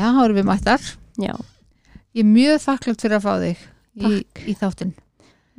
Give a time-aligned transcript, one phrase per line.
[0.00, 0.84] Jæja, þá erum við mættar.
[1.20, 1.34] Já,
[2.16, 3.58] Ég er mjög þakklátt fyrir að fá þig
[4.00, 4.10] í,
[4.50, 4.94] í þáttinn.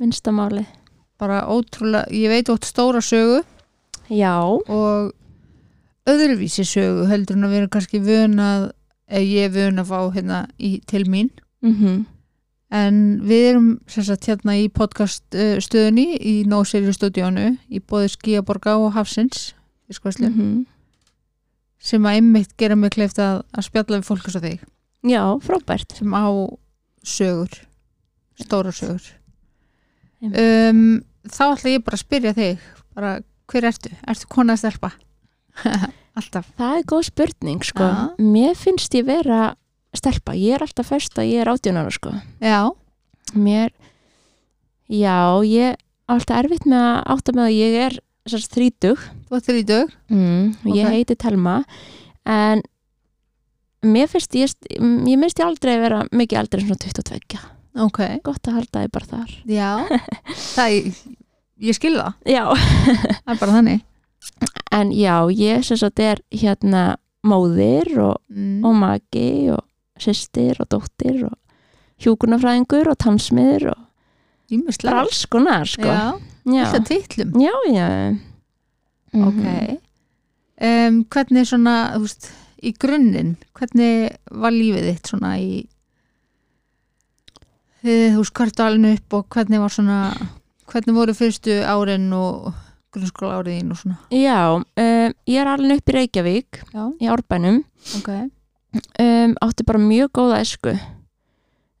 [0.02, 0.64] minnstamáli.
[1.22, 3.38] Bara ótrúlega, ég veit ótt stóra sögu
[4.10, 5.12] Já, og
[6.10, 8.72] öðruvísi sögu heldur en að erum kannski vön að,
[9.08, 11.30] eða ég er vön að fá hérna í, til mín.
[11.62, 12.02] mhm,
[12.72, 18.78] En við erum sagt hérna í podcast uh, stöðunni í Nóseri stúdíónu í bóði Skíaborga
[18.80, 19.52] og Hafsins
[19.86, 20.62] fiskvæslu, mhm.
[21.82, 24.60] Sem að einmitt gera mig kleift að, að spjalla við fólk eins og þig
[25.10, 25.96] Já, frábært.
[25.98, 26.26] sem á
[27.02, 27.56] sögur
[28.38, 29.08] stóra sögur
[30.22, 33.16] um, þá ætla ég bara að spyrja þig bara
[33.50, 33.90] hver ertu?
[34.08, 34.92] Ertu kona að stelpa?
[36.18, 37.88] Alltaf Það er góð spurning, sko.
[37.88, 38.00] Já.
[38.20, 39.54] Mér finnst ég vera
[39.96, 40.34] stelpa.
[40.36, 42.12] Ég er alltaf fyrst að ég er átjónara, sko.
[42.40, 42.68] Já,
[43.32, 43.72] Mér,
[44.92, 47.96] já, ég á alltaf erfitt með að átta með að ég er
[48.54, 49.00] þrítug.
[49.28, 51.64] þú ert þrítug Mm, og ég heiti Telma.
[52.24, 52.62] En
[53.82, 57.40] mér finnst ég, ég minnst ég aldrei vera mikið aldrei svona 22.
[57.82, 59.30] Ok, Gott að halda þið bara þar.
[59.48, 59.70] já
[60.56, 61.00] það ég,
[61.66, 62.44] ég skil það, Já.
[63.24, 63.80] það er bara þannig
[64.70, 68.60] En já, ég sem sagt er hérna móðir og, mm.
[68.64, 69.64] og maki og
[69.98, 71.34] systir og dóttir og
[72.02, 75.88] hjúkunarfræðingur og tannsmiður og bara Ímislega alls konar sko.
[75.88, 77.32] Já, já, alltaf titlum.
[77.40, 77.88] Já, já.
[79.12, 79.28] Mhm.
[79.28, 79.80] Ok.
[80.62, 82.30] Um, Hvernig svona, þú veist
[82.62, 85.66] í grunninn, hvernig var lífið þitt svona í
[87.82, 89.98] þú veist, hvert alveg upp og hvernig var svona
[90.70, 92.52] hvernig voru fyrstu árin og
[92.94, 93.98] grunnskóla áriðin og svona?
[94.14, 97.62] Já, um, ég er alveg upp í Reykjavík Já, í Árbænum.
[97.98, 98.10] Ok.
[99.02, 100.72] Um, átti bara mjög góða esku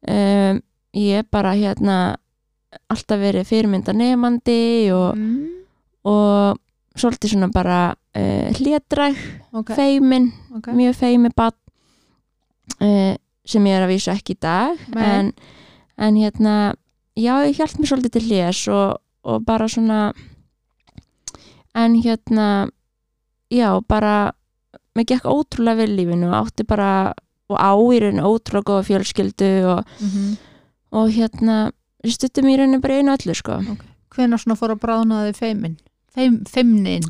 [0.08, 0.58] um,
[0.92, 2.16] ég bara hérna
[2.92, 5.48] alltaf verið fyrirmynda nefandi og, mm,
[6.08, 6.58] og
[6.98, 9.18] svolítið svona bara uh, hlétræk,
[9.52, 10.70] Ok, feimin ok.
[10.76, 11.56] mjög feimi bann
[12.80, 15.32] uh, sem ég er að vísa ekki í dag en,
[15.98, 16.74] en hérna
[17.18, 20.12] já, ég hjælt mér svolítið til hlés og, og bara svona
[21.74, 22.68] en hérna
[23.52, 24.32] já, bara
[24.96, 27.12] mér gekk ótrúlega vel lífinu og átti bara
[27.52, 30.32] og á í rauninu ótrúlega góða fjölskyldu og, mm
[30.92, 31.70] og hérna
[32.10, 33.60] stuttum í rauninu bara einu öllu sko.
[34.12, 35.76] Hvenær svona fór að bráðna þið feimin?
[36.12, 37.06] Feim, feimnin,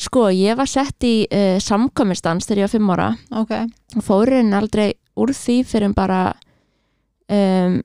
[0.00, 3.08] sko, ég var sett í uh, samkomistans þegar ég var fimm ára.
[3.42, 3.52] Ok.
[3.98, 6.20] Og fórin aldrei úr því fyrir bara
[7.28, 7.80] um,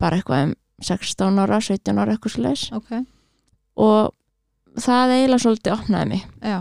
[0.00, 0.54] bara eitthvað um
[0.84, 2.90] 16 ára, 17 ára eitthvað slags Ok,
[3.80, 4.12] og
[4.80, 6.24] það eiginlega svolítið opnaði mig.
[6.42, 6.60] Já.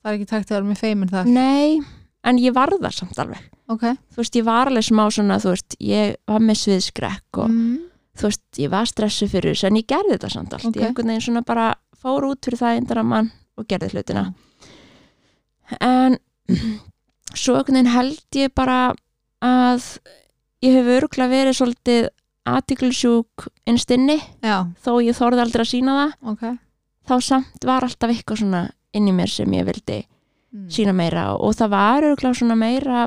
[0.00, 1.30] Það er ekki takt að vera með feimin þar.
[1.32, 1.80] Nei,
[2.26, 3.46] en ég var það samt alveg.
[3.72, 3.86] Ok.
[4.14, 7.72] Þú veist, ég var alveg smá svona þú veist, ég var með sviðskrekk og mm,
[8.16, 10.76] þú veist, ég var stressu fyrir þessu en ég gerði þetta samt allt, Ok.
[10.80, 14.26] ég einhvern veginn svona bara fór út fyrir það eindir að mann og gerði hlutina.
[15.80, 16.18] En
[17.34, 18.94] svo einhvern veginn held ég bara
[19.44, 19.98] að
[20.64, 22.08] ég hef örgulega verið svolítið
[22.46, 26.16] aðtiklisjúk innstinni Já, þó ég þorði aldrei að sína það.
[26.32, 26.44] Ok.
[27.06, 28.62] Þá samt var alltaf eitthvað svona
[28.96, 30.66] inn í mér sem ég vildi mm.
[30.72, 33.06] sína meira og, það var örgulega svona meira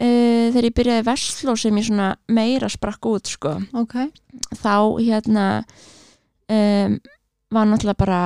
[0.00, 3.56] uh, þegar ég byrjaði vestló sem ég svona meira sprakk út sko.
[3.76, 3.96] Ok,
[4.62, 5.46] þá hérna
[6.50, 6.96] um,
[7.50, 8.22] var náttúrulega bara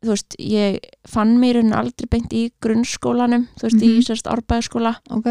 [0.00, 0.78] þú veist, ég
[1.08, 3.88] fann mér aldrei beint í grunnskólanum þú veist, Mhm.
[3.88, 5.26] í sérst árbæðaskóla ok.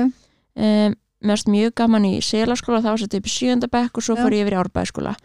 [0.59, 4.23] Um, mér varst mjög gaman í selaskóla, var sett upp í sjöndabekk og svo Já.
[4.23, 5.15] fór ég yfir í árbæðaskóla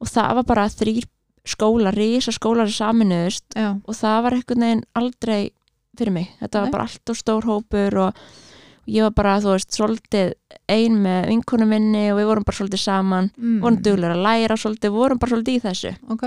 [0.00, 1.04] og það var bara þrýr
[1.48, 5.50] skóla, risa skólar saminuðust Já, og það var einhvern veginn aldrei
[5.98, 6.62] fyrir mig, þetta Nei.
[6.64, 8.14] var bara allt og stór hópur og
[8.88, 10.32] ég var bara, þú veist, svolítið
[10.72, 13.30] ein með vinkunum minni og við vorum bara svolítið saman.
[13.36, 13.58] Mm.
[13.64, 15.92] vorum duglega að læra svolítið, vorum bara svolítið í þessu.
[16.14, 16.24] Ok,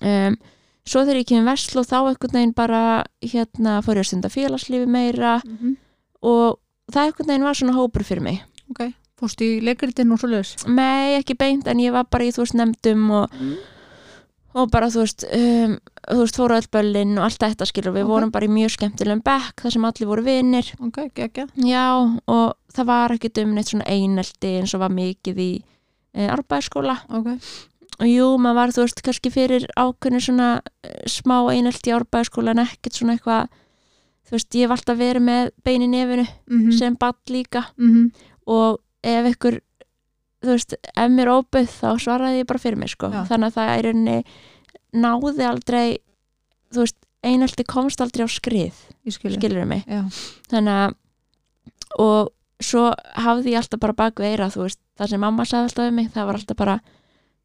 [0.00, 0.40] um,
[0.82, 2.82] svo þegar ég kemur veslu þá einhvern veginn bara
[3.22, 5.78] hérna fór ég að stunda félagslífi meira mm
[6.22, 6.58] og
[6.92, 8.42] það einhvern veginn var svona hópur fyrir mig.
[8.70, 8.84] Ok.
[9.22, 12.42] Fórstu í leikritinn og svo lös Nei, ekki beint, en ég var bara í þú
[12.42, 13.52] veist nefndum og, mm.
[14.54, 15.74] Og bara þú veist um,
[16.10, 18.10] þú veist fóru öll böllin og allt þetta skilur við Ok.
[18.12, 21.84] vorum bara í mjög skemmtilegum bekk þar sem allir voru vinnir Ok, geggja já
[22.26, 25.50] og það var ekkert um neitt svona einelti eins og var mikið í
[26.14, 27.28] e, arbæðskóla Ok,
[28.00, 30.50] og jú, maður var þú veist kannski fyrir ákveðinu svona
[30.84, 33.48] eh, smá einelti í árbæðaskóla en ekkert svona eitthvað
[34.28, 37.66] þú veist, ég hef alltaf verið með bein í nefinu mm sem ball líka.
[37.78, 38.10] -hmm.
[38.46, 39.60] og ef ykkur
[40.42, 43.10] þú veist, ef mér óbyggð þá svaraði ég bara fyrir mig sko.
[43.12, 43.22] Já.
[43.30, 44.18] þannig að það er rauninni
[44.92, 45.86] náði aldrei
[46.72, 48.78] þú veist, einelti komst aldrei á skrið
[49.14, 49.84] skilur mig?
[49.86, 50.02] Já,
[50.50, 50.98] þannig að
[52.02, 52.88] og svo
[53.20, 55.98] hafði ég alltaf bara bak við eira þú veist, það sem mamma sagði alltaf um
[55.98, 56.78] mig það var alltaf bara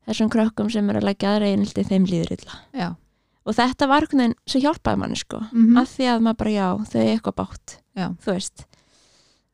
[0.07, 2.57] þessum krökkum sem er að leggja aðra einelti þeim líður illa.
[2.77, 2.89] Já.
[3.47, 6.53] Og þetta var einhvern veginn sem hjálpaði manni sko mm að því að maður bara
[6.55, 8.07] já, þau er eitthvað bátt Já.
[8.23, 8.65] þú veist.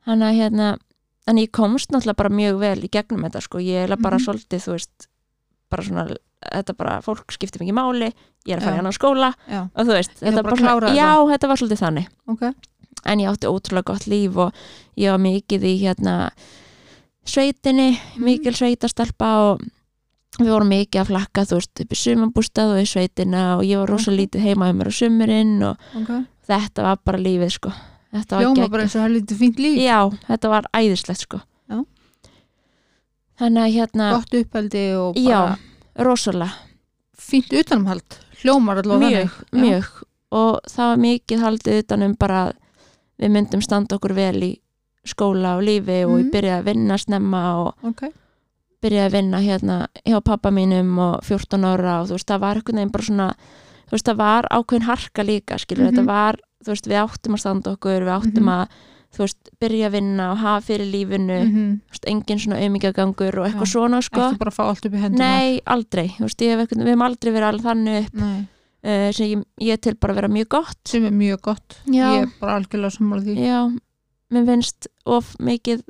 [0.04, 0.68] Hann að hérna
[1.26, 4.24] en ég komst náttúrulega bara mjög vel í gegnum þetta sko, ég er bara Mhm.
[4.26, 5.08] svolítið þú veist,
[5.70, 6.16] bara svona
[6.52, 8.12] þetta bara, fólk skiptir mikið máli
[8.46, 8.76] ég er að fara Já.
[8.76, 10.96] í annan skóla já, og þú veist, þetta bara að svona, klára þetta.
[10.96, 12.42] já, þetta var svolítið þannig ok
[13.06, 14.52] en ég átti ótrúlega gott líf og
[14.96, 16.30] ég var mikið í hérna
[17.24, 18.24] sveitinni, Mhm.
[18.24, 19.60] mikil sveitastelpa og
[20.38, 23.78] við vorum mikið að flakka þú veist upp í sumambústað og í sveitina og ég
[23.78, 24.18] var rosa Ok.
[24.18, 27.72] lítið heima um mér á sumurinn og ok þetta var bara lífið sko
[28.14, 28.70] þetta var geggjað.
[28.70, 31.78] bara eins og helviti fínt líf já, þetta var æðislegt sko Já.
[33.40, 36.52] þannig að hérna gott uppeldi og já, bara rosalega
[37.18, 39.78] fínt utanumhald hljómar allavega mjög, þannig Já.
[39.78, 40.02] mjög
[40.34, 42.42] og það var mikið haldið utanum bara
[43.22, 44.52] við myndum standa okkur vel í
[45.06, 46.30] skóla og lífi og ég Mhm.
[46.32, 48.02] byrjaði að vinna snemma og ok,
[48.82, 49.76] byrjaði að vinna hérna
[50.06, 53.28] hjá pappa mínum og 14 ára og þú veist það var einhvern veginn bara svona
[53.86, 55.94] þú veist það var ákveðin harka líka skilur Mhm.
[55.96, 58.52] þetta var, þú veist við áttum að standa okkur við áttum Mhm.
[58.54, 58.68] að
[59.14, 61.36] þú veist byrja að vinna og hafa fyrir lífinu.
[61.44, 63.72] Mm þú veist engin svona auðmíkjagangur og eitthvað Já.
[63.74, 64.20] svona sko.
[64.24, 65.60] Ekki bara að fá allt upp í hendina nei.
[65.66, 68.24] Aldrei, þú veist hef við hefum aldrei verið alveg þannig upp
[68.84, 70.80] uh, sem ég, ég til bara að vera mjög gott.
[70.88, 71.78] Sem er mjög gott.
[71.86, 72.08] Já.
[72.18, 73.36] ég er bara algjörlega sammála því.
[73.38, 73.60] Já,
[74.34, 75.84] mér finnst of mikið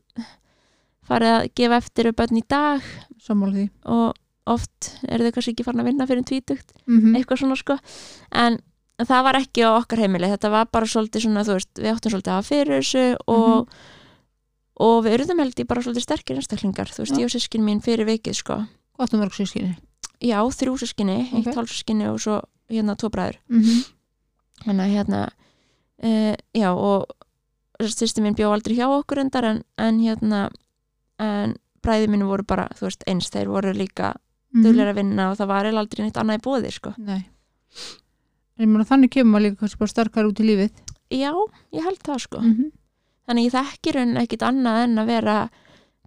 [1.09, 2.85] farið að gefa eftir upp bönn í dag
[3.25, 3.65] sammála því.
[3.87, 4.15] og
[4.47, 7.79] oft eru þau kannski ekki farin að vinna fyrir tvítugt, mm eitthvað svona sko.
[8.33, 8.59] En
[9.03, 12.15] það var ekki á okkar heimili þetta var bara svolítið svona, þú veist við áttum
[12.15, 13.69] svolítið að hafa fyrir þessu og,
[14.87, 17.19] og við eruðum held ég bara svolítið sterkir einstaklingar, þú veist, Já.
[17.19, 18.61] ég og sískin mín fyrir vikið sko,
[18.99, 19.75] gott um mörg sískinni
[20.23, 21.35] já, þrjú sískinni Ok.
[21.41, 23.85] eitt hálfsískinni og svo hérna tvo bræður mm -hmm.
[24.65, 25.21] þannig að hérna
[26.03, 27.07] uh, já og
[27.83, 30.51] sýsti mín bjó aldrei hjá okkur endar en, en hérna
[31.19, 34.15] en bræði mínu voru bara, þú veist, eins þeir voru líka
[34.55, 34.63] Mhm.
[34.63, 37.25] duglega að vinna og það var aldrei neitt annað í bóði, sko nei
[38.71, 40.71] meina þannig kemur maður líka bara sterkar út í lífið.
[41.15, 41.33] Já,
[41.75, 42.41] ég held það, sko.
[42.41, 42.71] Mm -hmm.
[43.27, 45.37] þannig ég þekkir henni ekkit annað en að vera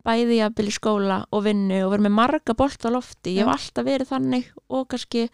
[0.07, 3.35] bæði að byrja skóla og vinnu og vera með marga bolt á lofti.
[3.35, 5.29] Ég hef alltaf verið þannig og kannski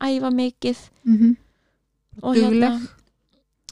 [0.00, 0.78] æfa mikið.
[1.04, 1.36] Mm
[2.22, 2.50] og Dugleg.
[2.50, 2.88] hérna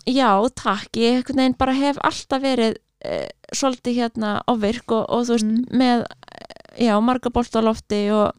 [0.07, 5.45] já, takk, ég bara hef alltaf verið e, svolítið hérna ofvirk og, og þú veist
[5.45, 5.65] Mm.
[5.71, 8.33] með, eh, já, marga bolt á lofti og,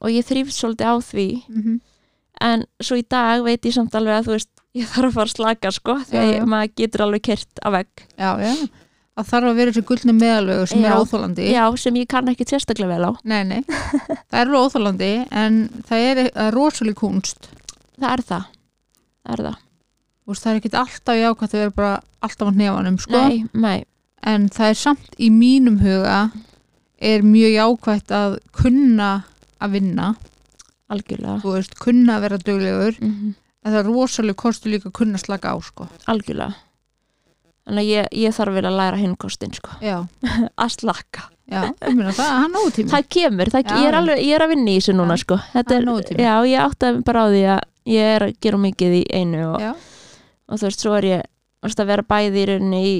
[0.00, 1.28] og ég þrýfst svolítið á því.
[1.48, 1.80] Mm
[2.40, 5.28] en svo í dag veit ég samt alveg að þú veist ég þarf að fara
[5.30, 8.06] að slaka sko að ég- maður getur alveg kert af vegg.
[8.18, 8.54] Já, já.
[9.14, 10.86] Það þarf að vera þessi gullni meðalvegu sem Já.
[10.90, 13.12] er óþólandi já, sem ég kann ekki sérstaklega vel á.
[13.22, 17.46] Nei, nei, það er alveg óþólandi en það er, er rosalega kunst
[18.00, 18.48] það er það,
[19.22, 19.60] það er það.
[20.26, 21.92] Veist, það er ekkit alltaf jákvæmt að vera bara
[22.26, 23.12] alltaf á hnefanum sko.
[23.22, 23.84] nei, nei,
[24.26, 26.18] en það er samt í mínum huga
[26.98, 29.12] er mjög jákvæmt að kunna
[29.62, 30.08] að vinna
[30.92, 31.38] algjörlega.
[31.44, 33.34] Þú veist, kunna að vera duglegur mm
[33.64, 35.88] en það er rosalega kostu líka að kunna slaka á sko.
[36.10, 36.56] algjörlega.
[37.64, 39.78] Þannig að ég, ég þarf vel að læra hinn kostin sko.
[40.60, 41.30] Að slaka.
[41.48, 41.60] Já,
[41.96, 45.16] meina það, það kemur, það, ég, er alveg, ég er að vinna í þessu núna
[45.20, 45.36] sko.
[45.60, 45.64] Er
[46.20, 47.58] já, ég mig bara á því að
[47.92, 49.66] ég er að gera mikið í einu og,
[50.48, 51.26] og þú veist, svo er ég
[51.84, 52.94] að vera bæði í rauninni í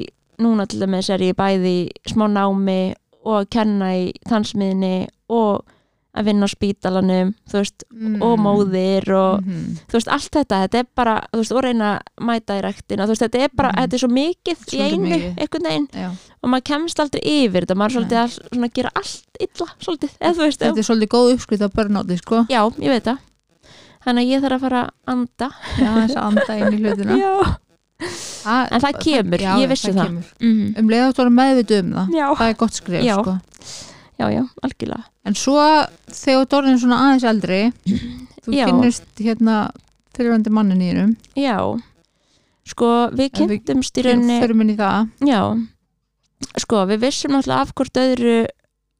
[0.45, 2.79] núna til dæmis er ég bæði í smá námi
[3.25, 4.93] og að kenna í þansmiðinni
[5.33, 5.65] og
[6.15, 8.21] að vinna á spítalanum veist, mm.
[8.23, 9.77] og móðir og Mhm.
[9.89, 13.07] þú veist, allt þetta, þetta er bara þú veist, og reyna að mæta í rektina
[13.07, 13.81] veist, þetta er bara, Mhm.
[13.83, 15.35] þetta er svo mikið í Svolítið einu, mikið.
[15.37, 16.09] einhvern veginn já.
[16.43, 20.11] og maður kemst aldrei yfir þetta, maður er svolítið að svona, gera allt illa, svolítið,
[20.21, 22.45] eða þú veist þetta er svolítið góð uppskrift á börnáti sko.
[22.49, 23.17] já, ég veit það
[24.05, 27.17] þannig að ég þarf að fara að anda já, þess að anda inn í hlutina
[27.25, 27.57] já,
[28.45, 30.25] það, en það kemur, já, ég vissi það, kemur.
[30.39, 30.73] Mhm.
[30.79, 33.15] um leið að þú er meðvitu um það já, það er gott skrif Já.
[33.21, 33.37] sko.
[34.19, 35.57] Já, já, algjörlega en svo
[36.11, 37.61] þegar þú er svona aðeins eldri
[38.45, 38.65] þú Já.
[38.69, 39.57] kynnist hérna
[40.15, 41.57] fyrirvændi mannin í hennum já,
[42.67, 45.41] sko, við kynntumst í rauninni fyrir minn í það já,
[46.61, 48.37] sko, við vissum náttúrulega af hvort öðru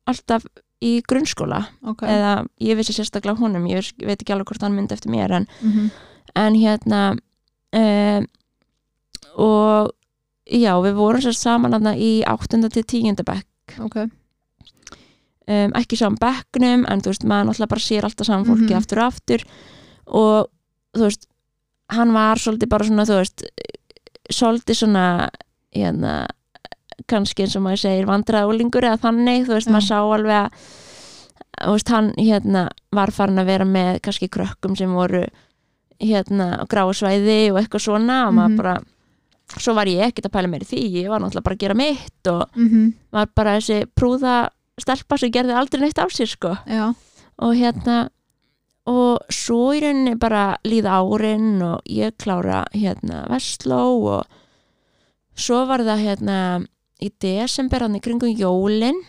[0.05, 0.49] alltaf
[0.85, 2.11] í grunnskóla okay.
[2.11, 5.49] eða ég vissi sérstaklega honum ég veit ekki alveg hvort hann myndi eftir mér en,
[5.61, 5.87] mm
[6.35, 7.01] en hérna
[7.71, 8.27] um,
[9.39, 9.91] og
[10.45, 12.59] já, við vorum sér saman í 8.
[12.73, 13.23] til 10.
[13.23, 13.97] bekk ok,
[15.47, 18.77] um, ekki saman bekknum en þú veist, maður náttúrulega bara sér alltaf saman fólki Mhm.
[18.79, 19.45] aftur og aftur
[20.07, 20.47] og
[20.95, 21.27] þú veist,
[21.89, 23.43] hann var svolítið bara svona, þú veist
[24.31, 25.29] svolítið svona
[25.75, 26.25] hérna,
[27.07, 29.71] kannski eins og maður segir vandræðulingur eða þannig, þú veist, Já.
[29.75, 30.51] maður sá alveg að
[31.65, 35.25] þú veist, hann hérna var farin að vera með kannski krökkum sem voru
[36.01, 38.75] hérna á gráasvæði og eitthvað svona og maður bara
[39.61, 41.75] svo var ég ekkert að pæla mér í því, ég var náttúrulega bara að gera
[41.75, 44.49] mitt og mm var bara þessi prúða
[44.81, 46.55] stelpa sem gerði aldrei neitt af sér sko.
[46.67, 46.91] Já.
[47.43, 48.09] Og hérna
[48.85, 53.81] og svo í rauninni bara líða árin og ég klára hérna Vestló
[54.13, 54.35] og
[55.35, 56.37] svo var það hérna
[57.01, 59.01] í desember hann í kringum jólin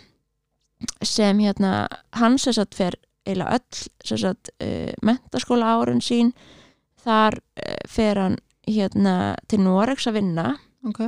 [1.04, 2.96] sem hérna hann sem sagt fer
[3.26, 6.32] eiginlega öll sem sagt uh, mentaskóla árin sín.
[7.02, 10.46] Þar uh, fer hann hérna til Noregs að vinna.
[10.86, 11.02] Ok,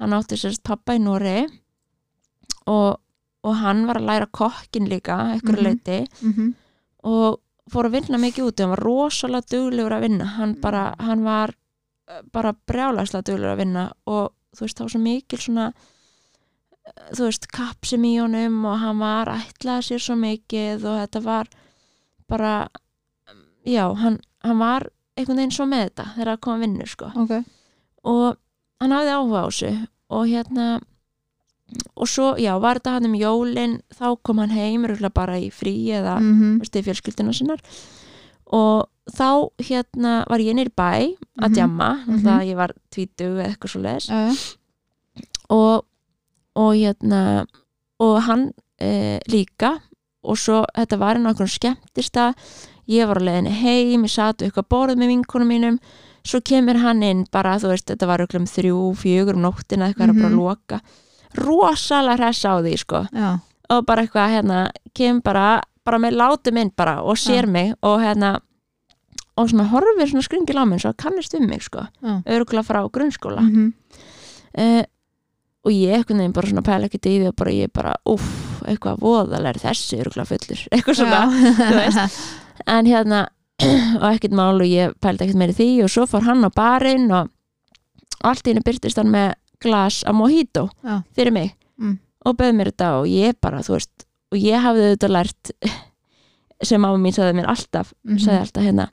[0.00, 1.46] hann átti sérst pappa í Noregi
[2.68, 3.00] og,
[3.46, 5.64] og hann var að læra kokkin líka ekkur Mhm.
[5.66, 6.54] leiti mhm.
[7.06, 7.38] Og
[7.70, 8.62] fór að vinna mikið úti.
[8.64, 10.24] Hann var rosalega duglegur að vinna.
[10.36, 11.52] Hann, bara, hann var
[12.08, 13.84] eh, bara brjálæslega duglegur að vinna.
[14.06, 15.66] Og þú veist, þá var svo mikil svona
[16.86, 21.22] eh, þú veist, kapsim í honum og hann var ætlað sér svo mikið og þetta
[21.22, 21.48] var
[22.28, 22.68] bara
[23.66, 27.10] já, hann, hann var einhvern veginn svo með þetta þegar að koma að vinna sko.
[27.22, 27.32] Ok,
[28.04, 28.36] og
[28.82, 29.70] hann hafði áhuga á þessu
[30.10, 30.66] og hérna
[31.96, 35.50] og svo, já, var þetta hann um jólin þá kom hann heim, rúglega bara í
[35.50, 36.58] frí eða mhm.
[36.62, 37.62] veist, í fjölskyldina sinnar
[38.54, 41.54] og þá hérna var ég nýr bæ að Mhm.
[41.54, 42.22] djamma, Mhm.
[42.22, 44.56] það ég var tvítug eða eitthvað svo já, já,
[45.50, 45.84] og,
[46.56, 47.46] og hérna
[48.00, 49.80] og hann e, líka.
[50.22, 52.34] Og svo þetta var okkur skemmtista.
[52.88, 55.78] Ég var á leiðinni heim, ég sat upp eitthvað borð með vinkonum mínum.
[56.24, 60.10] Svo kemur hann inn bara, þú veist, þetta var öllum þrjú, fjögur um nóttina, eitthvað
[60.10, 60.22] mm Mhm.
[60.22, 60.80] bara að loka
[61.38, 63.04] rosalega hress á því, sko.
[63.12, 63.38] Já,
[63.70, 64.58] og bara eitthvað hérna
[64.94, 67.50] kem bara, bara með látum inn bara og sér Já.
[67.50, 68.36] mig og hérna
[69.36, 71.86] og svona horfir svona skringil á mig svo kannist um mig sko,
[72.24, 73.42] örgulega frá grunnskóla.
[73.42, 73.72] Mhm.
[74.56, 74.82] Uh,
[75.66, 78.62] og ég einhvern veginn bara svona pæla ekkert í því og bara ég bara, uff,
[78.64, 81.24] eitthvað voðalega þessi örgulega fullur, eitthvað svona
[81.58, 82.20] þú veist.
[82.66, 83.24] en hérna
[84.00, 87.10] og ekkert mál og ég pældi ekkert meiri því og svo fór hann á barinn
[87.10, 87.28] og
[88.24, 91.02] allt í henni byrtist hann með glas af mojito Já.
[91.16, 91.98] fyrir mig Mm.
[92.24, 95.50] og bauð mér þetta og ég bara, þú veist og ég hafði þetta lært
[96.62, 98.18] sem máma mín sagði mér alltaf Mhm.
[98.18, 98.88] sagði alltaf hérna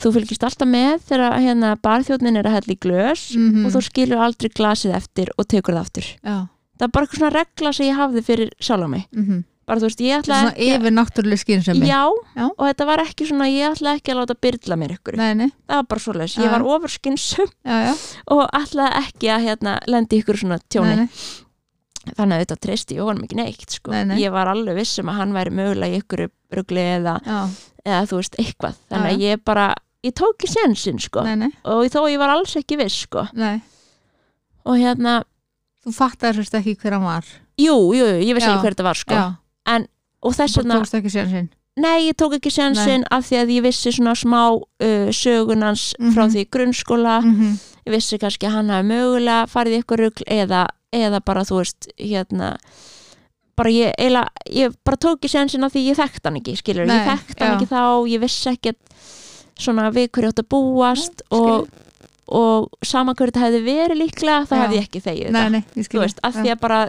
[0.00, 3.66] þú fylgist alltaf með þegar hérna barþjóðnin er að hella í glös Mhm.
[3.66, 7.18] og þú skilur aldrei glasið eftir og tekur það aftur já, það er bara eitthvað
[7.18, 10.40] svona regla sem ég hafði fyrir sjálf á mig mhm bara þú veist, ég ætla
[10.42, 11.88] svona yfir náttúrulega skynsemi.
[11.88, 12.02] Já,
[12.36, 12.44] Já.
[12.48, 15.16] og þetta var ekki svona ég ætla ekki að láta byrla mér ykkur.
[15.20, 16.42] Nei, nei, það var bara Já.
[16.44, 17.54] ég var ofurskinsum
[18.36, 20.96] og ætlaði ekki að hérna, lendi ykkur svona tjóni.
[21.04, 21.08] Nei,
[22.12, 23.94] þannig að þetta treysti ég honum ekki neitt sko.
[24.20, 27.18] Ég var alveg viss um að hann væri mögulega ykkur rugli eða,
[27.84, 28.80] eða þú veist eitthvað.
[28.92, 29.68] Þannig að ég bara,
[30.04, 31.24] ég tók í sensin sko.
[31.24, 33.24] og þó ég var alls ekki viss sko.
[34.64, 35.22] og hérna,
[35.84, 37.24] þú fattar þess ekki hver hann var.
[37.60, 39.14] Jú, jú, jú ég vissi ekki hver þetta var sko.
[39.14, 39.24] já,
[40.24, 43.48] og þess vegna, tókst ekki sér sinn nei ég tók ekki sensin af því að
[43.56, 46.30] ég vissi svona smá uh, sögunans frá Mhm.
[46.34, 47.16] því grunnskóla.
[47.24, 47.56] Mhm,
[47.86, 51.88] ég vissi kannski að hann hafi mögulega farið ykkur rugl eða, eða bara þú veist
[51.98, 52.52] hérna
[53.56, 56.86] bara ég, eila, ég bara tók í sensin af því ég þekkt hann ekki, skilur,
[56.86, 57.56] Nei, ég þekkt hann já.
[57.58, 57.82] ekki þá,
[58.14, 58.72] ég vissi ekki
[59.58, 61.68] svona við hverju átt að búast og,
[62.28, 65.84] og sama hverju þetta hefði verið líklega, þá hefði ég ekki þegið nei, þetta, nei,
[65.90, 66.80] þú veist, af því að bara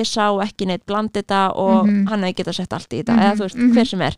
[0.00, 2.06] ég sá ekki neitt bland þetta og Mhm.
[2.08, 3.72] hann hefði getað sett allt í þetta, Mhm, eða þú veist, mhm.
[3.76, 4.16] hver sem er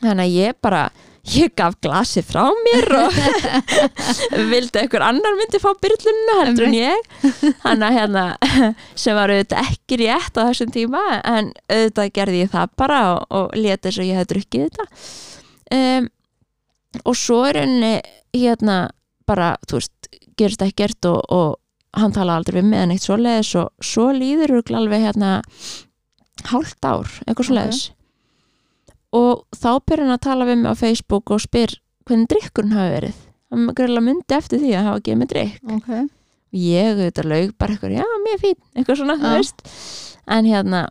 [0.00, 0.90] þannig að ég bara
[1.30, 3.12] ég gaf glasi frá mér og
[4.50, 8.22] vildi einhver annar myndi fá byrlunna heldur en ég hann að hérna
[9.02, 13.26] sem var auðvitað ekki rétt á þessum tíma en auðvitað gerði ég það bara og,
[13.30, 14.88] og leti þess að ég hef drukkið þetta
[15.76, 16.08] um,
[17.04, 17.92] og svo er henni
[18.34, 18.78] hérna
[19.28, 20.08] bara, þú veist,
[20.40, 21.58] gerist ekkert og, og
[21.96, 25.32] hann tala aldrei við með neitt svoleiðis og svo líður örugglega alveg hérna
[26.50, 27.82] hálft ár, eitthvað svoleiðis.
[29.16, 31.74] Og þá byrjar hann að tala við mig á Facebook og spyr
[32.06, 33.18] hvernig drikkurinn hafi verið.
[33.50, 35.90] Hann greiðlega myndi eftir því að hafa gefið mig drikk ok,
[36.54, 39.64] ég auðvitað laug bara eitthvað, já, mér fín eitthvað svona, veist.
[40.30, 40.84] En hérna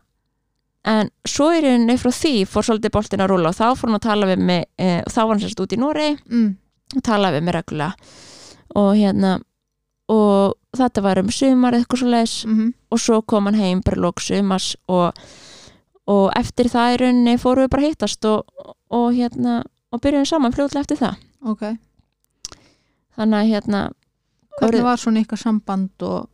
[0.90, 3.98] en svo er henni frá því fór svolítið boltin að rúla og þá fór hann
[3.98, 6.50] að tala við mig e, og þá var hann sérst út í Noregi mm,
[6.96, 8.12] og talaði við mig reglulega.
[8.80, 9.32] Og hérna
[10.10, 14.00] og þetta var um sumar eitthvað svo leis mhm, og svo kom hann heim bara
[14.02, 15.16] lók sumars og,
[16.10, 20.28] og eftir það í rauninni fórum við bara að hittast og, og hérna og byrjuðum
[20.28, 21.22] saman fljóðlega eftir það.
[21.50, 21.64] Ok.
[23.18, 23.80] Þannig að hérna
[24.60, 26.28] hvernig var svona ykkar samband og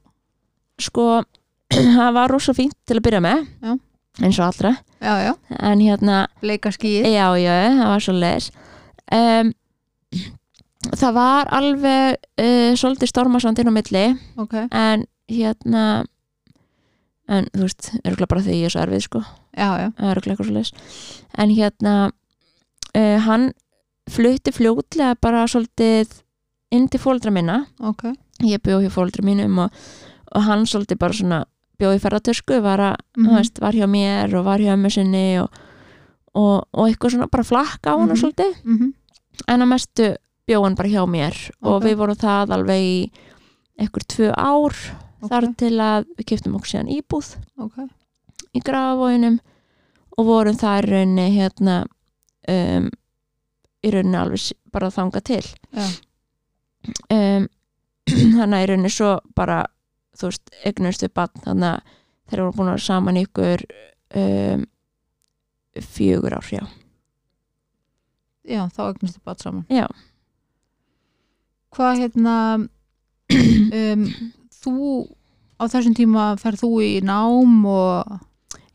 [0.82, 1.06] sko
[1.98, 3.76] það var rosa fínt til að byrja með Já.
[4.22, 4.74] eins og allra.
[5.00, 8.50] Já, já, en hérna, bleika skýð já, já, það var svo leis
[9.12, 9.50] um,
[10.96, 14.04] það var alveg uh, svolítið stormasandinn á milli.
[14.36, 16.04] Ok, en hérna
[17.28, 19.22] en þú veist, er bara því ég er svo erfið sko.
[19.56, 19.90] Er
[20.20, 20.72] eitthvað svo leis
[21.36, 21.94] en hérna
[22.94, 23.48] uh, hann
[24.10, 26.12] flutti fljótlega bara svolítið
[26.70, 27.64] inn til fóldra minna.
[27.80, 28.12] Ok.
[28.46, 29.70] Ég bjóð hjá fóldra mínum og,
[30.36, 31.40] og hann svolítið bara svona
[31.80, 33.26] bjóð í ferðartösku var, að, Mhm.
[33.26, 35.50] þú veist, var hjá mér og var hjá ömmu sinni og,
[36.34, 38.20] og, og eitthvað svona bara flakka á hann Mhm.
[38.22, 38.54] svolítið.
[38.64, 38.92] Mhm,
[39.48, 41.84] en að mestu bjóð hann bara hjá mér og Ok.
[41.88, 42.96] við vorum það alveg í
[43.80, 44.76] eitthvað tvö ár
[45.20, 47.32] ok, þar til að við kiptum okkur síðan íbúð
[47.66, 47.76] ok,
[48.56, 49.40] í grafavóinum
[50.16, 51.76] og vorum þar í rauninni hérna
[52.48, 52.86] um,
[53.84, 55.42] í rauninni alveg bara þanga til.
[55.76, 55.86] Já,
[57.12, 57.44] um,
[58.38, 59.58] þannig að í rauninni svo bara
[60.16, 61.92] þú veist, eignumst við bann þannig að
[62.30, 63.64] þeir voru búin að vera saman ykkur
[64.22, 64.64] um,
[65.84, 66.64] fjögur ár, já.
[68.46, 69.64] Já, þá eignast þið bara saman.
[69.68, 69.86] Já.
[71.76, 72.36] Hvað hérna
[73.80, 74.06] um,
[74.62, 74.76] þú
[75.60, 78.16] á þessum tíma ferð þú í nám og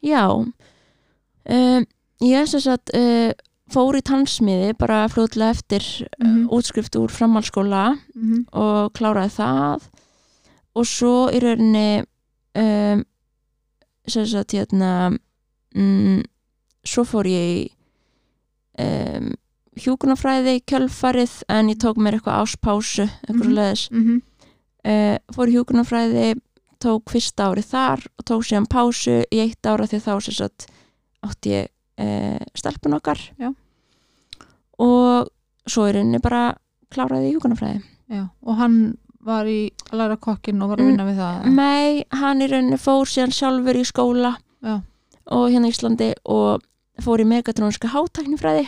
[0.01, 1.83] Já um,
[2.25, 3.29] ég sem sagt uh,
[3.71, 5.85] fór í tannsmiði bara fljóðlega eftir
[6.19, 6.47] mm Mhm.
[6.53, 7.83] útskrift úr framhaldsskóla
[8.15, 9.85] mm og kláraði það
[10.75, 12.03] og svo í rauninni
[12.55, 13.03] um,
[14.07, 15.11] sem sagt hérna
[15.75, 16.21] mm,
[16.87, 17.61] svo fór ég í
[18.81, 19.31] um,
[19.85, 24.21] hjúkunarfræði í kjölfarið en ég tók mér eitthvað áspásu eitthvað mm leðis -hmm.
[24.85, 26.27] uh, fór í hjúkunarfræði
[26.81, 29.21] tók fyrsta ári þar og tók síðan pásu.
[29.29, 30.65] Í eitt ára því þá sem sagt
[31.21, 31.67] átti ég
[32.01, 33.19] uh, stelpun okkar.
[33.37, 33.53] Já.
[34.81, 35.29] og
[35.69, 36.55] svo í rauninni bara
[36.91, 38.77] kláraði ég hjúkunarfræði já, og hann
[39.21, 42.79] var í að læra kokkin og var að vinna við það Nei, hann í rauninni
[42.81, 44.33] fór síðan sjálfur í skóla
[44.65, 44.81] Já.
[45.29, 46.65] og hérna í Íslandi og
[47.01, 48.65] fór í megatróniska hátæknifræði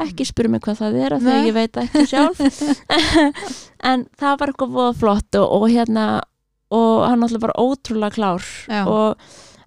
[0.00, 2.40] ekki spyrja mig hvað það er að ég veit ekki sjálf.
[3.90, 6.04] En það var eitthvað voða flott og, og hérna
[6.72, 8.44] og hann alltaf bara ótrúlega klár.
[8.70, 8.84] Já.
[8.86, 9.18] og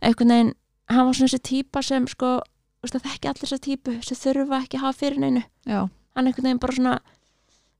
[0.01, 0.53] einhvern veginn
[0.89, 2.37] hann var svona þessi típa sem sko
[2.85, 5.41] það þekki allir þessa típu sem þurfa ekki að hafa fyrir neinu.
[5.65, 6.95] Já, hann einhvern veginn bara svona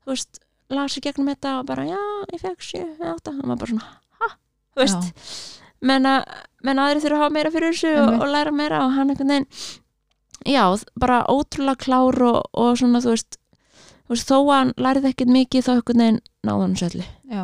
[0.06, 0.42] þú veist,
[0.74, 2.00] lasi gegnum þetta og bara já,
[2.34, 3.34] ég fekk sjö, átta.
[3.34, 4.32] Hann var bara svona, ha,
[4.74, 5.12] þú veist.
[5.86, 6.16] Menna,
[6.66, 9.34] menna aðri þurfa að hafa meira fyrir þessu og, og læra meira og hann einhvern
[9.36, 9.50] veginn
[10.46, 10.64] já,
[11.00, 13.38] bara ótrúlega klár og, og svona, þú veist,
[14.06, 17.44] þú veist þó að hann lærið ekkert mikið þá einhvern veginn náða hann söllu, já,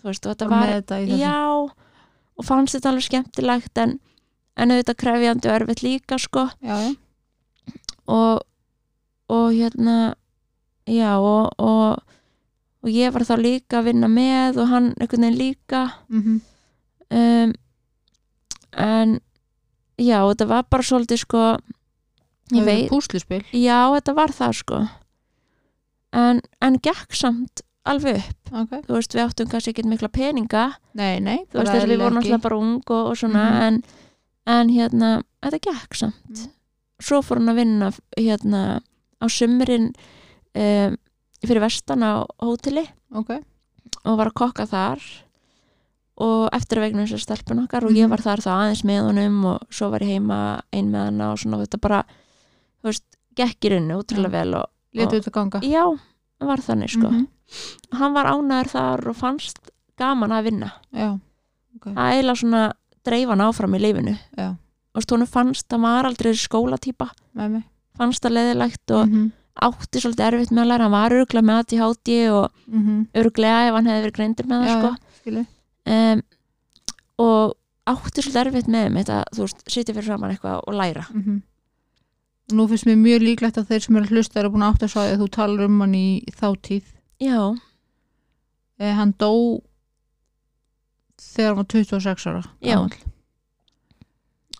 [0.00, 1.36] þú veist, og þetta var var þetta já,
[2.36, 3.98] og fannst þetta alveg skemmtilegt en,
[4.56, 6.46] en auðvitað krefjandi og erfitt líka, sko.
[6.62, 6.94] Já, já,
[8.10, 8.42] og,
[9.30, 9.98] og hérna
[10.90, 12.02] já og, og,
[12.82, 15.84] og ég var þá líka að vinna með og hann einhvern veginn líka.
[16.10, 16.40] Mm
[17.12, 17.52] um,
[18.72, 19.20] en
[20.00, 21.42] já, þetta var bara svolítið sko
[22.60, 23.42] ég veit, púsluspil.
[23.52, 24.80] Já, þetta var það sko.
[26.12, 30.64] En, en gekk samt alveg upp, ok, þú veist, við áttum kannski ekki mikla peninga,
[30.94, 33.62] nei, nei, þú veist, þess að við vorum alltaf bara ung og, og svona, Mhm.
[33.62, 33.82] en,
[34.46, 36.28] en hérna, þetta gekk samt.
[36.28, 36.50] Mhm.
[37.02, 38.80] svo fór hann að vinna hérna
[39.18, 39.88] á sumrin
[40.54, 40.96] um,
[41.42, 43.42] fyrir vestan á hóteli ok,
[44.04, 45.02] og var að kokka þar
[46.22, 48.10] og eftir að vegna þess að stelpun okkar og ég Mhm.
[48.10, 51.38] var þar þá aðeins með honum og svo var ég heima ein með hana og
[51.38, 52.04] svona þetta bara
[52.82, 53.04] þú veist,
[53.38, 55.60] gekk í rauninu útrúlega vel og letu þetta ganga.
[55.64, 55.84] Já,
[56.40, 57.10] það var þannig sko.
[57.10, 57.26] Mhm.
[57.98, 60.70] hann var ánæður þar og fannst gaman að vinna.
[60.92, 61.18] Já,
[61.82, 62.62] það eiginlega svona
[63.04, 67.50] dreif hann áfram í lífinu já, og veist, honum fannst að maður aldrei skólatýpa með
[67.50, 67.64] mig
[67.98, 71.58] fannst það leðilegt og Mhm, átti svolítið erfitt með að læra, hann var öruglega með
[71.60, 74.88] ADHD og mhm, öruglega ef hann hefði verið greindur með það já, sko.
[74.88, 75.46] já, skilu
[75.92, 76.22] um,
[77.18, 77.54] og
[77.92, 81.04] átti svolítið erfitt með þetta, þú veist, sitja fyrir saman eitthvað og læra.
[81.12, 81.42] Mhm.
[82.52, 84.86] Nú finnst mér mjög líklegt að þeir sem eru að hlusta eru búin að átta
[84.88, 86.06] að sá að þú talar um hann í
[86.38, 86.84] þáttíð.
[87.20, 87.38] já,
[88.82, 89.60] Eh, hann dó
[91.20, 92.42] þegar hann var 26 ára.
[92.60, 92.74] Já.
[92.76, 92.96] gamall.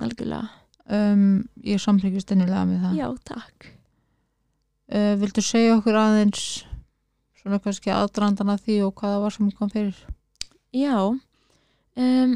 [0.01, 0.49] algjörlega
[0.93, 2.97] Um, ég samþykist ennilega með það.
[2.99, 3.69] já, takk
[4.93, 6.65] Uh, viltu segja okkur aðeins
[7.41, 10.01] svona kannski aðdrandan að því og hvað það var sem kom fyrir?
[10.75, 10.97] já
[11.97, 12.35] um,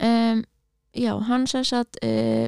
[0.00, 0.44] um,
[0.94, 2.46] já, hann sem sagt uh,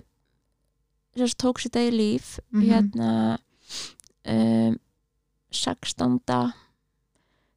[1.17, 2.63] sagt tók sér degi líf Mhm.
[2.71, 3.11] hérna
[4.27, 4.75] um,
[5.51, 6.21] 16.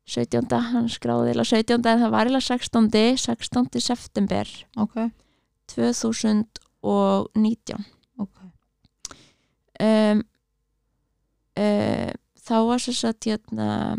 [0.10, 0.62] 17.
[0.72, 1.86] hann skráði eða 17.
[1.86, 2.90] en það var eða 16.
[3.18, 3.80] 16.
[3.82, 4.96] september Ok,
[5.68, 7.86] 2019
[8.18, 8.38] ok.
[9.80, 10.24] um,
[11.60, 13.98] uh, þá var sagt hérna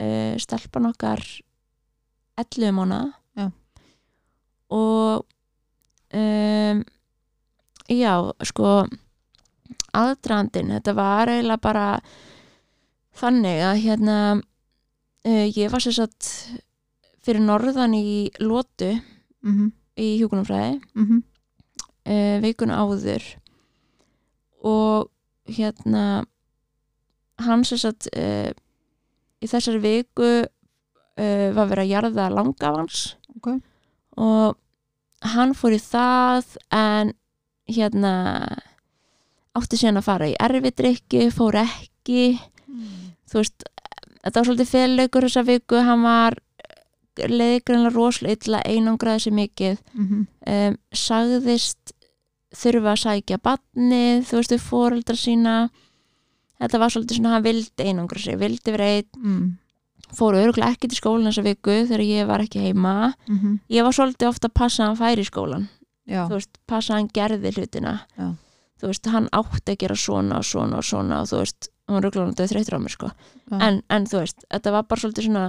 [0.00, 1.20] uh, stelpan okkar
[2.38, 3.50] 11 mánuða Já.
[4.70, 5.26] og
[6.14, 6.84] um,
[7.88, 8.86] já, sko
[9.96, 11.86] aðdrandin, þetta var eiginlega bara
[13.18, 16.28] þannig að hérna uh, ég var sem sagt
[17.24, 18.94] fyrir norðan í Lótu
[19.42, 21.22] Mm í hjúkunumfræði -hmm.
[22.06, 23.24] uh, vikuna áður
[24.62, 25.10] og
[25.50, 26.24] hérna
[27.38, 28.50] hann sem sagt uh,
[29.42, 33.60] í þessari viku uh, var verið að jarða langafans Ok.
[34.16, 34.58] og
[35.34, 37.14] hann fór í það en
[37.68, 38.12] hérna
[39.58, 42.38] átti síðan að fara í erfidrykki fór ekki.
[43.28, 43.66] Þú veist,
[44.22, 46.38] þetta var svolítið félaugur þessa viku, hann var
[47.18, 49.78] leiði greinlega rosalega illa einangraði sér mikið.
[49.94, 51.94] Mhm, um, sagðist
[52.54, 55.54] þurfa að sækja badnið, þú veist, við fóreldra sína.
[56.58, 59.10] Þetta var svolítið svona, hann vildi einangra sig, vildi vera einn.
[59.18, 59.48] Mm,
[60.14, 63.14] fór örgulega ekki til skólan þessa viku þegar ég var ekki heima.
[63.28, 65.68] Mhm, ég var svolítið ofta að passa að hann færi í skólan
[66.08, 67.94] já, þú veist, passa að hann gerði hlutina.
[68.18, 68.28] Já.
[68.78, 71.98] þú veist, hann átti að gera svona og svona og svona og þú veist, hann
[71.98, 73.08] var örgulega þreytur á mér sko.
[73.58, 75.46] En, en þú veist, þetta var bara svolítið svona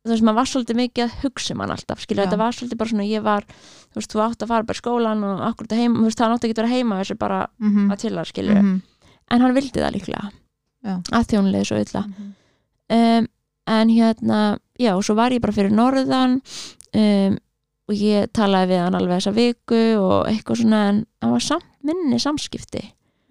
[0.00, 2.80] þú veist, maður var svolítið mikið að hugsa um hann alltaf, skilja, þetta var svolítið
[2.80, 3.46] bara svona ég var,
[3.90, 6.22] þú veist, þú átti að fara bara í skólan og akkur þetta heima, þú veist,
[6.24, 8.78] hann átti ekki að vera heima þessu bara mhm, að til það, skilju mhm,
[9.30, 10.22] en hann vildi það líklega
[10.80, 10.94] Já.
[10.96, 12.02] að þjónulegði svo illa.
[12.08, 12.32] Mhm,
[12.96, 13.28] um,
[13.76, 14.40] en hérna,
[14.80, 17.36] já, og svo var ég bara fyrir norðan um,
[17.90, 21.66] og ég talaði við hann alveg þessa viku og eitthvað svona, en hann var samt
[21.82, 22.84] minni samskipti.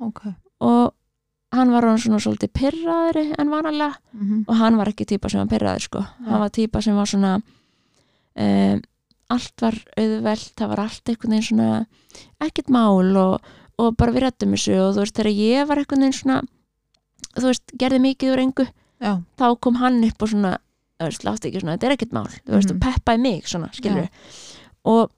[0.03, 0.25] Ok,
[0.65, 0.91] og
[1.55, 3.95] hann var hann svona svolítið pyrraðri en vanalega.
[4.13, 6.03] Mhm, og hann var ekki típa sem var pyrraður sko.
[6.27, 8.81] Hann var típa sem var svona um,
[9.29, 11.69] allt var auðvelt það var allt einhvern veginn svona
[12.41, 16.05] ekkert mál og, og bara við rættum þessu og þú veist þegar ég var einhvern
[16.05, 16.39] veginn svona
[17.35, 20.55] þú veist gerði mikið úr engu já, þá kom hann upp og svona
[20.99, 22.75] látti ekki svona, þetta er ekkert mál þú veist, Mhm.
[22.75, 24.09] og peppaði mig svona, skilur
[24.85, 25.11] og,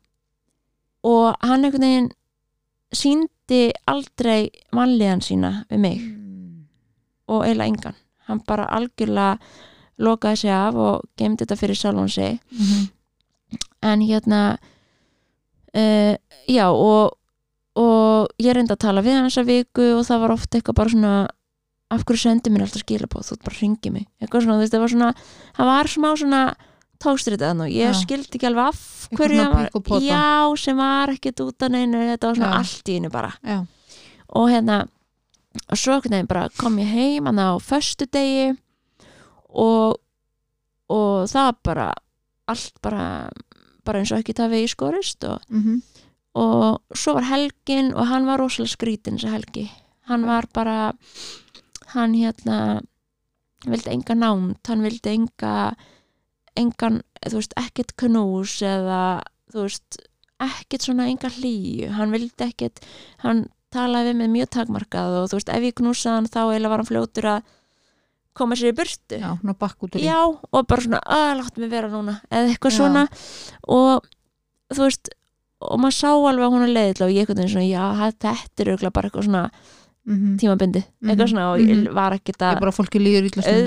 [1.03, 2.11] og hann einhvern veginn
[2.93, 5.99] síndi aldrei mannlegan sína við mig.
[6.01, 6.65] Mm,
[7.27, 7.95] og eiginlega engan.
[8.27, 9.39] Hann bara algjörlega
[9.99, 12.39] lokaði sig af og gemdi þetta fyrir sjálfan sig.
[12.51, 12.89] Mhm,
[13.83, 14.57] en hérna
[15.75, 16.15] uh,
[16.49, 17.17] já og,
[17.75, 20.89] og ég reyndi að tala við hann þessa viku og það var oft eitthvað bara
[20.89, 21.27] svona
[21.91, 24.05] af hverju sendi mér alltaf skilabóð þú ert bara að ringi mig.
[24.21, 25.09] Eitthvað svona, þú veist, það var svona
[25.57, 26.41] hann var smá svona
[27.01, 27.99] tókstrið þannig og ég Já.
[27.99, 28.81] skildi ekki alveg af
[29.17, 29.69] hverju var,
[30.05, 30.25] já,
[30.61, 32.59] sem var ekkert út af neinu, þetta var svona Já.
[32.61, 33.31] allt í einu bara.
[33.43, 33.57] Já,
[34.37, 34.77] og hérna
[35.67, 38.53] og svo einhvern veginn bara kom ég heim hann á föstu degi
[39.49, 39.97] og
[40.91, 41.89] og það bara
[42.51, 43.03] allt bara
[43.85, 45.81] bara eins og ekki það við í skorist og, mhm,
[46.37, 49.67] og svo var helgin og hann var rosalega skrítin þessa helgi.
[50.07, 50.93] Hann var bara
[51.93, 52.59] hann hérna
[53.67, 55.55] vildi enga námt, hann vildi enga
[56.59, 59.21] engan, þú veist, ekkert knús eða,
[59.53, 60.01] þú veist
[60.41, 61.91] ekkert svona enga hlýju.
[61.95, 62.81] Hann vildi ekkert,
[63.23, 66.73] hann talaði við mig mjög takmarkað og þú veist, ef ég knúsaði hann þá eiginlega
[66.73, 67.51] var hann fljótur að
[68.35, 69.19] koma sér í burtu.
[69.19, 69.31] Já,
[69.99, 72.79] í já, og bara svona, að láttu mig vera núna eða eitthvað Já.
[72.79, 73.05] svona.
[73.75, 74.07] Og
[74.71, 75.11] þú veist,
[75.61, 78.89] og maður sá alveg að hún er leiðilega og ég eitthvað svona, já, þetta er
[78.89, 79.43] bara eitthvað svona
[80.05, 81.93] Mhm, tímabindi Mhm, eitthvað svona og ég mhm.
[81.93, 82.55] var ekkert að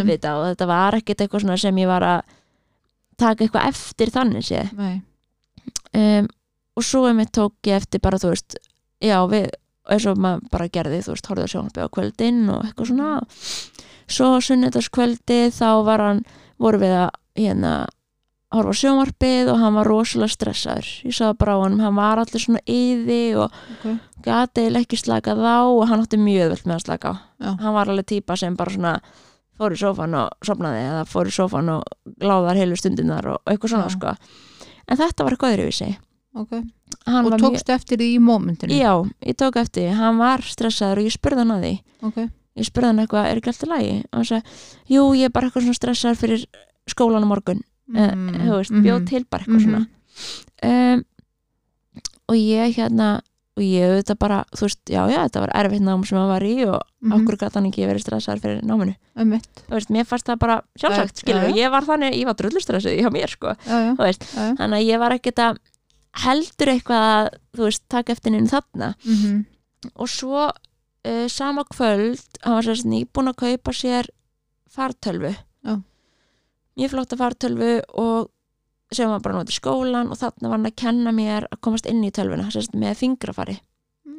[0.03, 2.23] auðvita og þetta var ekkert eitthvað svona sem ég var að
[3.17, 4.65] taka eitthvað eftir þannig sé
[5.95, 6.29] um,
[6.77, 8.57] og svo er mitt tók ég eftir bara þú veist,
[9.01, 9.51] já við
[9.93, 13.11] eins og maður bara gerði, þú veist, horfði að sjónarbi á kvöldin og eitthvað svona.
[14.15, 16.23] Svo sunnudagskvöldi þá var hann
[16.61, 17.73] voru við að hérna
[18.59, 20.89] horfa á sjónvarpið og hann var rosalega stressaður.
[21.09, 23.85] Ég sagði bara á hann, hann var allir svona yði og ok,
[24.25, 27.15] gati eiginlega ekki slakað á og hann átti mjög völd með að slaka á.
[27.45, 27.51] Já.
[27.61, 28.95] hann var alveg típa sem bara svona
[29.59, 31.83] fór í sófan og sopnaði eða fór í sófan og
[32.23, 33.97] láðar heilu stundinar og eitthvað svona Já.
[33.99, 34.15] sko.
[34.89, 35.91] En þetta var eitthvað öðruvísi.
[36.35, 36.57] Ok.
[37.07, 38.75] Hann og tókstu eftir því í mómentinu?
[38.75, 39.99] Já, ég tók eftir, því.
[39.99, 41.75] hann var stressaður og ég spurði hann að því.
[42.09, 42.19] Ok,
[42.59, 44.59] ég spurði hann eitthvað, er ekki alltaf lægi og hann sagði,
[44.95, 46.45] jú, ég er bara eitthvað svona stressaður fyrir
[46.91, 49.65] skólan á morgun mm, þú veist, bjóð til bara eitthvað Mhm.
[49.65, 49.87] svona
[50.95, 51.05] um,
[52.29, 53.21] og ég hérna
[53.57, 56.43] og ég auðvitað bara, þú veist, já, já, þetta var erfitt nám sem hann var
[56.43, 57.13] í og Mhm.
[57.13, 58.97] okkur gæti hann ekki verið stressaður fyrir náminu.
[59.17, 61.55] Þú veist, mér fannst það bara sjálfsagt, Já, skilur, já.
[61.63, 63.55] ég var þannig ég var drullustressuð hjá mér, sko.
[63.69, 65.59] Þú veist, þannig að ég var ekkert að
[66.25, 68.95] heldur eitthvað að, þú veist, taka eftir neinn þarna.
[69.05, 69.47] Mhm.
[69.97, 70.51] og svo
[71.05, 74.07] uh, sama kvöld hann var sérst nýbúin að kaupa sér
[74.75, 75.37] fartölvu.
[75.65, 75.83] Já.
[76.79, 78.31] Mjög flotta fartölvu og
[78.95, 82.03] sem var bara notið skólan og þarna var hann að kenna mér að komast inn
[82.05, 83.61] í tölvuna sérst með fingrafari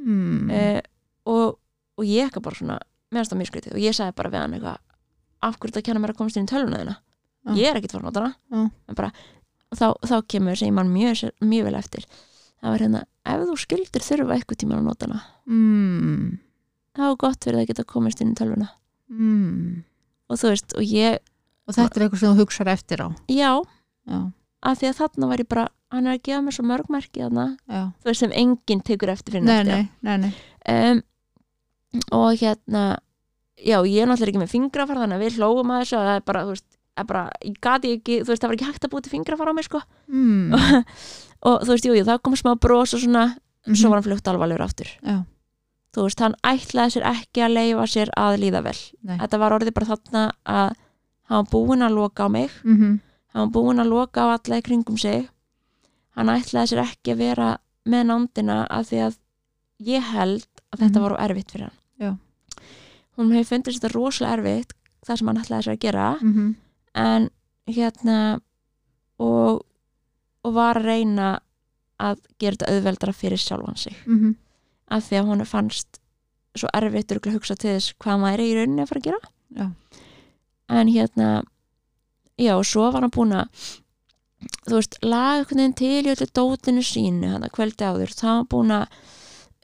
[0.05, 0.49] Mm.
[0.53, 0.81] uh,
[1.25, 1.55] og,
[1.97, 2.75] og ég eitthvað bara svona
[3.13, 4.77] meðanst það mjög skrítið og ég sagði bara við hann eitthvað
[5.41, 7.55] af hverju þetta kenna mér að komast inn í tölvuna þina Já.
[7.57, 8.69] ég er ekkit fór nota hana Já.
[8.89, 9.09] En bara,
[9.73, 13.57] þá, þá kemur sem ég man mjög, mjög vel eftir það var hérna, ef þú
[13.65, 16.37] skildir þurfa eitthvað tíma að nota hana Mm.
[16.97, 18.69] það var gott fyrir að geta komist inn í tölvuna
[19.09, 19.83] Mm.
[20.29, 21.17] og þú veist, og ég,
[21.67, 23.07] og þetta er eitthvað sem þú hugsar eftir á.
[23.29, 23.51] Já.
[24.05, 24.19] Já,
[24.61, 27.23] af því að þarna var ég bara, hann er að gefa mér svo mörg merki
[27.23, 30.91] þarna, já, þú veist sem enginn tekur eftir fyrir nei, eftir nei, nei, nei.
[30.91, 31.01] um,
[32.11, 32.83] og hérna
[33.57, 36.15] já, ég er náttúrulega ekki með fingrafar þannig að við hlóum að þessu og það
[36.19, 38.85] er bara, þú veist er bara, ég gati ekki, þú veist, það var ekki hægt
[38.87, 39.81] að búið til fingrafar á mig, sko.
[40.07, 40.53] Mm.
[41.49, 43.25] og þú veist, jú, jú, það kom smá bros og svona,
[43.65, 43.89] svo Mhm.
[43.89, 44.89] var hann flugt alvarlegur aftur.
[45.01, 45.17] Já,
[45.95, 48.77] þú veist, hann ætlaði sér ekki að leifa sér að líða vel.
[49.03, 49.17] Nei.
[49.17, 50.75] Þetta var orðið bara þarna að
[51.29, 52.99] hann var búinn að loka á mig Mhm.
[53.33, 55.29] hann var búinn að loka á alla í kringum sig
[56.15, 59.17] hann ætlaði sér ekki að vera með nándina af því að
[59.81, 61.01] ég held að þetta Mhm.
[61.01, 62.17] var of erfitt fyrir hann Já.
[63.17, 64.73] hún hefur fundist þetta rosalega erfitt
[65.05, 66.55] það sem hann ætlaði sér að gera mhm,
[66.95, 67.29] en
[67.67, 68.39] hérna
[69.19, 69.65] og,
[70.43, 71.39] og var að reyna
[71.99, 74.35] að gera þetta auðveldara fyrir sjálfan sig mhm,
[74.91, 75.99] af því að hún fannst
[76.55, 79.19] svo örugglega að hugsa til þess hvað maður er í rauninni að fara að gera
[79.55, 79.65] Já.
[80.69, 81.29] En hérna
[82.37, 83.49] já, svo var hann búinn að
[84.65, 88.13] þú veist, veginn til í öllu dótinu sínu, hann að kvöldi áður.
[88.13, 88.85] Þá var hann búinn að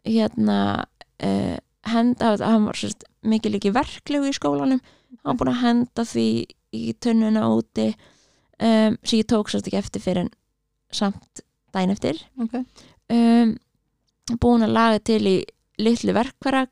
[0.07, 0.57] hérna
[1.21, 1.57] uh,
[1.91, 4.81] henda hann var sérst, mikið líki verklegu í skólanum.
[5.21, 6.27] Hann var búinn að henda því
[6.71, 10.31] í tunnuna úti um, sem ég tók sérst ekki eftir fyrir en
[10.91, 11.43] samt
[11.75, 12.21] dæn eftir.
[12.41, 12.61] Ok.
[13.11, 13.55] Um,
[14.41, 15.37] búin að laga til í
[15.81, 16.65] litlu verkvara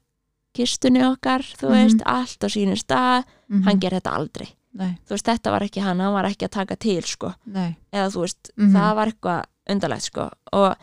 [0.53, 1.75] kistunni okkar, þú Mhm.
[1.77, 4.47] veist, allt á sínu stað, mhm, hann gerði þetta aldrei.
[4.73, 7.75] Nei, þú veist, þetta var ekki hann, hann var ekki að taka til sko, nei.
[7.93, 8.73] Eða þú veist Mhm.
[8.75, 10.31] það var eitthvað undarlegt sko.
[10.53, 10.75] Og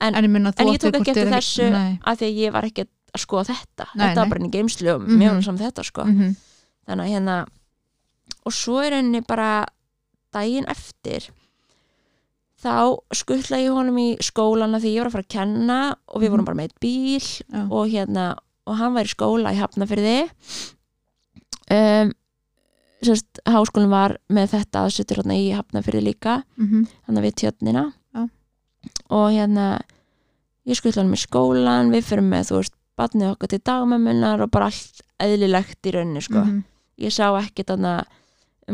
[0.00, 2.62] En- en ég en ég tók ekki eftir þessu nei, af því að ég var
[2.62, 3.86] ekki að skoða þetta.
[3.96, 5.18] Nei, þetta var bara inn í geimslu og Mhm.
[5.18, 6.04] mjög mm saman þetta sko.
[6.04, 6.36] Mhm,
[6.88, 7.46] þannig að hérna
[8.46, 9.66] og svo er henni bara
[10.32, 11.30] daginn eftir
[12.62, 16.28] þá skuttla ég honum í skólana því ég var að fara að kenna og við
[16.28, 16.32] Mhm.
[16.32, 18.36] vorum bara með bíl og hérna
[18.68, 20.16] og hann var í skóla í Hafnafyrði
[21.74, 22.12] um,
[23.04, 28.24] sérst, háskólinn var með þetta aðsettur hérna í Hafnafyrði líka mhm, hann við tjötnina Já.
[29.08, 29.68] og hérna
[30.68, 34.50] ég skuttla hann í skólan við fyrir með þú veist batnið okkar til dagmömmunar og
[34.50, 36.64] bara allt eðlilegt í rauninni sko mhm,
[36.98, 38.00] ég sá ekki þarna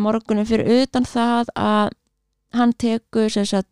[0.01, 1.93] morgunin fyrir utan það að
[2.55, 3.69] hann tekur sem sagt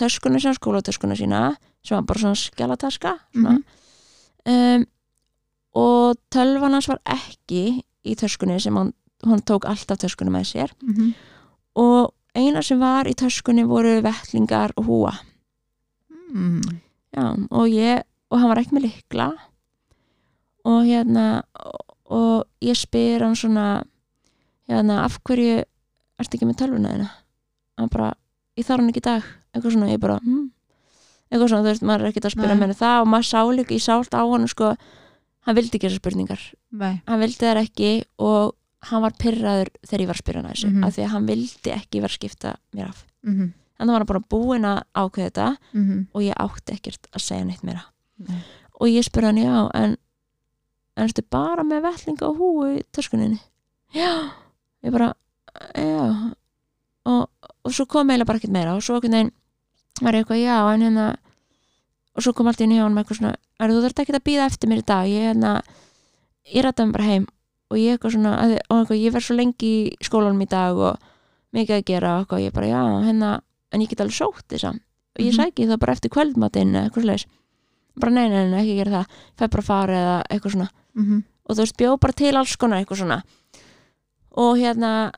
[0.00, 1.42] töskuna sína, skólatöskuna sína
[1.84, 3.50] sem var bara svona skjálataska svona.
[3.50, 3.64] Mhm.
[4.50, 4.86] um,
[5.74, 8.92] og tölvan hans var ekki í töskunni sem hann,
[9.24, 10.74] hann tók alltaf töskunni með sér.
[10.82, 11.14] Mhm,
[11.80, 15.14] og eina sem var í töskunni voru vettlingar og húa.
[16.32, 16.80] Mhm,
[17.14, 19.28] Já, og ég og hann var ekki með likla
[20.64, 21.44] og hérna
[22.10, 23.84] og, ég spyr hann svona
[24.68, 25.62] hérna, af hverju
[26.18, 27.10] ertu ekki með tölvuna þina
[27.78, 28.12] hann bara,
[28.58, 29.30] ég þarf hann ekki í dag.
[29.54, 30.44] Eitthvað svona, ég bara hm.
[31.30, 33.74] eitthvað svona, þú veist, maður er ekki að spyrja með það og maður sá líka,
[33.74, 34.70] ég sá allt á hann sko,
[35.46, 36.42] hann vildi ekki þessar spurningar.
[36.72, 38.54] Nei, hann vildi þær ekki og
[38.90, 40.84] hann var pyrraður þegar ég var að spyrja hann að þessu Mhm.
[40.84, 43.04] af því að hann vildi ekki vera að skipta mér af.
[43.24, 47.20] Mhm, en það var bara búinn að ákveða þetta mhm, og ég átti ekkert að
[47.24, 47.84] segja neitt meira.
[48.18, 48.42] Nei,
[48.80, 49.96] og ég spurði hann já en
[50.96, 53.40] ertu bara með vellinga og húu í töskuninni?
[53.94, 54.30] Já,
[54.84, 55.14] ég bara
[55.74, 56.34] já.
[57.06, 57.28] Og,
[57.64, 59.32] og svo kom eiginlega bara ekkert meira og svo einhvern veginn
[60.02, 61.16] var ég eitthvað já en hérna
[62.16, 63.34] og svo kom allt inn í hann með eitthvað svona
[63.74, 65.06] þú þurft ekki að býða eftir mér í dag?
[65.08, 65.52] Ég hérna
[66.54, 67.26] ég rætta mig bara heim
[67.70, 70.98] og ég eitthvað svona að, og ég verð svo lengi í skólanum í dag og
[71.54, 73.30] mikið að gera og ég bara já hérna
[73.72, 75.38] en ég get alveg sótt þess og ég Mhm.
[75.38, 77.26] sæki það bara eftir kvöldmatinn eitthvað slags
[77.96, 79.06] bara nei, nei, nei, ekki gera það.
[79.38, 80.68] Fæ bara að fara eða eitthvað svona.
[80.98, 83.22] Mhm, og þú veist, bjóð bara til alls konar eitthvað svona.
[84.36, 85.12] Og hérna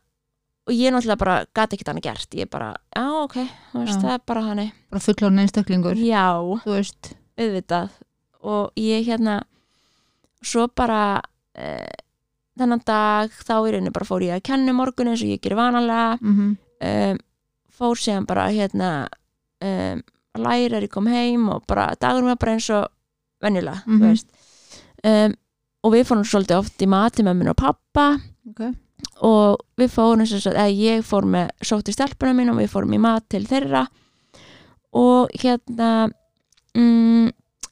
[0.66, 2.29] og ég náttúrulega bara gati ekkert hann gert.
[2.37, 3.35] Ég bara, já, ok,
[3.72, 4.03] þú veist, Já.
[4.03, 5.94] það er bara hann bara fullorinn einstaklingur.
[5.96, 6.27] Já,
[6.64, 7.90] þú veist, auðvitað
[8.47, 9.41] og ég hérna
[10.47, 11.21] svo bara
[11.59, 11.97] eh,
[12.57, 15.41] þennan dag þá í rauninni bara fór ég að kenna um morgun eins og ég
[15.45, 16.19] gerir vanalega.
[16.23, 16.53] Mhm,
[16.87, 17.19] um,
[17.77, 18.91] fór síðan bara hérna
[19.61, 20.01] um,
[20.37, 22.87] að læra er ég kom heim og bara dagur var bara eins og
[23.87, 23.99] Mhm.
[24.01, 24.27] þú veist.
[25.05, 25.35] Um,
[25.85, 28.07] og við fórum svolítið oft í mati með minn og pappa
[28.49, 28.63] ok.
[29.23, 32.71] og við fórum sem sagt, eða ég fór með sótt í stelpuna mín og við
[32.73, 33.87] fórum í mat til þeirra
[34.97, 36.09] og hérna
[36.75, 37.31] mm,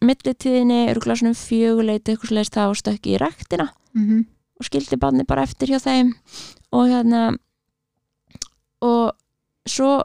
[0.09, 4.25] millitíðinni eru svona fjöguleiti eitthvað slegist þá stökki í rektina mhm,
[4.59, 6.15] og skildi barni bara eftir hjá þeim.
[6.75, 7.23] Og hérna
[8.85, 9.15] og
[9.67, 10.05] svo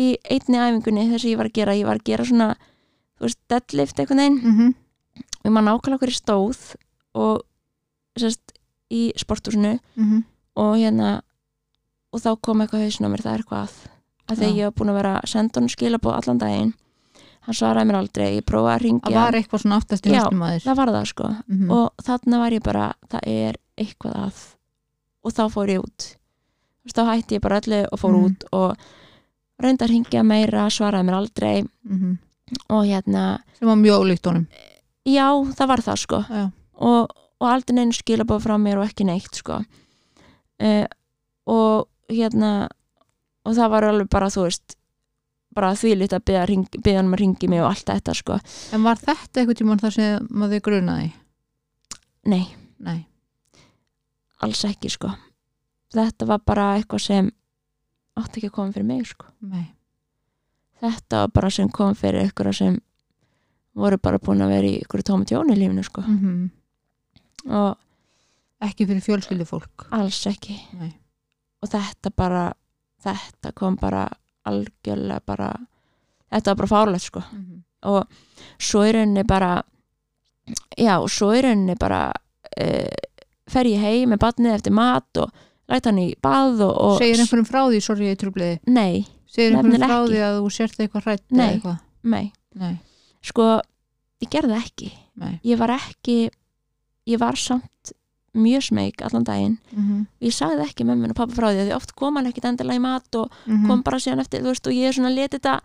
[0.00, 2.50] í einni æfingunni þess að ég var að gera ég var að gera svona
[3.20, 4.40] veist, deadlift einhvern veginn.
[4.40, 4.74] Mhm,
[5.44, 6.60] og maður nákvæmlega hverju stóð
[7.14, 7.42] og
[8.18, 8.56] sérst
[8.90, 9.78] í sporthúsinu.
[9.96, 10.24] Mhm.
[10.56, 11.20] Og hérna
[12.10, 13.78] og þá kom eitthvað hausinn á mér það er eitthvað að
[14.30, 14.54] að Já.
[14.54, 16.72] ég var búin að vera að senda hann skilabóð allan daginn
[17.50, 20.42] hann svaraði mér aldrei, ég prófaði að það ringja var eitthvað svona aftast í höstum
[20.46, 21.28] aðeins það var það sko.
[21.50, 24.40] Mhm, og þarna var ég bara, það er eitthvað að
[25.24, 26.08] og þá fór ég út.
[26.90, 28.24] Þá hætti ég bara öllu og fór Mhm.
[28.24, 28.76] út og
[29.60, 31.68] reyndi að ringja meira svaraði mér aldrei.
[31.84, 32.18] Mhm,
[32.70, 34.46] og hérna, sem var mjög ólíkt honum.
[35.06, 36.24] Já, það var það sko.
[36.80, 37.10] Og,
[37.40, 39.60] og aldrei neinu skilabóð frá mér og ekki neitt sko.
[40.60, 40.86] Uh,
[41.46, 42.68] og hérna
[43.46, 44.74] og það var alveg bara þú veist
[45.54, 48.38] bara þvílít að byggja, hann að ringi mig og allt þetta sko.
[48.74, 51.08] En var þetta eitthvað tímann þar sem maður grunaði?
[52.30, 52.44] Nei,
[52.78, 53.00] nei,
[54.44, 55.10] alls ekki sko.
[55.90, 57.32] Þetta var bara eitthvað sem
[58.20, 59.26] átti ekki að koma fyrir mig sko.
[59.40, 59.66] nei,
[60.84, 62.78] þetta var bara sem kom fyrir ykkur sem
[63.74, 66.06] voru bara búin að vera í ykkur tóma tjóni í lífinu sko.
[66.06, 66.48] mm
[67.48, 67.78] og
[68.60, 70.58] ekki fyrir fjölskyldu fólk alls ekki.
[70.76, 70.90] Nei,
[71.64, 72.42] og þetta bara
[73.00, 74.04] þetta kom bara
[74.48, 75.50] algjörlega bara
[76.30, 77.22] þetta var bara fárlegt sko.
[77.32, 78.08] Mm og
[78.60, 79.54] svo í rauninni bara
[80.76, 82.98] já, svo í rauninni bara uh,
[83.50, 85.32] fer ég heim með barnið eftir mat og
[85.70, 89.56] læt hann í bað og, og segir einhverjum frá því, sorry ég trúbliði nei, segir
[89.56, 90.12] einhverjum frá ekki.
[90.12, 91.46] því að þú sért eitthvað hrætt Nei.
[91.46, 91.78] eitthvað?
[92.02, 92.26] nei,
[92.60, 92.74] nei,
[93.24, 93.48] sko
[94.20, 95.32] ég gerði ekki, nei.
[95.46, 96.18] Ég var ekki
[97.08, 97.94] ég var samt
[98.34, 100.06] mjög smeg allan daginn, mm -hmm.
[100.26, 102.76] ég sagði ekki mömmun og pappa frá því að því oft kom hann ekkit endilega
[102.78, 103.66] í mat og Mhm.
[103.66, 105.60] kom bara síðan eftir, veist, og ég er svona letið þetta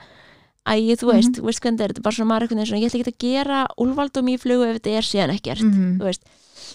[0.66, 3.18] æ, þú veist, þú veist hvernig er þetta bara svona svona, ég ætla ekki að
[3.20, 6.02] gera úlvaldum í flugu ef þetta er síðan ekkert Mhm.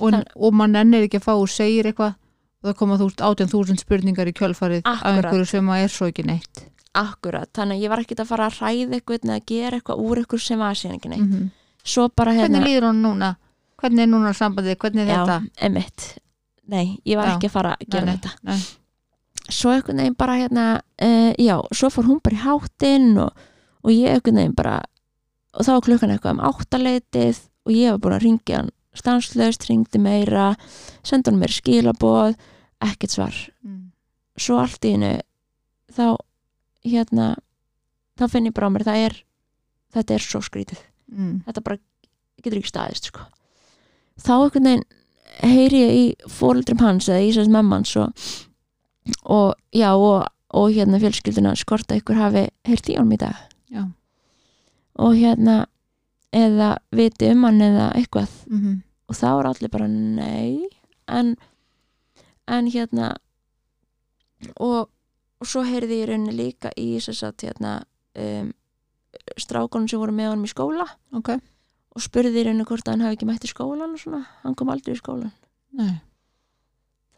[0.01, 2.15] og, Það- og mann ennir ekki að fá og segir eitthvað
[2.63, 5.25] og það koma þú átján þúsund spurningar í kjölfarið af Akkúrat.
[5.25, 8.47] einhverju sem að er svo ekki neitt akkurat, þannig að ég var ekkit að fara
[8.49, 9.21] að ræða eitthvað
[13.81, 14.77] hvernig er núna sambandið?
[14.83, 15.39] hvernig er já, þetta?
[15.69, 16.09] emitt
[16.71, 17.35] nei, ég var Já.
[17.37, 18.59] ekki að fara að gera Nei, þetta nei.
[19.51, 20.67] svo einhvern veginn bara hérna
[21.03, 23.33] uh, já, svo fór hún bara í háttinn og,
[23.83, 24.77] og ég einhvern veginn bara
[25.57, 29.67] og þá var klukkan eitthvað um áttaleitið og ég var búin að ringja hann stanslaust,
[29.71, 30.53] ringdi meira
[31.07, 32.37] senda hann mér skilaboð
[32.83, 33.91] ekkert svar, Mm.
[34.41, 35.11] svo allt í hennu
[35.93, 36.17] þá
[36.87, 37.27] hérna
[38.17, 39.17] þá finn ég bara á mér, það er
[39.95, 40.81] þetta er svo skrítið,
[41.13, 41.43] Mm.
[41.45, 41.79] þetta bara
[42.43, 43.27] getur ekki staðist sko.
[44.21, 44.87] Þá einhvern veginn
[45.41, 48.13] heyri ég í fóreldrum hans eða í sérst mammans og,
[49.25, 53.47] og já og, og hérna fjölskylduna skorta ykkur hafi heyrt í honum í dag.
[53.71, 53.85] Já.
[55.01, 55.65] og hérna
[56.35, 58.33] eða viti um hann eða eitthvað.
[58.51, 58.83] Mhm.
[59.11, 60.69] og þá er allir bara nei.
[61.09, 61.35] En,
[62.47, 63.17] en hérna
[64.57, 64.91] og,
[65.41, 67.73] og svo heyrði ég rauninni líka í þess að hérna
[68.15, 68.53] um,
[69.35, 70.87] strákunum sem voru með honum í skóla.
[71.17, 71.33] Ok,
[71.95, 74.71] og spurði rauninni hvort að hann hafi ekki mætt í skólan og svona, hann kom
[74.73, 75.33] aldrei í skólan
[75.77, 75.99] nei.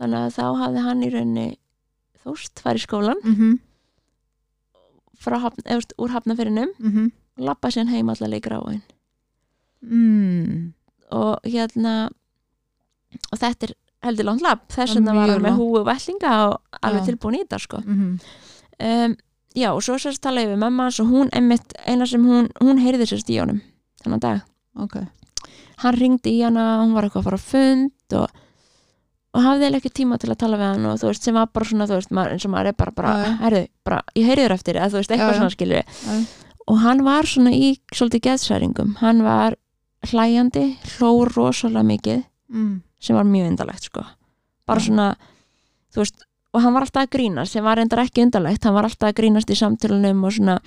[0.01, 1.49] Þannig að þá hafði hann í rauninni
[2.23, 3.61] þóst fær í skólan mm
[5.23, 7.11] frá hafn, veist, úr hafnafyrinum -hmm.
[7.39, 8.83] og lappa síðan heim allar leikra á hann
[9.83, 10.73] mm.
[11.15, 12.11] og hérna
[13.31, 16.57] og þetta er heldur langt lapp þess Það er vegna var með húu vellinga og
[16.83, 17.07] alveg Já.
[17.07, 17.83] tilbúin í þetta sko.
[17.87, 18.19] Mm
[18.83, 19.17] um,
[19.55, 22.81] já og svo sérst tala ég við mamma og hún einmitt eina sem hún, hún
[22.81, 23.61] heyrði sérst í honum
[24.03, 24.41] þennan dag
[24.81, 24.97] ok,
[25.83, 28.39] hann ringdi í hana, hún var eitthvað að fara á fund og,
[29.33, 31.51] og hafði eiginlega ekki tíma til að tala við hann og þú veist sem var
[31.53, 33.35] bara svona þú veist maður, eins og maður er bara, bara, já.
[33.43, 35.41] herðu, bara ég heyri þér eftir eða þú veist eitthvað já.
[35.41, 36.17] svona skilur Já.
[36.67, 39.59] og hann var svona í svolítið geðsæringum hann var
[40.11, 42.75] hlæjandi hló rosalega mikið mm.
[43.03, 44.05] sem var mjög undalegt sko
[44.67, 45.09] bara svona,
[45.95, 48.89] þú veist og hann var alltaf að grínast, sem var reyndar ekki undalegt hann var
[48.89, 50.59] alltaf að grínast í samtölunum og svona,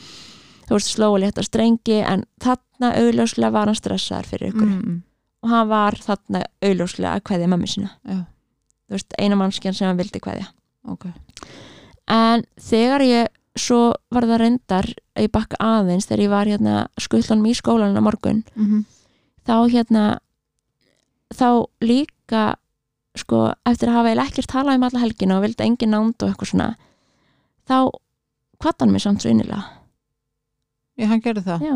[0.65, 4.71] þú veist, slóa létta strengi en þarna augljóslega var hann stressaður fyrir ykkur.
[4.71, 5.01] Mm.
[5.45, 7.93] og hann var þarna augljóslega að kveðja mammi sína.
[8.04, 8.19] Já,
[8.89, 10.49] þú veist, eina mannskjan sem hann vildi kveðja.
[10.89, 11.10] Ok.
[12.12, 17.47] En þegar ég svo var það reyndar ég bakka aðeins þegar ég var hérna skullanum
[17.47, 18.84] í skólanum á morgun mm
[19.45, 20.04] þá hérna
[21.34, 22.56] þá líka
[23.15, 26.32] sko, eftir að hafa eiginlega ekkert talað um alla helgina og vildi engin nánd og
[26.32, 26.69] eitthvað svona
[27.69, 27.78] þá
[28.65, 29.62] hann mig samt svo innilega
[30.95, 31.65] já, hann gerði það.
[31.65, 31.75] Já.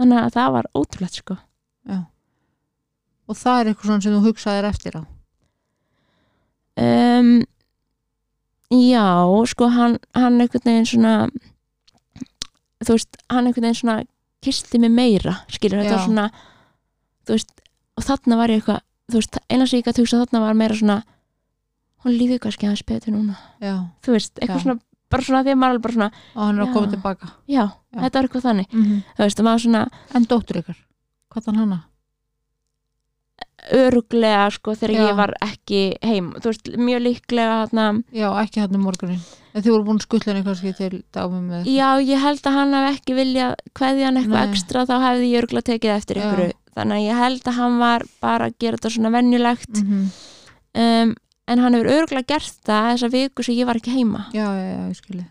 [0.00, 1.36] Þannig að það var ótrúlegt sko.
[1.82, 1.98] Já.
[3.26, 5.02] og það er eitthvað svona sem þú hugsaðir eftir á?
[6.82, 7.30] Um,
[8.70, 9.06] já,
[9.50, 11.14] sko hann, hann einhvern veginn svona
[12.82, 13.96] þú veist, hann einhvern veginn svona
[14.42, 16.28] kisti mig meira, skilur þetta svona
[17.26, 17.52] þú veist,
[17.98, 18.80] og þarna var ég eitthvað
[19.12, 21.00] þú veist, eina sem ég gæti hugsa þarna var meira svona
[22.02, 23.36] hún líður kannski aðeins betur núna.
[23.62, 24.64] Já, þú veist, eitthvað Já.
[24.66, 24.80] svona
[25.12, 27.30] bara svona því að maður er bara svona, og hann er að koma tilbaka.
[27.46, 28.00] Já, Já.
[28.02, 28.68] þetta var eitthvað þannig.
[28.72, 30.84] Mm þú veist, svona en dóttur ykkar,
[31.32, 31.80] hvað þann hana?
[33.72, 35.02] öruglega sko þegar Já.
[35.06, 39.20] ég var ekki heim, þú veist, mjög líklega þarna, já, ekki hann um morgunin
[39.52, 42.56] en þið voru búin að skuttla henni kannski til dámum með já, ég held að
[42.58, 44.50] hann hef ekki viljað kveðja hann eitthvað Nei.
[44.50, 48.06] ekstra þá hefði ég öruglega tekið eftir ykkur þannig að ég held að hann var
[48.24, 49.82] bara að gera þetta svona venjulegt.
[49.82, 50.06] Mm
[50.72, 51.14] um,
[51.48, 54.66] en hann hefur öruglega gert það þessa viku sem ég var ekki heima já, já,
[54.72, 55.26] já, ég skilji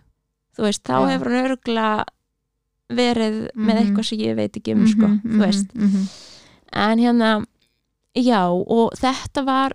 [0.58, 1.08] þú veist, þá Já.
[1.14, 2.06] hefur hann öruglega
[2.92, 3.78] verið með Mhm.
[3.86, 6.08] eitthvað sem ég veit ekki um sko, þú veist mm
[6.74, 7.46] en hérna,
[8.16, 9.74] já og þetta var,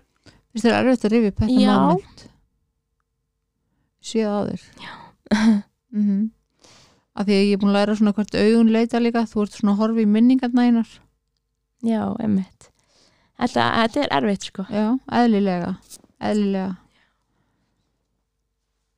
[0.51, 1.75] finnst þér erfitt að rifja upp þetta Já.
[1.77, 2.23] moment
[4.01, 4.93] séð á þér Já.
[5.91, 6.29] mm -hmm.
[7.17, 9.51] að því að ég er búin að læra svona hvert augun leita líka þú ert
[9.57, 10.87] svona að horfa í minningarna einar
[11.83, 12.69] já, emmitt
[13.39, 15.77] þetta, þetta er erfitt sko já, eðlilega
[16.21, 16.77] eðlilega.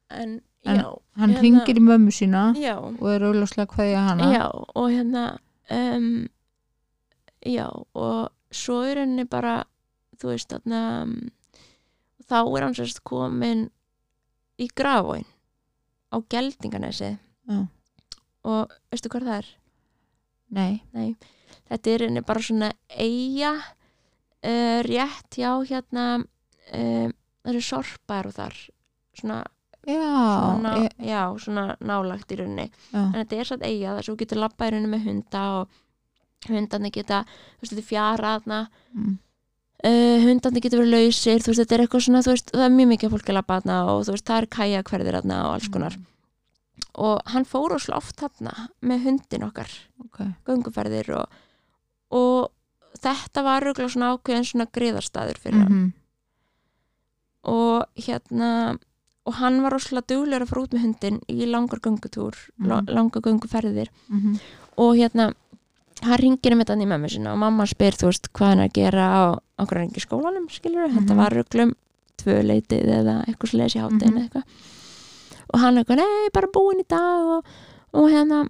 [0.09, 2.75] En, En já, hann Hérna- ringir í mömmu sína já.
[2.77, 4.25] og er auðvitað hverja hana.
[4.33, 4.45] Já,
[4.75, 5.39] og hérna
[5.71, 6.27] um,
[7.45, 9.63] já, og svo er henni bara
[10.19, 11.13] þú veist, þarna um,
[12.27, 13.69] þá er hann sérst komin
[14.59, 15.23] í grafóin
[16.11, 17.17] á Geldinganesi.
[17.49, 17.67] Já.
[18.43, 19.47] og veistu hvað það er?
[20.49, 21.15] Nei, Nei,
[21.69, 26.25] þetta er henni bara svona eiga uh, rétt hjá hérna
[26.73, 27.13] um,
[27.43, 28.57] það eru sorpar og þar
[29.19, 29.37] svona,
[29.87, 32.67] já, svona ég, já, svona nálagt í rauninni.
[32.91, 35.45] Já, en þetta er satt eiga þar sem þú getur labbað í rauninni með hunda
[35.59, 35.79] og
[36.47, 39.17] hundarnir geta þú veist, þetta er fjara mm,
[39.83, 42.91] uh, hundarnir getur verið lausir þú veist, þetta er eitthvað svona, veist, það er mjög
[42.93, 45.99] mikið fólk að labba þarna og þú veist, það er kajakverðir þarna og alls konar.
[46.99, 48.55] Og hann fór óslega oft þarna
[48.87, 49.73] með hundin okkar
[50.05, 51.39] ok, gönguferðir og,
[52.15, 55.73] og þetta var röglega svona ákveðin svona griðarstaður fyrir hann.
[55.75, 55.91] Mhm,
[57.49, 58.51] og hérna
[59.29, 62.69] og hann var rosalega duglegur að fara út með hundin í langar göngutúr Mhm.
[62.71, 62.89] mm.
[62.95, 64.39] langar gönguferðir mhm,
[64.77, 65.33] og hérna
[66.01, 68.73] hann ringir um þetta í mömmu sinna og mamma spyr þú veist hvað hann að
[68.79, 69.21] gera á
[69.59, 70.97] okkur ekki skólanum skilur Mhm.
[70.97, 71.73] þetta var röglum
[72.19, 74.43] tvö leitið eða eitthvað sliðis í hátinn eða eitthvað
[75.53, 77.45] og hann eitthvað nei bara búin í dag og,
[77.93, 78.47] og hérna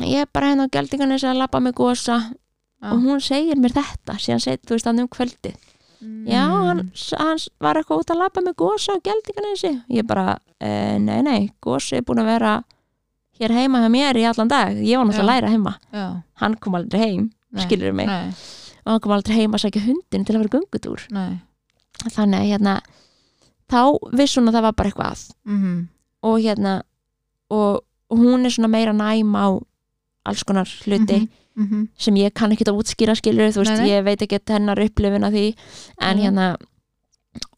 [0.00, 2.18] ég er bara hérna á geldingarnis að labba með gosa
[2.82, 2.92] Já.
[2.92, 5.56] og hún segir mér þetta síðan segir þú veist hann um kvöldið
[6.00, 6.66] já, Mm.
[6.66, 11.22] hann, hann var eitthvað út að labba með gosa á geldingarnesi ég bara, e, nei,
[11.22, 12.64] nei, gosi er búin að vera
[13.40, 14.76] hér heima hjá mér í allan dag.
[14.76, 15.32] Ég var náttúrulega að Já.
[15.32, 15.74] læra heima.
[15.92, 18.06] Já, hann kom aldrei heim, skilur mig.
[18.06, 18.28] nei,
[18.84, 21.06] og hann kom aldrei heim að sækja hundin til að vera göngutúr.
[21.10, 21.40] Nei.
[22.04, 22.80] Þannig að hérna
[23.70, 25.34] þá viss hún að það var bara eitthvað að.
[25.46, 25.88] Mhm,
[26.22, 26.82] og hérna
[27.50, 27.80] og,
[28.10, 29.46] og hún er svona meira næm á
[30.26, 33.86] alls konar hluti mhm, mhm, sem ég kann ekki að útskýra skilur þú veist, Nei,
[33.86, 33.90] nei.
[33.96, 35.46] ég veit ekki hennar upplifin af því
[36.00, 36.22] en Mhm.
[36.24, 36.56] hérna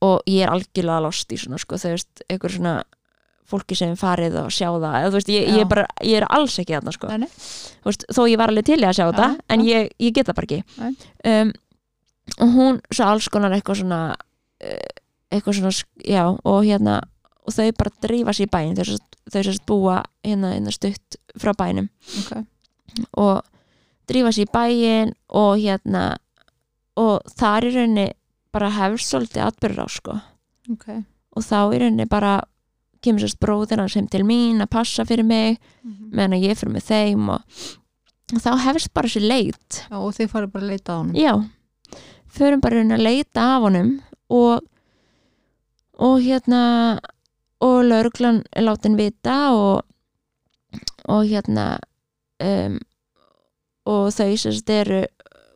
[0.02, 2.82] og ég er algjörlega lost í svona sko, þú veist, einhver svona
[3.48, 5.68] fólki sem farið og sjá það eða, veist, ég, ég, Já.
[5.68, 7.08] bara, ég er alls ekki þarna sko.
[7.86, 9.68] Veist, þó ég var alveg til í að sjá þetta en já.
[9.78, 10.64] ég, ég get það bara ekki
[11.24, 11.52] um,
[12.44, 14.90] og hún svo alls konar eitthvað svona uh,
[15.32, 15.72] eitthvað svona,
[16.04, 16.98] já og hérna,
[17.46, 18.98] og þau bara drífa sér í bæin þau,
[19.32, 21.88] þau sagt búa hérna, hérna stutt frá bænum
[22.20, 22.44] ok
[23.16, 23.42] og
[24.08, 26.04] drífa sér í bæin og hérna
[26.98, 28.06] og þar í rauninni
[28.52, 30.14] bara hefst svolítið atbyrður á sko.
[30.72, 30.86] Ok.
[31.36, 32.38] Og þá í rauninni bara
[33.04, 36.10] kemur sérst bróðir hans heim til mín að passa fyrir mig Mhm.
[36.12, 37.42] meðan að ég fyrir með þeim og,
[38.34, 39.84] og þá hefst bara sér leit.
[39.90, 41.14] Já, og þið farið bara að leita á honum.
[41.14, 41.32] Já,
[42.28, 44.00] förum bara að leita af honum
[44.30, 44.60] og
[45.98, 46.98] og hérna
[47.60, 49.82] og lauruglan er látin vita og
[51.08, 51.78] og hérna
[52.40, 52.78] um,
[53.88, 55.02] og þau sérst eru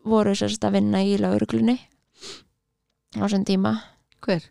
[0.08, 1.76] voru sérst að vinna í lauruglunni
[3.18, 3.76] á þessum tíma.
[4.24, 4.42] Hver?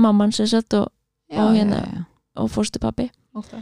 [0.00, 0.88] mamman sérst og,
[1.30, 2.04] Já, Og hérna- já, já,
[2.42, 3.52] og fórstupappi ok.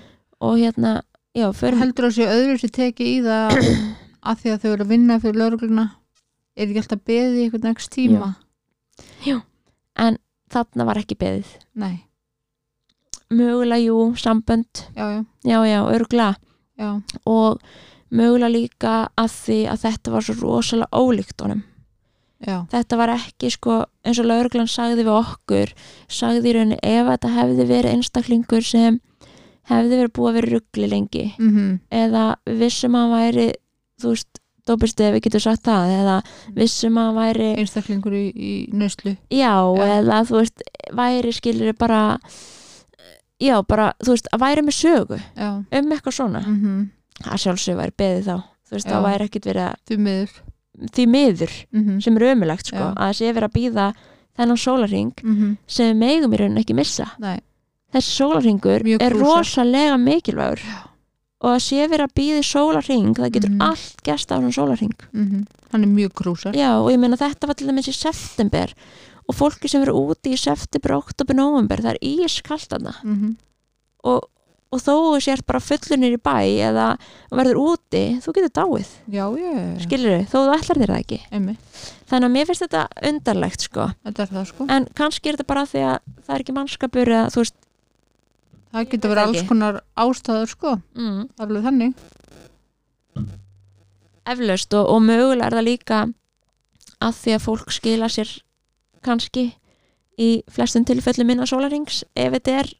[0.40, 1.02] Og hérna,
[1.36, 3.56] já, Heldur sé öðru sér tekið í það
[4.22, 5.84] að því að þau eru að vinna fyrir laurugluna
[6.56, 8.30] er ekki alltaf beðið í einhvern next tíma?
[10.48, 11.50] þarna var ekki beðið.
[11.76, 12.04] Nei,
[13.30, 14.84] mögulega, jú, sambönd.
[14.96, 16.36] Já, já, já, já, örgla
[16.78, 17.02] já.
[17.26, 17.60] Og
[18.10, 21.62] mögulega líka að því að þetta var svo rosalega ólíkt honum.
[22.38, 25.72] Já, þetta var ekki sko eins og lauruglan sagði við okkur
[26.06, 29.00] sagði í rauninni ef þetta hefði verið einstaklingur sem
[29.66, 32.26] hefði verið búið að vera ruggli lengi mhm, eða
[32.60, 33.46] vissum að væri
[33.98, 34.38] þú veist,
[34.70, 36.14] dópistu ef við getum sagt það eða
[36.60, 39.88] vissum að væri einstaklingur í, í nöslu já, Já.
[39.98, 40.62] eða þú veist
[41.02, 42.04] væri skilur bara
[43.42, 46.44] já, bara, þú veist, að væri með sögu Já, um eitthvað svona.
[46.46, 46.78] Mhm,
[47.24, 48.36] að sjálfsög væri beðið þá.
[48.68, 48.92] Þú veist, Já.
[48.92, 50.32] það væri ekkit verið að því miður.
[50.94, 52.88] Því miður mhm, sem er ömulegt sko, Já.
[52.92, 53.86] að það sé verið að býða
[54.38, 57.08] þennan sólarring mhm, sem við megum í rauninni ekki missa.
[57.18, 57.40] Nei,
[57.96, 60.62] þessi sólarringur Mjög er rosalega mikilvægur
[61.38, 63.60] og að sé verið að býða í sólarring það getur Mhm.
[63.62, 65.46] allt gæst á þessum sólarring mhm.
[65.72, 68.72] Hann er mjög krúsar já og ég meina þetta var til dæmis í september
[69.28, 72.94] og fólki sem verið úti í september, oktober, november það er ískalt þarna.
[73.04, 73.36] Mhm,
[74.04, 74.24] og,
[74.68, 76.34] og þó þú sért bara fullunir í bæ
[76.68, 76.88] eða
[77.32, 81.00] verður úti þú getur dáið, Já, já, já, skilur þau, þó þú ætlar þér það
[81.04, 81.20] ekki.
[81.32, 81.78] Einmitt.
[82.08, 83.86] Þannig að mér finnst þetta undarlegt sko.
[84.04, 84.66] Þetta er það sko.
[84.76, 85.96] En kannski er þetta bara því að
[86.26, 87.58] það er ekki mannskapur eða þú veist
[88.68, 90.74] Það getur verið alls konar ástæður sko.
[90.92, 92.02] Mm, alveg þannig.
[94.28, 96.00] Eflaust og, og mögulega er það líka
[97.00, 98.32] að því að fólk skila sér
[99.06, 99.46] kannski
[100.18, 102.72] í flestum tilfellum minna sólarings ef þetta er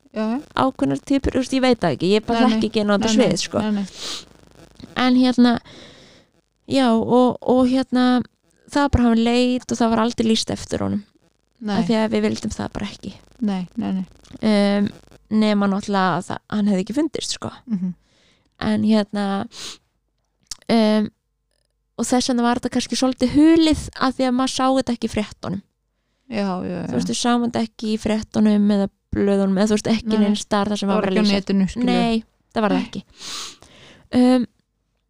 [0.59, 2.55] ákveðnar típur, þú veist, ég veit það ekki ég bara nei.
[2.55, 3.63] þekki ekki inn á þetta svið sko.
[4.99, 5.53] en hérna
[6.69, 8.09] já og, og hérna
[8.69, 11.05] það var bara hann leit og það var aldrei líst eftir honum
[11.69, 14.05] af því að við vildum það bara ekki nei, nei, nei.
[14.43, 14.91] um,
[15.29, 17.51] nema náttúrulega að það, hann hefði ekki fundist sko.
[17.71, 17.95] Mm
[18.59, 19.27] en hérna
[20.73, 21.09] um,
[21.99, 25.09] og þess vegna var þetta kannski svolítið hulið af því að maður sá þetta ekki
[25.09, 25.63] í fréttunum
[26.29, 30.15] já, já, þú veist, sáum þetta ekki í fréttunum eða blöðunum, eða þú veist, ekki
[30.15, 30.23] Nei.
[30.27, 31.79] neins starf þar sem var á lýsa.
[31.89, 32.23] Nei,
[32.55, 33.03] það var það ekki
[34.21, 34.47] um,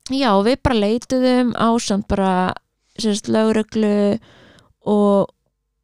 [0.09, 2.33] Já, við bara leituðum á samt bara
[2.99, 4.19] sérst lögreglu
[4.89, 5.29] og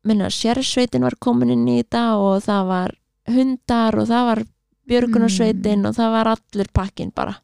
[0.05, 2.95] minna sérsveitin var komin inn í þetta og það var
[3.35, 4.43] hundar og það var
[4.89, 5.89] björgunarsveitin Mm.
[5.89, 7.35] og það var allur pakkin bara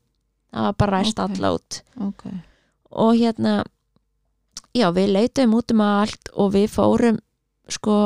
[0.52, 1.30] það var bara ræst Ok.
[1.30, 1.44] okay.
[1.44, 2.24] all át ok,
[2.90, 3.54] og hérna
[4.74, 7.18] já, við leituðum út um allt og við fórum
[7.74, 7.96] sko,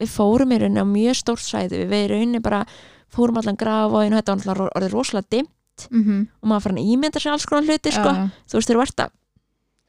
[0.00, 2.64] við fórum í rauninni á mjög stórt sæði við í rauninni bara
[3.10, 5.48] fórum allan grafavógin og þetta var orðið rosalega dimm
[5.90, 8.10] mm og maður fann að ímynda sér alls konar hluti sko.
[8.12, 9.12] já, þú veist, þeir verðt að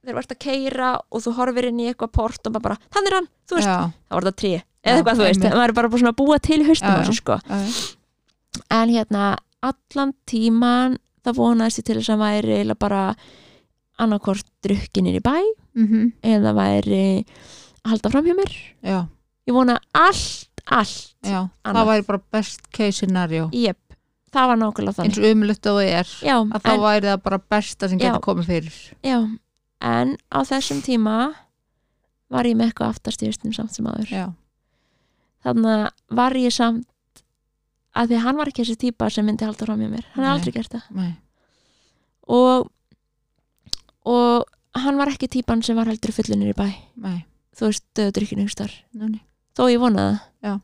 [0.02, 3.12] þeir verðt að keira og þú horfir inn í eitthvað port og maður bara, þannig
[3.12, 5.78] er hann, þú veist, já, það var það trí eða eitthvað, þú veist, maður er
[5.78, 7.38] bara búin að búa til sér, sko.
[8.72, 9.26] en hérna,
[9.62, 13.02] allan tíman það vonaðist ég til þess að væri bara
[14.02, 15.36] annarkort drukkinir í bæ
[15.78, 15.86] mm
[16.24, 17.04] eða væri
[17.86, 18.56] að halda fram hjá mér.
[18.86, 19.00] Já,
[19.50, 21.40] ég vona allt, allt já.
[21.68, 23.48] Það væri bara best case scenario.
[23.56, 23.80] Jep,
[24.34, 25.12] það var nákvæmlega þannig.
[25.16, 28.02] Eins og umlutt og það er já, að þá en, væri það bara besta sem
[28.02, 28.78] getur komið fyrir.
[29.06, 29.18] Já,
[29.92, 31.16] en á þessum tíma
[32.32, 34.28] var ég með eitthvað aftast í haustum samt sem aður já,
[35.44, 36.88] þannig var ég samt
[37.98, 40.24] að því að hann var ekki þessi típa sem myndi halda fram með mér, hann
[40.24, 40.86] har aldrei gert það.
[40.96, 41.10] nei,
[42.32, 42.70] og
[44.08, 44.48] og
[44.80, 46.70] hann var ekki típan sem var heldur fullunir í bæ.
[47.04, 47.18] Nei,
[47.58, 48.48] þú veist, döðdrykkinu
[49.58, 50.60] þó ég vonaði það,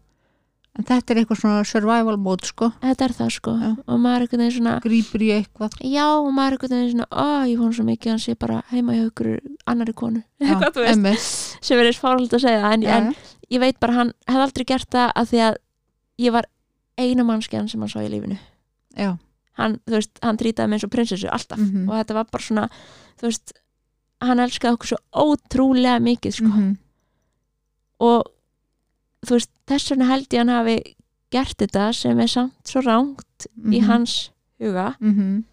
[0.78, 2.68] en þetta er eitthvað svona survival mode sko.
[2.84, 3.54] Þetta er það sko.
[3.58, 3.70] Já.
[3.90, 5.78] og maður er einhvern veginn svona grýpur í eitthvað.
[5.82, 8.36] Já, og maður er einhvern veginn svona ó, ég vona svo mikið að hann sé
[8.38, 9.32] bara heima hjá ykkur
[9.74, 11.26] annari konu, Já, eitthvað þú veist einmitt.
[11.66, 13.10] sem er eins fárhald að segja en, Já, en
[13.58, 15.58] ég veit bara, hann hefði aldrei gert það að því að
[16.28, 16.50] ég var
[16.98, 18.38] eina mannskjan sem hann sá í lífinu.
[18.98, 19.16] Já,
[19.58, 21.58] hann, þú veist, hann trýtaði mig eins og prinsessu alltaf.
[21.58, 21.90] Mhm.
[21.90, 22.70] og þetta var bara svona
[23.18, 23.58] þú veist,
[24.22, 26.50] hann elskaði okkur svo ótrúlega mikið sko.
[26.50, 26.78] mhm,
[28.00, 28.28] og
[29.26, 30.78] þú veist, þess vegna held ég hann hafi
[31.34, 34.30] gert þetta sem er samt svo rangt í mhm, hans
[34.62, 34.96] huga.
[35.02, 35.44] Mhm.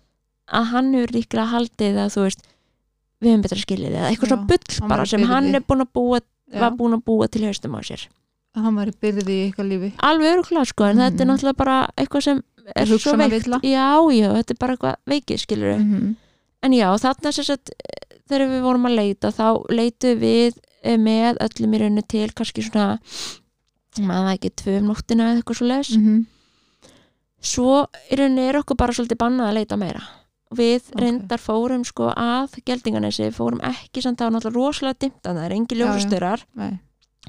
[0.55, 2.43] að hann hefur líklega haldið að þú veist
[3.25, 5.57] við höfum betra skilið eða eitthvað Já, svo bull hann bara var sem hann byrði.
[5.57, 6.21] er búin að búa
[6.53, 8.03] Já, var búin að búa til haustum á sér.
[8.55, 9.89] Hann væri byrðið í eitthvað lífi.
[10.05, 11.31] Alveg öruglega sko, en þetta er Mhm.
[11.33, 12.43] náttúrulega bara eitthvað sem
[12.77, 13.49] er svo veikt.
[13.65, 16.17] já, já, þetta er bara eitthvað veikið skilur Mhm,
[16.63, 21.41] en já, þarna sagt eh, þegar við vorum að leita, þá leitu við eh, með
[21.45, 22.99] öllum í rauninu til kannski svona
[24.03, 26.23] maður ekki tvö um nóttina eða eitthvað svo les mhm,
[27.45, 27.75] svo
[28.11, 30.03] í rauninu er okkur bara svolítið bannað að leita meira.
[30.55, 31.01] Við Ok.
[31.03, 35.47] reyndar fórum sko að geldinganesi, fórum ekki samt það var náttúrulega rosalega dimmt að það
[35.47, 36.45] er engi ljósastörar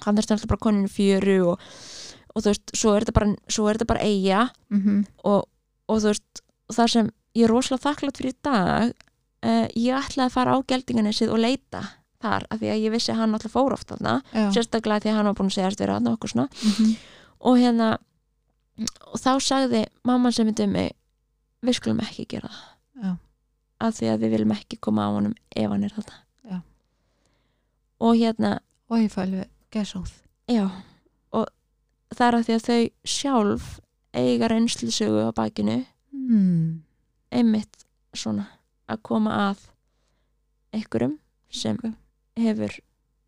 [0.04, 1.60] hann er alltaf bara koninu fjöru og,
[2.36, 3.36] og þú veist, svo er þetta bara,
[3.72, 5.48] er bara eiga mhm, og,
[5.88, 6.44] og þú veist,
[6.76, 8.94] það sem ég er rosalega þakklátt fyrir í dag
[9.46, 11.84] uh, ég ætlaði að fara á geldinganesið og leita
[12.26, 14.16] þar, af því að ég vissi að hann alltaf fór oft þarna,
[14.56, 16.48] sérstaklega því að hann var búin að segja vera þarna og okkur svona.
[16.66, 16.94] Mhm,
[17.46, 17.90] og hérna
[19.12, 20.96] og þá sagði mamman sem myndi um mig
[21.66, 22.72] við skulum ekki gera það.
[23.04, 23.12] Já.
[23.86, 26.18] af því að við viljum ekki koma á honum ef hann er þarna.
[26.50, 26.58] Já.
[28.00, 28.52] og hérna
[28.90, 30.12] og ég fæli gesóð
[30.48, 30.70] já
[31.36, 31.48] og
[32.16, 33.66] það er að því að þau sjálf
[34.16, 35.82] eiga reynslusögu á bakinu.
[36.16, 36.84] Mm,
[37.36, 37.84] einmitt
[38.16, 38.48] svona
[38.92, 39.64] að koma að
[40.76, 41.18] einhverjum
[41.50, 41.94] sem Ok.
[42.38, 42.74] hefur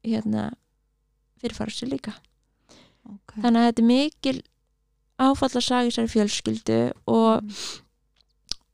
[0.03, 0.51] hérna
[1.41, 2.13] fyrirfara sér líka
[3.07, 3.41] okay.
[3.43, 4.37] þannig að þetta er mikil
[5.17, 6.79] áfall að saga í sér fjölskyldu
[7.09, 7.41] og,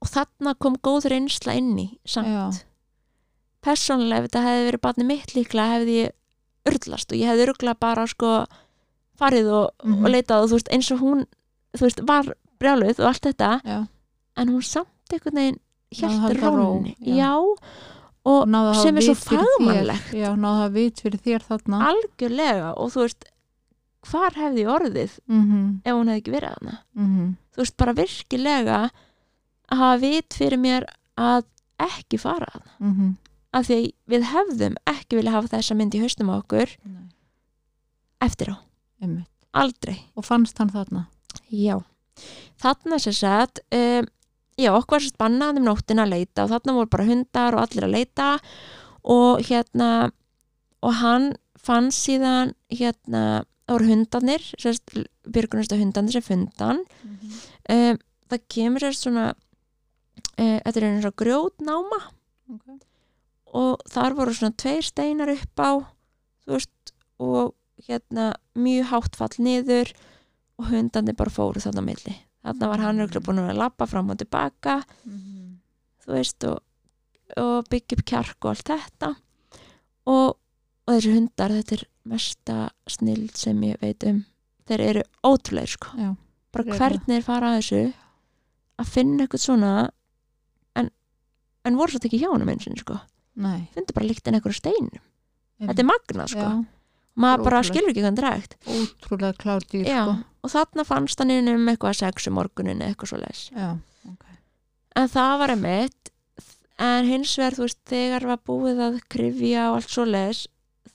[0.04, 2.44] og þarna kom góð reynsla inn í samt Já.
[3.64, 7.76] persónulega ef þetta hefði verið barni mitt líklega hefði ég urlast og ég hefði urgla
[7.80, 8.34] bara sko
[9.20, 10.06] farið og, Mhm.
[10.06, 11.26] og leitað og þú veist eins og hún
[11.78, 13.88] þú veist var brjáluð og allt þetta Já.
[14.38, 15.60] en hún samt einhvern veginn
[15.94, 17.14] Náði að hjælt halda ró, rónni já.
[17.24, 17.34] já.
[18.34, 20.14] og náðu sem er svo fagmannlegt.
[20.16, 21.84] já, náðu að vit fyrir þér þarna.
[21.92, 22.74] Algjörlega.
[22.80, 23.30] Og þú veist
[24.10, 28.80] hvar hefði orðið mhm, ef hún hefði ekki verið hana mhm, þú veist bara virkilega
[28.84, 30.88] að hafa vit fyrir mér
[31.20, 31.46] að
[31.84, 33.14] ekki fara hana mhm.
[33.54, 33.76] Af því
[34.10, 37.04] við hefðum ekki vilja hafa þessa mynd í haustum á okkur Nei,
[38.26, 38.58] eftir á,
[38.98, 39.30] einmitt.
[39.54, 40.00] aldrei.
[40.18, 41.04] Og fannst hann þarna?
[41.54, 41.76] Já,
[42.58, 44.08] þarna sem sagt um,
[44.60, 47.64] já, okkur var sérst bannað um nóttina að leita og þarna voru bara hundar og
[47.64, 48.28] allir að leita.
[49.04, 49.90] Og hérna
[50.84, 56.84] og hann fann síðan hérna, það voru hundarnir sérst, byrgunastu hundarnir sem fundan
[57.72, 58.00] um,
[58.32, 62.02] það kemur sérst svona uh, þetta er og grjótnáma.
[62.54, 62.76] Okay.
[63.56, 65.72] og þar voru svona tveir steinar upp á
[66.44, 66.94] þú veist
[67.24, 67.54] og
[67.88, 69.94] hérna mjög hátt fall niður
[70.60, 72.14] og hundandi bara fóru þarna á
[72.44, 75.60] þarna var hann auðvitað búin að lappa fram og tilbaka Mhm.
[76.06, 76.60] þú veist og,
[77.38, 79.16] og byggja upp kjark og allt þetta.
[80.06, 80.36] Og,
[80.88, 82.58] og þessi hundar þetta er mesta
[82.92, 84.26] snild sem ég veit um.
[84.68, 85.88] Þeir eru ótrúlega sko.
[85.98, 86.10] Já,
[86.52, 87.94] bara eru hvernig þeir fara að þessu
[88.84, 89.72] að finna eitthvað svona
[90.76, 90.90] en,
[91.66, 93.00] en voru svo ekki hjá honum eins og sko.
[93.36, 93.70] Nei.
[93.74, 95.02] Fundu bara líkt en eitthvað steinum.
[95.64, 96.40] Þetta er magnað sko.
[96.50, 96.66] Já,
[97.20, 100.16] maður bara skilur ekki hvað hann drægt ótrúlega klár dýr sko.
[100.44, 103.70] og þarna fannst hann inn um eitthvað sex um morgunin eða eitthvað svo leis Já,
[104.96, 106.12] en það var einmitt
[106.82, 110.48] en hins vegar þú veist þegar var búið að krifja og allt svo leis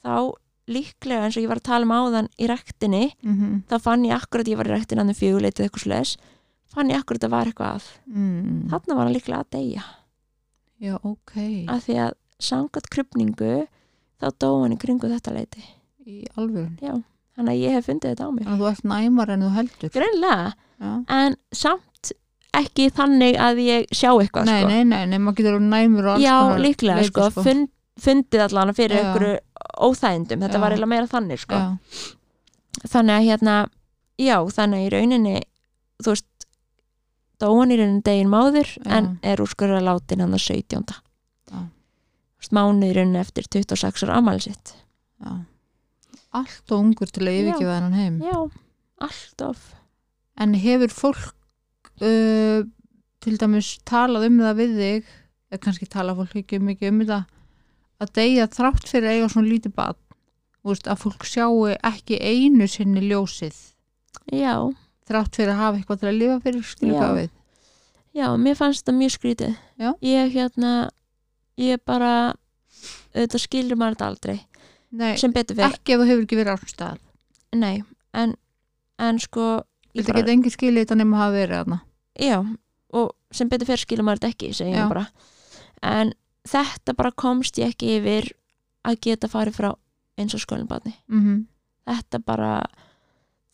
[0.03, 0.35] þá
[0.69, 4.19] líklega eins og ég var að tala um áðan í rektinni mm þá fann ég
[4.19, 6.17] akkurat ég var í rektinni hann um fjöguleitið eitthvað svo leis
[6.75, 7.89] fann ég akkurat að var eitthvað að.
[8.13, 8.69] Mm.
[8.71, 9.85] þarna var hann líklega að deyja.
[10.79, 11.35] Já, ok.
[11.73, 13.55] Af því að sangat krupningu
[14.21, 15.65] þá dó hann í kringu þetta leiti
[16.09, 16.95] Í alvörun já,
[17.37, 19.49] þannig að ég hef fundið þetta á mig Þannig að þú ert næmar en þú
[19.57, 20.47] heldur greinlega,
[20.79, 20.93] Já.
[21.19, 22.13] en samt
[22.59, 24.71] ekki þannig að ég sjá eitthvað Nei, sko.
[24.73, 27.69] nei, nei, nei, maður getur næmur já, líklega leyti, sko, Fund,
[28.01, 29.35] fundið allan fyrir einhverju
[29.89, 30.63] óþægindum, þetta Já.
[30.63, 31.61] var eiginlega meira þannig sko.
[32.89, 33.57] Þannig að hérna
[34.23, 35.35] já, þannig að í rauninni
[35.99, 36.49] þú veist,
[37.43, 40.97] dóan í rauninni degin máður en er úrskurður að látin hann að 17.
[41.53, 41.61] Já.
[42.55, 44.75] mánuð í rauninni eftir 26 ára amæli sitt
[45.21, 45.37] já
[46.37, 47.41] Allt og ungur til að Já.
[47.43, 48.19] yfirgefa þennan heim.
[48.23, 48.39] Já,
[49.09, 49.69] alltof
[50.39, 51.33] En hefur fólk
[52.05, 52.61] uh,
[53.19, 55.09] til dæmis talað um það við þig
[55.49, 57.23] eða kannski tala fólk ekki mikið um þetta
[57.99, 59.99] að deyja þrátt fyrir eiga svona lítið bad
[60.69, 63.57] veist, að fólk sjáu ekki einu sinni ljósið.
[64.35, 64.69] Já,
[65.09, 66.71] þrátt fyrir að hafa eitthvað til að lifa fyrir Já.
[66.75, 67.31] skilja við?
[68.19, 69.57] Já, mér fannst þetta mjög skrítið.
[69.79, 69.91] Já.
[70.03, 70.73] ég hérna
[71.59, 72.13] ég bara
[73.15, 74.39] auðvitað skilur maður þetta aldrei
[74.91, 76.99] Nei, sem betur fyrir, ekki ef þú hefur ekki verið á svona stað
[77.59, 77.85] nei
[78.17, 78.35] en,
[78.99, 79.49] en sko
[79.93, 81.79] ég Þetta geta engin skilja þetta nema að hafa verið þarna?
[82.19, 82.39] Já,
[82.99, 85.05] og sem betur fyrir skilur maður þetta ekki segjum við bara.
[85.85, 86.13] En
[86.49, 88.31] þetta bara komst ég ekki yfir
[88.89, 89.71] að geta farið frá
[90.19, 91.45] eins og skólinbarni mm -hmm.
[91.87, 92.53] þetta bara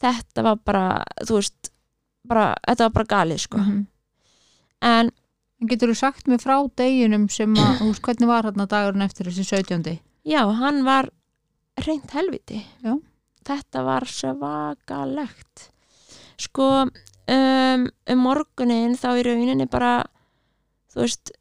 [0.01, 1.71] þetta var bara, þú veist
[2.25, 3.59] bara, þetta var bara galið sko.
[3.59, 3.87] Mhm.
[4.83, 5.11] en
[5.63, 9.27] En getur þú sagt mér frá deginum sem að, veist, hvernig var hérna dagurinn eftir
[9.27, 10.01] þessi 17.
[10.25, 11.11] já, hann var
[11.83, 12.95] reynd helviti Já.
[13.49, 15.69] þetta var svakalegt
[16.41, 20.05] sko um, um morgunin þá í rauninni bara
[20.95, 21.35] þú veist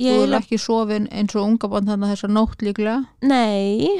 [0.00, 3.90] Þú er ekki sofin eins og unga bann þannig þessa nótt líklega nei,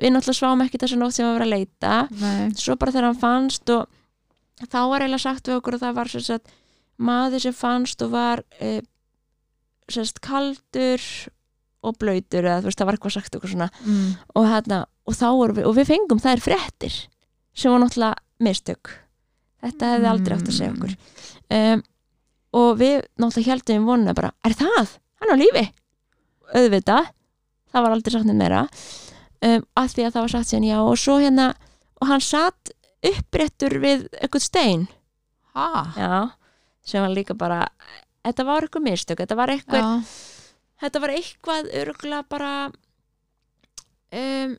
[0.00, 2.54] við náttúrulega sváum ekki þessa nótt sem var að vera að leita Nei.
[2.56, 6.08] svo bara þegar hann fannst og þá var eiginlega sagt við okkur að það var
[6.14, 6.54] sem sagt,
[7.04, 8.70] maður sem fannst og var e,
[9.92, 11.04] sagt, kaldur
[11.84, 14.08] og blöytur eða þú veist það var eitthvað sagt okkur svona Mm.
[14.32, 15.16] og, hérna, og
[15.56, 16.98] við og við fengum þær fréttir
[17.54, 18.92] sem var náttúrulega mistök
[19.62, 20.94] þetta hefði aldrei átt að segja okkur
[21.56, 21.82] um,
[22.62, 24.96] og við náttúrulega heldum vonuna bara, er það?
[25.22, 25.64] Hann á lífi
[26.52, 27.10] auðvitað,
[27.72, 30.78] það var aldrei sagt neitt meira um, að því að það var sagt síðan já
[30.82, 31.50] og svo hérna
[32.02, 32.72] og hann satt
[33.02, 34.88] uppréttur við eitthvað stein
[35.52, 35.68] Ha?
[35.98, 36.30] já,
[36.80, 37.66] sem var líka bara
[38.24, 39.90] þetta var eitthvað mistök, þetta var eitthvað Já.
[40.80, 42.52] þetta var eitthvað örgulega bara
[44.16, 44.54] um,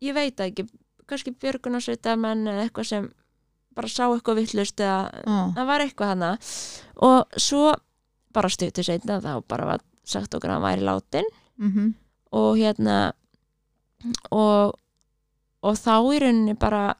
[0.00, 0.66] ég veit ekki
[1.10, 3.08] kannski björgunarsveitarmenn eða eitthvað sem
[3.74, 5.38] bara sá eitthvað vittlust eða Já.
[5.56, 6.30] það var eitthvað hana
[7.06, 7.74] og svo
[8.34, 11.30] bara stuttu seinna þá bara var sagt okkur að hann væri látin
[11.60, 11.94] Mm
[12.32, 13.12] og hérna
[14.30, 14.78] og
[15.66, 16.94] og þá í rauninni bara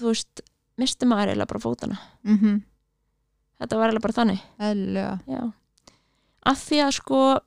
[0.00, 0.42] þú veist,
[0.80, 2.60] misti maður eiginlega bara fótana -hmm.
[3.60, 4.40] þetta var eiginlega bara þannig.
[6.46, 7.40] Af því að sko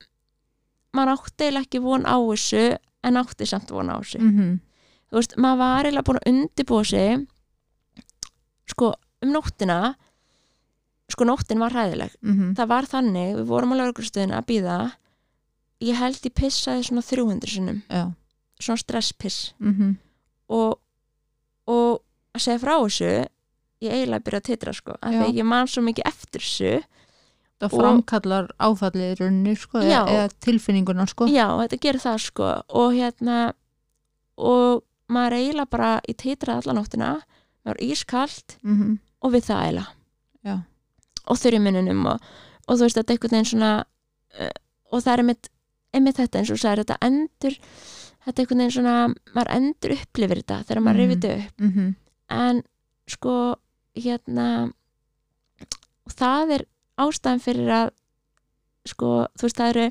[0.94, 4.22] maður átti eiginlega ekki von á þessu en átti samt von á þessu.
[4.22, 4.60] Mm
[5.14, 7.28] Þú veist, maður var eiginlega búin að undibúa sig
[8.66, 9.96] sko um nóttina
[11.12, 12.16] sko nóttin var hræðileg.
[12.24, 12.56] -hmm.
[12.56, 14.78] Það var þannig, við vorum á laugurstuðinu að býða
[15.84, 18.14] ég held ég pissaði svona 300 sinnum, Já.
[18.60, 19.98] svona stresspiss Mm
[20.54, 20.80] og,
[21.72, 22.04] og
[22.36, 23.12] að segja frá þessu
[23.84, 26.84] ég eiginlega byrja að titra sko af því ég man svo mikið eftir þessu
[27.70, 30.02] Og- framkallar áfallið í rauninni sko, Já.
[30.08, 31.28] eða, tilfinninguna sko.
[31.28, 33.54] Já, þetta gerir það sko og hérna
[34.38, 37.10] og maður eiginlega bara í titraði alla nóttina
[37.64, 39.88] maður er ískalt Mm og við það eiginlega
[40.44, 40.56] Já.
[41.32, 42.30] og þurri mununum og,
[42.68, 44.56] og þú veist þetta er einhvern veginn svona uh,
[44.92, 45.50] og það er einmitt,
[45.96, 47.58] einmitt þetta eins og sagðir þetta endur
[48.26, 48.96] þetta er einhvern veginn svona
[49.36, 51.14] maður endur upplifir þetta þegar maður mm.
[51.14, 51.96] rifið upp -hmm.
[52.40, 52.62] en
[53.16, 53.38] sko
[54.04, 54.48] hérna
[56.04, 56.66] og það er
[57.02, 57.90] ástæðan fyrir að
[58.90, 59.88] sko þú veist það eru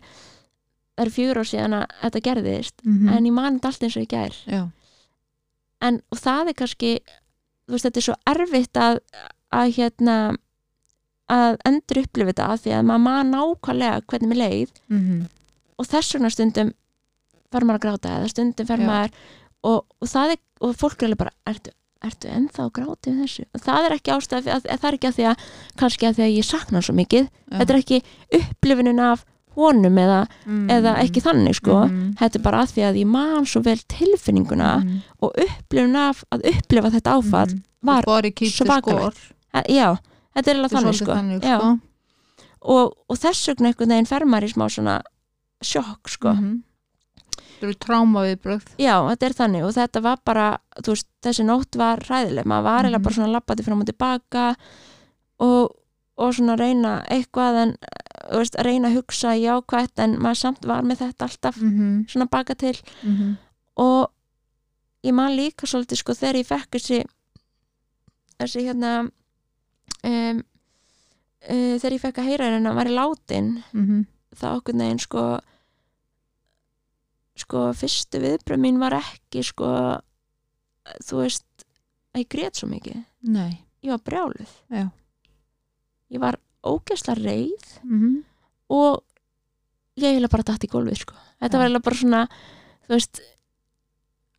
[0.92, 3.96] það eru fjögur ár síðan að þetta gerðist Mm en ég man þetta allt eins
[3.96, 4.62] og ég gær Já.
[5.82, 6.90] en og það er kannski
[7.66, 8.98] þú veist, þetta er svo erfitt að,
[9.50, 10.16] að hérna
[11.32, 15.22] að endur upplifa þetta af því að maður maður nákvæmlega hvernig mér leið mm
[15.82, 16.68] og þess vegna stundum
[17.50, 18.86] fer maður að gráta eða stundum fer Já.
[18.86, 19.14] maður
[19.64, 21.72] og, og það er, og fólk er alveg bara ertu,
[22.05, 25.26] ertu ennþá við þessu það er ekki ástæð, að, að, það er ekki að því
[25.32, 25.36] að
[25.82, 28.03] kannski að því að ég sakna svo mikið þetta er ekki
[28.38, 30.62] upplifunin af honum eða, mm.
[30.72, 32.14] eða ekki þannig sko Mhm.
[32.16, 35.00] þetta er bara að því að ég man svo vel tilfinninguna Mhm.
[35.20, 37.62] og upplifun af að upplifa þetta áfall Mhm.
[37.82, 38.03] var,
[39.53, 39.88] að, já,
[40.34, 41.78] þetta er alveg þannig sko, þannig, sko.
[42.62, 45.00] og, og þess vegna einhvern veginn fer maður í smá svona
[45.62, 46.62] sjokk sko Mhm.
[47.62, 50.46] Eru tráma viðbrögð já, þetta er þannig og þetta var bara
[50.86, 53.04] veist, þessi nótt var ræðileg maður var eiginlega Mhm.
[53.04, 54.56] bara svona lappati fram og tilbaka
[55.40, 55.76] og,
[56.18, 57.76] og svona reyna eitthvað en
[58.32, 62.54] veist, reyna að hugsa jákvætt en maður samt var með þetta alltaf mm svona baka
[62.54, 63.36] til -hmm.
[63.76, 64.10] og
[65.04, 67.04] ég man líka svolítið sko þegar ég fekk þessi
[68.40, 69.10] þessi hérna
[70.04, 70.42] um,
[71.50, 74.06] uh, þegar ég fekk að heyra hérna var í látin Mhm.
[74.36, 75.40] það okkur neginn sko
[77.39, 79.68] sko fyrstu viðbröð mín var ekki sko
[81.07, 81.47] þú veist
[82.12, 82.99] að ég grét svo mikið.
[83.33, 83.62] Nei.
[83.83, 84.51] Ég var brjáluð.
[84.70, 84.89] Já.
[86.12, 88.20] ég var ógæsla reið mm
[88.72, 89.03] og
[90.01, 91.14] ég heila bara dætt í gólfið sko.
[91.43, 91.59] þetta Já.
[91.61, 92.20] var heila bara svona
[92.87, 93.20] þú veist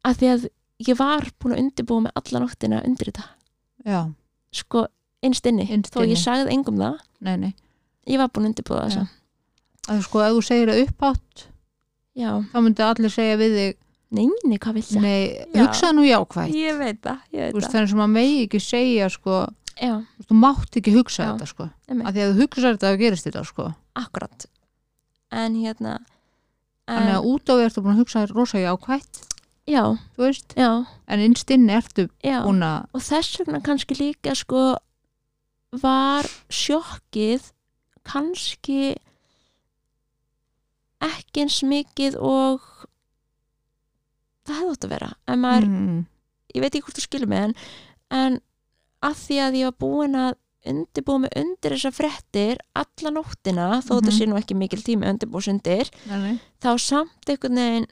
[0.04, 0.46] að því að
[0.88, 3.26] ég var búin að undirbúa með alla nóttina undir þetta.
[4.54, 4.88] Sko
[5.24, 6.98] innst inni, Innst þó ég sagði engum það.
[7.24, 7.54] Nei, nei.
[8.10, 9.06] Ég var búin að undirbúa þessa
[9.92, 11.46] að sko, ef þú segir það uppátt
[12.18, 13.80] já, þá myndi allir segja við þig
[14.14, 15.02] neini, hvað vill það?
[15.02, 15.60] Nei, Já.
[15.64, 18.62] hugsaðu nú jákvætt ég veit það, ég veit veist, það þannig sem að megi ekki
[18.62, 19.38] segja sko,
[20.28, 21.30] þú mátt ekki hugsa Já.
[21.32, 21.70] þetta sko.
[21.94, 23.70] Að því að þú hugsa þetta þá gerist þetta sko.
[23.98, 24.46] akkurat
[25.34, 25.98] en hérna
[26.90, 29.22] þannig en, að út á því ertu búin að hugsa rosa jákvætt
[29.72, 29.84] já,
[30.14, 30.70] þú veist, já,
[31.08, 34.64] en innst inni ertu búin að og þess vegna kannski líka sko
[35.82, 37.50] var sjokkið
[38.06, 38.94] kannski
[41.04, 42.64] ekki eins mikið og
[44.48, 46.00] það hefði átt að vera en maður, mm,
[46.56, 47.54] ég veit ekki hvort þú skilur mig en,
[48.12, 48.40] en
[49.04, 50.40] að því að ég var búin að
[50.74, 54.18] undirbúa mig undir þessar frettir alla nóttina, þó þetta Mhm.
[54.18, 56.40] sé nú ekki mikil tími undirbús undir, nei, nei.
[56.64, 57.88] þá samt einhvern veginn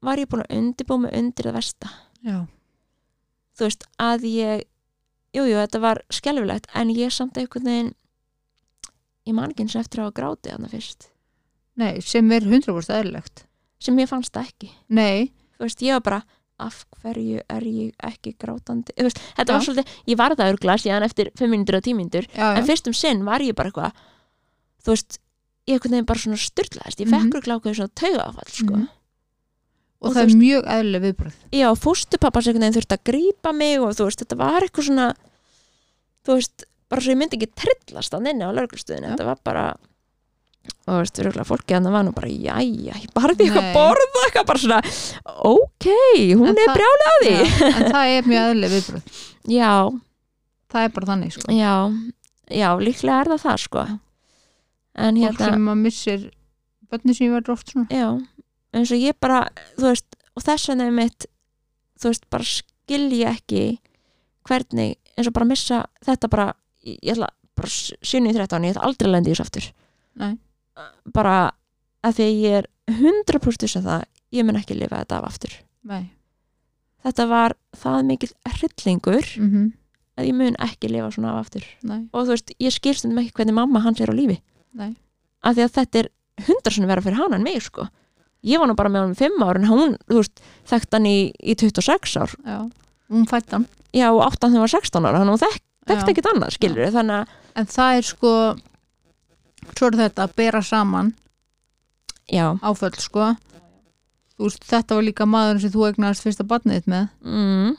[0.00, 1.90] var ég búin að undirbúa mig undir það versta
[2.22, 2.46] Já.
[3.58, 4.64] þú veist, að ég
[5.34, 7.94] jújú, jú, þetta var skelfilegt en ég samt einhvern veginn
[9.26, 11.08] ég man ekki eins eftir að hafa grátið hana fyrst
[11.78, 13.44] nei, sem er 100% eðlilegt
[13.78, 16.20] sem ég fannst ekki nei, þú veist, ég var bara
[16.58, 19.54] af hverju er ég ekki grátandi þú veist, þetta Já.
[19.54, 22.56] var svolítið, ég var það örgla síðan eftir 5 minútur og 10 minútur já, já,
[22.58, 23.92] en fyrst um sinn var ég bara eitthvað
[24.82, 25.18] þú veist,
[25.68, 27.14] ég einhvern veginn bara svona styrlaðist ég Mhm.
[27.30, 28.74] fekk örgla ákveður svona taugafall sko.
[28.74, 28.88] Mhm.
[30.00, 33.78] og, og það er mjög eðlileg viðbröð já, fóstupappa einhvern veginn þurfti að grípa mig
[33.80, 35.06] og þú veist, þetta var eitthvað svona
[36.26, 39.14] þú veist, bara svo ég myndi ekki trillast að inni á lauruglustuðinu, Já.
[39.14, 39.64] þetta var bara
[40.88, 44.22] og þú veist, rúglega fólki að það var nú bara jæja, ég barði eitthvað borða
[44.26, 44.80] eitthvað bara svona,
[45.52, 45.88] ok
[46.38, 47.32] hún En er því.
[47.34, 49.22] Já, en það er mjög eðlileg viðbröð
[49.58, 49.72] já,
[50.72, 51.54] það er bara þannig sko.
[51.56, 51.74] já,
[52.62, 53.86] já, líklega er það það sko.
[54.98, 56.22] En fólk hérna, sem að missir
[56.90, 57.86] bönni sem verður oft svona.
[57.92, 58.08] Já.
[58.74, 59.42] Eins og ég bara,
[59.78, 61.26] þú veist og þess vegna er mitt,
[62.00, 63.62] þú veist bara skilja ekki
[64.48, 66.48] hvernig, eins og bara missa þetta bara,
[66.86, 69.66] ég ég ætla bara 7-13, ég ætla aldrei að lendi í þessu aftur.
[70.18, 70.34] Nei.
[71.14, 71.38] Bara
[72.06, 74.06] að því að ég er 100% þess að það,
[74.36, 75.56] ég mun ekki lifa þetta af aftur.
[75.88, 76.02] Nei.
[77.06, 79.66] Þetta var það mikil hryllingur mm -hmm.
[80.18, 81.64] að ég mun ekki lifa svona af aftur.
[81.82, 84.40] Nei, og þú veist, ég skilst um ekki hvernig mamma hans er á lífi.
[84.74, 84.94] Nei.
[85.42, 86.08] Af því að þetta er
[86.48, 87.88] hundrasunni vera fyrir hana en mig sko.
[88.42, 91.06] Ég var nú bara með hann um 5 ár en hún, þú veist, þekkt hann
[91.06, 92.34] í, í 26 ár.
[92.46, 92.70] Já,
[93.10, 93.66] hún fætt hann.
[93.92, 97.16] Já, og 8 þegar hún var 16 ára að hún þekkt, ekkert annað, skilur þannig
[97.16, 98.32] að, en það er sko
[99.76, 101.12] svo er þetta að bera saman
[102.30, 103.32] já, áföll sko.
[104.38, 107.08] Veist, þetta var líka maður sem þú eignast fyrsta barnið með.
[107.26, 107.76] Mm,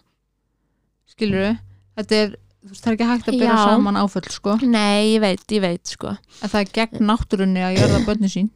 [1.07, 1.53] skilur
[1.99, 2.35] þetta er,
[2.65, 3.63] veist, það er ekki hægt að bera Já.
[3.71, 4.55] saman áföll sko.
[4.63, 8.51] Nei, ég veit, ég veit sko, en það er gegn náttúrunni að gjörða bönni sín.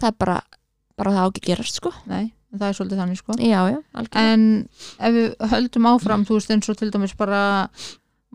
[0.00, 0.38] Það er bara
[1.00, 1.92] bara það á ekki gerast sko.
[2.10, 3.36] Nei, það er svolítið þannig sko.
[3.40, 3.60] Já,
[4.20, 4.46] en
[5.00, 7.42] ef við höldum áfram þú veist, eins og til dæmis bara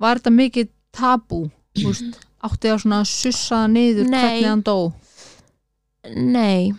[0.02, 1.46] var þetta mikið tabú
[1.76, 4.20] þú veist, átti að svona sussa það niður Nei.
[4.22, 4.94] hvernig hann dó
[6.16, 6.74] nei,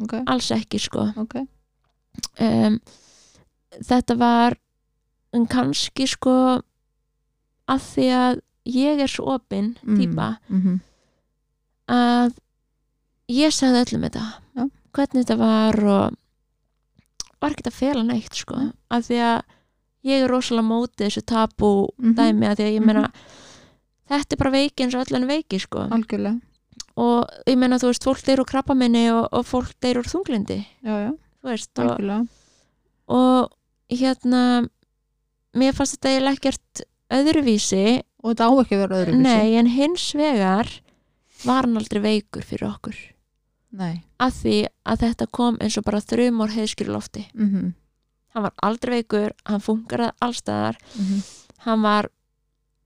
[0.00, 1.34] ok, alls ekki sko ok
[2.40, 2.78] um,
[3.84, 4.56] þetta var
[5.36, 6.36] en kannski sko
[7.68, 9.98] að því að ég er svo opinn Mm.
[9.98, 10.78] típa mm -hmm.
[11.92, 12.32] að
[13.28, 14.24] ég sagði öllum þetta
[14.56, 14.70] Já.
[14.92, 16.16] hvernig þetta var og,
[17.40, 18.72] var ekkert að fela neitt sko, Nei.
[18.90, 19.42] af því að
[20.04, 22.14] ég er rosalega mótið þessu tabu Mhm.
[22.14, 23.12] dæmi að því að ég meina
[24.10, 25.86] þetta er bara veiki eins og allan veiki sko.
[25.94, 26.40] Algjörlega.
[26.96, 30.62] Og ég meina þú veist, fólk deyr úr krabbaminni og, og fólk deyr úr þunglindi
[30.64, 32.20] já, já, þú veist, og, algjörlega.
[33.16, 34.42] Og hérna
[35.56, 36.86] mér fannst þetta eiginlega ekkert
[37.16, 37.84] öðruvísi.
[38.24, 39.26] Og þetta á ekki að vera öðruvísi.
[39.26, 40.72] Nei, en hins vegar
[41.44, 42.96] var hann aldrei veikur fyrir okkur.
[43.76, 44.06] Nei.
[44.22, 47.26] af því að þetta kom eins og bara þrjumor heiðskjöru lofti.
[47.36, 47.74] Mm
[48.36, 51.20] hann var aldrei veikur, hann funkaraði allstaðar, -hmm.
[51.64, 52.10] hann var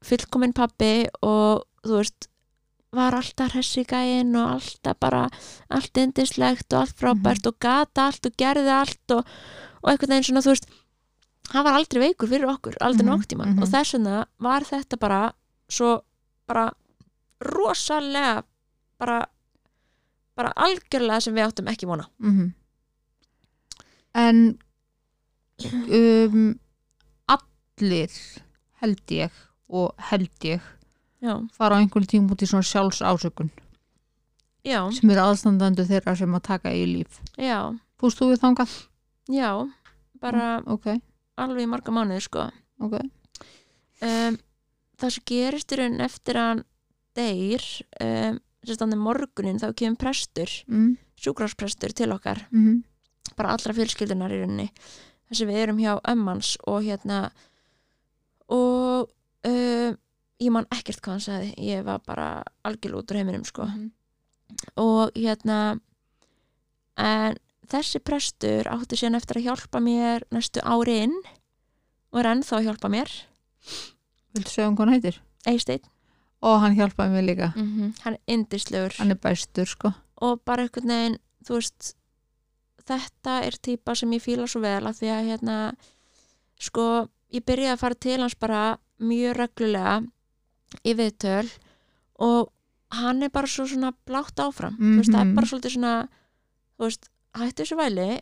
[0.05, 2.29] fullkominn pappi og þú veist
[2.97, 5.25] var alltaf hressi gæinn og alltaf bara
[5.71, 9.27] allt indislegt og allt frábært og gata allt og gerði allt og,
[9.83, 10.71] og einhvern veginn svona þú veist
[11.51, 13.63] hann var aldrei veikur fyrir okkur, aldrei Mhm, nokk tíma mhm.
[13.63, 15.21] og þess vegna var þetta bara
[15.71, 16.01] svo
[16.51, 16.71] bara
[17.41, 18.43] rosalega
[18.99, 19.21] bara
[20.37, 22.53] bara algjörlega sem við áttum ekki vona Mm
[24.15, 24.59] en
[25.93, 26.59] um,
[27.31, 28.11] allir
[28.83, 29.31] held ég
[29.71, 30.61] og held ég
[31.23, 33.51] já, fara á einhvern tíma út í svona sjálfs ásökun
[34.67, 37.21] já, sem eru aðstandandu þeirra sem að taka í líf.
[37.39, 38.77] Já, Fúst þú við þangað?
[39.31, 39.51] já
[40.21, 40.87] bara Ok,
[41.41, 42.47] alveg í marga mánuði sko.
[42.81, 42.99] Ok.
[44.05, 44.37] Um,
[45.01, 46.63] það sem gerist í raun eftir að
[47.17, 47.65] deyr
[48.01, 50.97] um, sérstandi morgunin þá kemur prestur, mm.
[51.21, 52.47] sjúkrásprestur til okkar.
[52.53, 52.83] -hmm.
[53.37, 54.69] bara allra fjölskyldunar í rauninni.
[55.29, 57.31] Þess að við erum hjá ömmans og hérna
[58.49, 59.09] og
[59.49, 59.97] um,
[60.41, 61.53] ég man ekkert hvað hann sagði.
[61.71, 62.29] Ég var bara
[62.67, 63.69] algjörl út úr heiminum sko.
[64.81, 65.79] Og hérna
[67.01, 67.39] en
[67.71, 71.17] þessi prestur átti síðan eftir að hjálpa mér næstu ári inn
[72.11, 73.13] og er ennþá að hjálpa mér.
[74.35, 75.21] Viltu segja um hvað hann heitir?
[75.49, 75.87] Eisteinn,
[76.41, 77.53] Og hann hjálpaði mér líka.
[77.57, 79.93] Mm hann er indislegur Hann er bestur sko.
[80.21, 81.95] Og bara einhvern veginn þú veist
[82.91, 85.57] þetta er típa sem ég fíla svo vel að því að hérna
[86.61, 88.63] sko, ég byrjaði að fara til hans bara
[89.01, 89.95] mjög reglulega
[90.87, 91.49] í viðtöl
[92.21, 92.51] og
[92.93, 95.35] hann er bara svo svona blátt áfram þú veist, það er Mhm.
[95.35, 96.09] bara svolítið svona
[96.87, 98.21] veist, hættu þessu væli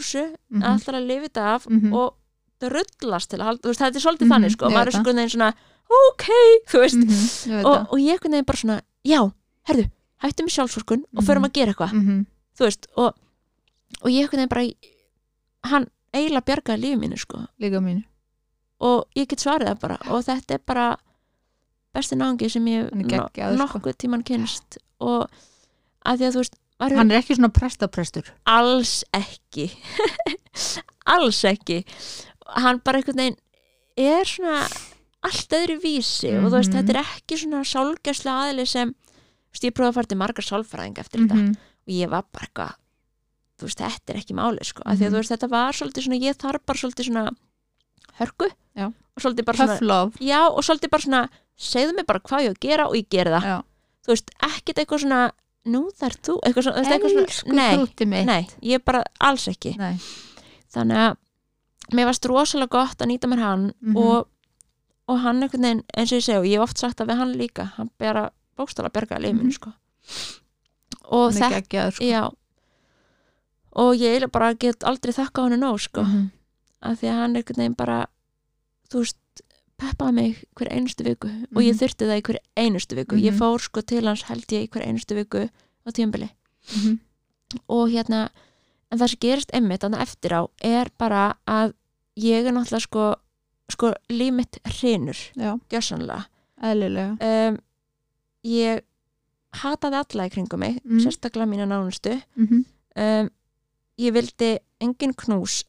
[0.00, 0.62] þessu Mhm.
[0.62, 1.92] ætlar að lifa þetta af Mhm.
[1.92, 2.14] og
[2.60, 5.54] drullast til að þetta er svolítið Mhm, þannig sko, ég maður er sko neginn svona
[5.92, 6.24] ok,
[6.68, 7.64] þú veist, -hmm.
[7.64, 9.32] Og, og ég veginn bara svona já,
[9.68, 9.90] herðu,
[10.22, 11.44] hættum við sjálfsvorkun og förum Mhm.
[11.44, 12.26] að gera eitthvað, mm -hmm.
[12.58, 13.14] þú veist og,
[14.02, 14.62] og ég veginn bara
[15.64, 18.04] hann eiginlega bjargaði lífið mínu sko Líka mínu
[18.82, 20.86] og ég get svarið það bara og þetta er bara
[21.94, 23.62] besti náungi sem ég er geggjaður, sko.
[23.78, 25.28] nokkuð tíman kynst og
[26.06, 29.68] að því að þú veist maður Hann er ekki svona prestaprestur alls ekki
[31.14, 31.82] alls ekki
[32.58, 33.38] hann bara einhvern veginn
[34.02, 34.62] er svona
[35.22, 36.78] allt öðru vísi og þú veist Mhm.
[36.80, 38.94] þetta er ekki svona sálgæslu aðili sem
[39.52, 41.54] veist ég prófaði að fara til margar sálfræðing eftir þetta -hmm.
[41.86, 42.74] og ég var bara eitthvað
[43.58, 45.14] þú veist þetta er ekki máli sko af því að Mhm.
[45.14, 47.30] þú veist þetta var svolítið svona ég þarf bara svolítið svona
[48.20, 48.86] hörku Já.
[48.88, 52.54] og svolítið bara svona já og svolítið bara svona segðu mig bara hvað ég á
[52.54, 53.58] að gera og ég gera það Já.
[54.06, 55.20] þú veist ekkert eitthvað svona
[55.64, 59.94] nú þar þú eitthvað svona, eitthvað svona nei, nei, ég bara alls ekki Nei.
[60.74, 61.16] þannig að
[61.94, 63.96] mér varst rosalega gott að nýta mér hann Mhm.
[63.96, 64.28] og,
[65.08, 67.16] og hann einhvern veginn eins og ég segi og ég hef oft sagt það við
[67.18, 69.52] hann líka hann bera bókstala bjargaði lífinu Mhm.
[69.52, 69.72] sko.
[71.12, 72.36] og Hann er þetta geggjaður sko
[73.74, 76.30] og ég bara get aldrei þakka hann nóg sko, Mhm.
[76.82, 78.06] Af því að hann einhvern veginn bara
[78.90, 79.18] þú veist,
[79.78, 81.78] peppaði mig hver einustu viku og ég Mhm.
[81.80, 83.38] þurfti það í hver einustu viku ég Mhm.
[83.38, 85.48] fór sko til hans held ég í hver einustu viku
[85.86, 86.30] á tímabili
[86.74, 86.98] Mhm.
[87.68, 88.28] og hérna
[88.90, 91.72] en það sem gerist einmitt þannig eftir á er bara að
[92.16, 93.14] ég er náttúrulega sko
[93.70, 95.16] sko líf mitt hrinur
[96.62, 97.58] eðlilega um,
[98.44, 98.82] ég
[99.62, 100.98] hataði alla í kringum mig Mm.
[101.00, 102.64] sérstaklega mína nánustu mm
[102.96, 103.30] um,
[103.98, 105.64] ég vildi engin knús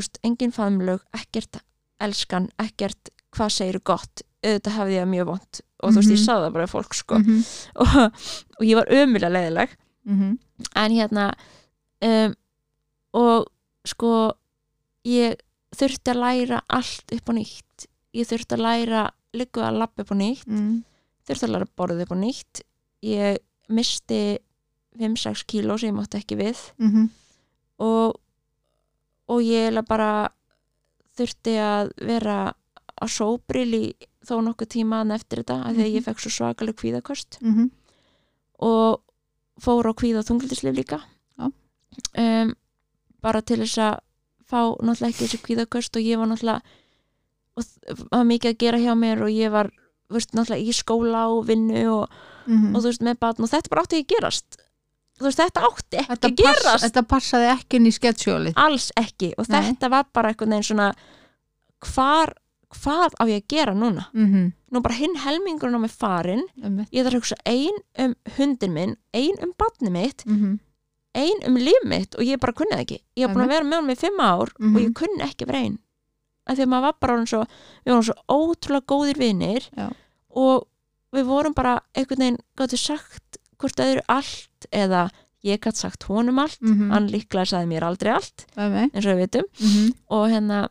[0.00, 1.60] veist, engin faðmlög, ekkert
[2.00, 6.24] elskan, ekkert hvað segir gott, auðvitað hefði ég mjög vond og þú veist, ég Mhm.
[6.26, 7.14] saði það bara fólk sko.
[7.18, 7.42] -hmm.
[7.76, 8.12] og,
[8.58, 10.38] og ég var ömulega leiðileg Mm
[10.76, 11.32] en hérna
[12.02, 12.34] um,
[13.14, 13.46] og
[13.86, 14.32] sko
[15.06, 15.36] ég
[15.76, 17.86] þurfti að læra allt upp á nýtt.
[18.14, 20.46] Ég þurfti að læra líka að lappa upp á nýtt.
[20.46, 20.82] -hmm.
[21.26, 22.62] þurfti að læra að borða upp á nýtt.
[23.02, 23.38] Ég
[23.68, 24.38] misti
[24.98, 26.58] 5-6 kíló sem ég mátti ekki við.
[26.78, 27.08] Mhm.
[27.78, 28.14] og,
[29.28, 30.28] og ég eiginlega bara
[31.18, 32.36] þurfti að vera
[33.02, 33.84] á sóbril í
[34.24, 35.94] þó nokkuð tímaðan eftir þetta því að Mhm.
[35.96, 37.70] ég fekk svo svakaleg kvíðakost Mhm.
[38.60, 39.00] og
[39.60, 41.00] fór á kvíða þunglindislif líka
[41.38, 41.50] Já.
[42.18, 42.54] um,
[43.20, 43.98] bara til þess að
[44.48, 46.62] fá náttúrulega ekki þessi kvíðakost og ég var náttúrulega
[47.56, 49.70] og það var mikið að gera hjá mér og ég var
[50.10, 52.08] veist, náttúrulega í skóla og vinnu og,
[52.46, 52.74] Mhm.
[52.76, 54.56] og þú veist með batn og þetta bara átti að gerast
[55.28, 56.64] veist, þetta átti ekki þetta, að gerast.
[56.68, 58.54] pass, þetta passaði ekki inn í sketsjólið.
[58.56, 59.32] Alls ekki.
[59.38, 59.60] Og Nei.
[59.68, 60.88] þetta var bara einhvern veginn svona
[61.92, 62.34] hvar,
[62.72, 64.08] hvað á ég að gera núna?
[64.14, 66.86] Mm nú bara hinn helmingurinn á mig farin -hmm.
[66.88, 70.58] ég þarf að hugsa ein um hundin minn ein um barni mitt, Mm
[71.14, 72.98] ein um líf mitt og ég bara kunni það ekki.
[73.16, 74.76] Ég var búin að vera með honum í fimm ár Mhm.
[74.76, 75.78] og ég kunni ekki vera ein.
[76.46, 77.40] Af því að maður var bara svo,
[77.84, 79.92] við vorum svo ótrúlega góðir vinir Já.
[80.30, 80.66] og
[81.12, 85.08] við vorum bara einhvern veginn gáttu sagt hvort öðru allt eða
[85.42, 86.90] ég gætt sagt honum allt -hmm.
[86.92, 89.94] hann líklega sagði mér aldrei allt eins og við vitum mm -hmm.
[90.06, 90.68] og hérna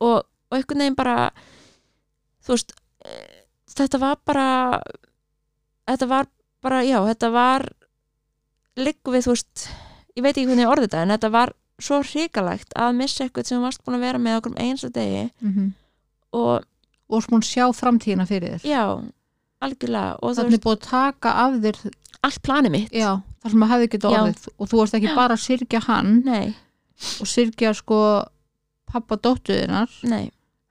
[0.00, 1.30] og, og einhvern veginn bara
[2.44, 2.72] þú veist
[3.04, 3.44] eh,
[3.76, 4.80] þetta var bara
[5.86, 6.26] þetta var
[6.62, 7.68] bara, já, þetta var
[8.76, 9.68] liggu við, þú veist
[10.16, 13.46] ég veit ekki hvernig ég orði þetta, en þetta var svo hrikalegt að missa eitthvað
[13.46, 15.30] sem varst búin að vera með okkur um einsta degi
[16.32, 16.66] og
[17.10, 18.82] og smún sjá framtíðina fyrir þér já,
[19.60, 21.78] algjörlega þú þannig veist, búið að taka af þér
[22.28, 22.92] allt planið mitt.
[22.92, 23.10] Já,
[23.42, 24.20] þar sem að hefði Já.
[24.20, 24.48] orðið.
[24.58, 25.14] Og þú varst ekki Já.
[25.16, 26.54] bara að syrgja hann nei,
[27.20, 28.00] og syrgja sko
[28.90, 29.90] pappa dóttuðinar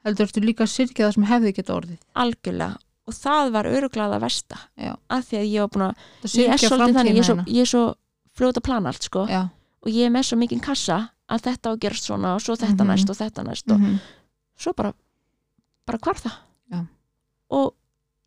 [0.06, 2.00] heldur eftir líka að syrgja það sem hefði ekki orðið.
[2.16, 2.78] Algjörlega
[3.10, 4.58] og það var öruglega það versta.
[4.78, 4.94] Já.
[5.10, 5.96] af því að ég var búin að,
[6.38, 7.96] ég er svolítið þannig ég er svo, svo
[8.38, 9.26] fljóta að plana allt sko.
[9.28, 9.42] Já,
[9.82, 12.54] og ég er með svo mikinn kassa að þetta á að gerast svona og svo
[12.56, 12.90] þetta Mhm.
[12.94, 14.00] næst og þetta næst og mm
[14.60, 14.94] svo bara
[15.88, 16.34] bara hvar það.
[16.72, 16.86] Já.
[17.50, 17.74] og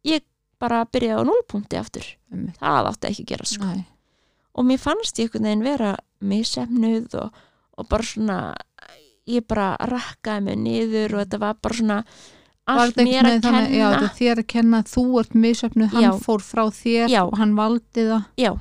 [0.05, 0.23] ég
[0.63, 2.53] bara byrjaði á núlpunkti aftur -hmm.
[2.61, 3.65] það átti ekki að gerast sko.
[3.71, 3.85] Nei.
[4.55, 7.33] og mér fannst ég einhvern veginn vera missefnuð og,
[7.79, 8.39] og bara svona
[9.29, 11.99] ég bara rakkaði mig niður og þetta var bara svona
[12.67, 15.89] allt þetta mér að veginn þannig- já, kenna þetta þér að kenna þú ert misöfnuð,
[15.93, 16.13] hann Já.
[16.27, 17.23] fór frá þér Já.
[17.27, 18.53] og hann valdi það já,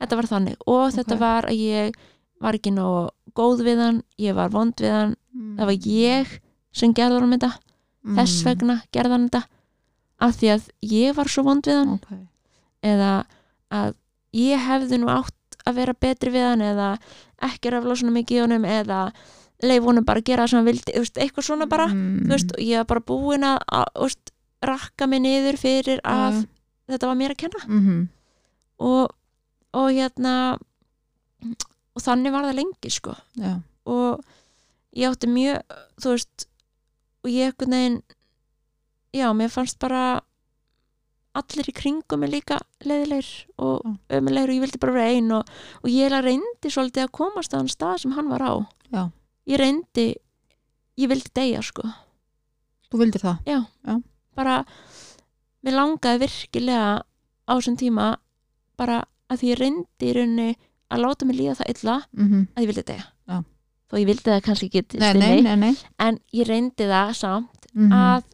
[0.00, 1.20] þetta var þannig og þetta Ok.
[1.20, 1.94] var að ég
[2.40, 5.16] var ekki nóg góð við hann ég var vond við hann,
[5.58, 6.26] það var ég
[6.72, 7.52] sem gerði hann þetta
[8.02, 8.16] Mm.
[8.16, 9.42] þess vegna gerði hann þetta
[10.20, 12.22] af því að ég var svo vond við hann okay.
[12.86, 13.12] eða
[13.72, 13.94] að
[14.36, 16.90] ég hefði nú átt að vera betri við hann eða
[17.50, 19.00] ekki rafla svona mikið í honum eða
[19.64, 22.28] leif honum bara að gera það sem hann vildi veist, eitthvað svona bara mm.
[22.30, 24.32] veist, ég var bara búin að, að veist,
[24.64, 26.44] rakka mig niður fyrir að Já.
[26.94, 28.02] þetta var mér að kenna mm -hmm.
[28.88, 29.14] og,
[29.80, 30.34] og hérna
[31.96, 34.20] og þannig var það lengi sko já, og
[34.96, 36.46] ég átti mjög þú veist
[37.24, 38.00] og ég einhvern veginn
[39.12, 40.20] já, mér fannst bara
[41.36, 43.28] allir í kringum mig líka leiðilegir
[43.62, 45.50] og ömulegir og ég vildi bara vera ein og,
[45.82, 48.54] og ég reyndi svolítið að komast á hann stað sem hann var á.
[48.90, 49.02] Já.
[49.46, 50.06] ég reyndi
[50.98, 51.86] ég vildi deyja sko.
[52.90, 53.44] Þú vildir það?
[54.38, 54.56] Bara,
[55.62, 56.90] mér langaði virkilega
[57.46, 58.10] á þessum tíma
[58.80, 60.50] bara að því ég reyndi í rauninni
[60.90, 62.46] að láta mig líða það illa mm -hmm.
[62.54, 63.06] að ég vildi deyja.
[63.30, 63.44] Já.
[63.90, 67.92] þó ég vildi það kannski ekki nei, nei, nei, en ég reyndi það samt Mm
[67.92, 68.24] að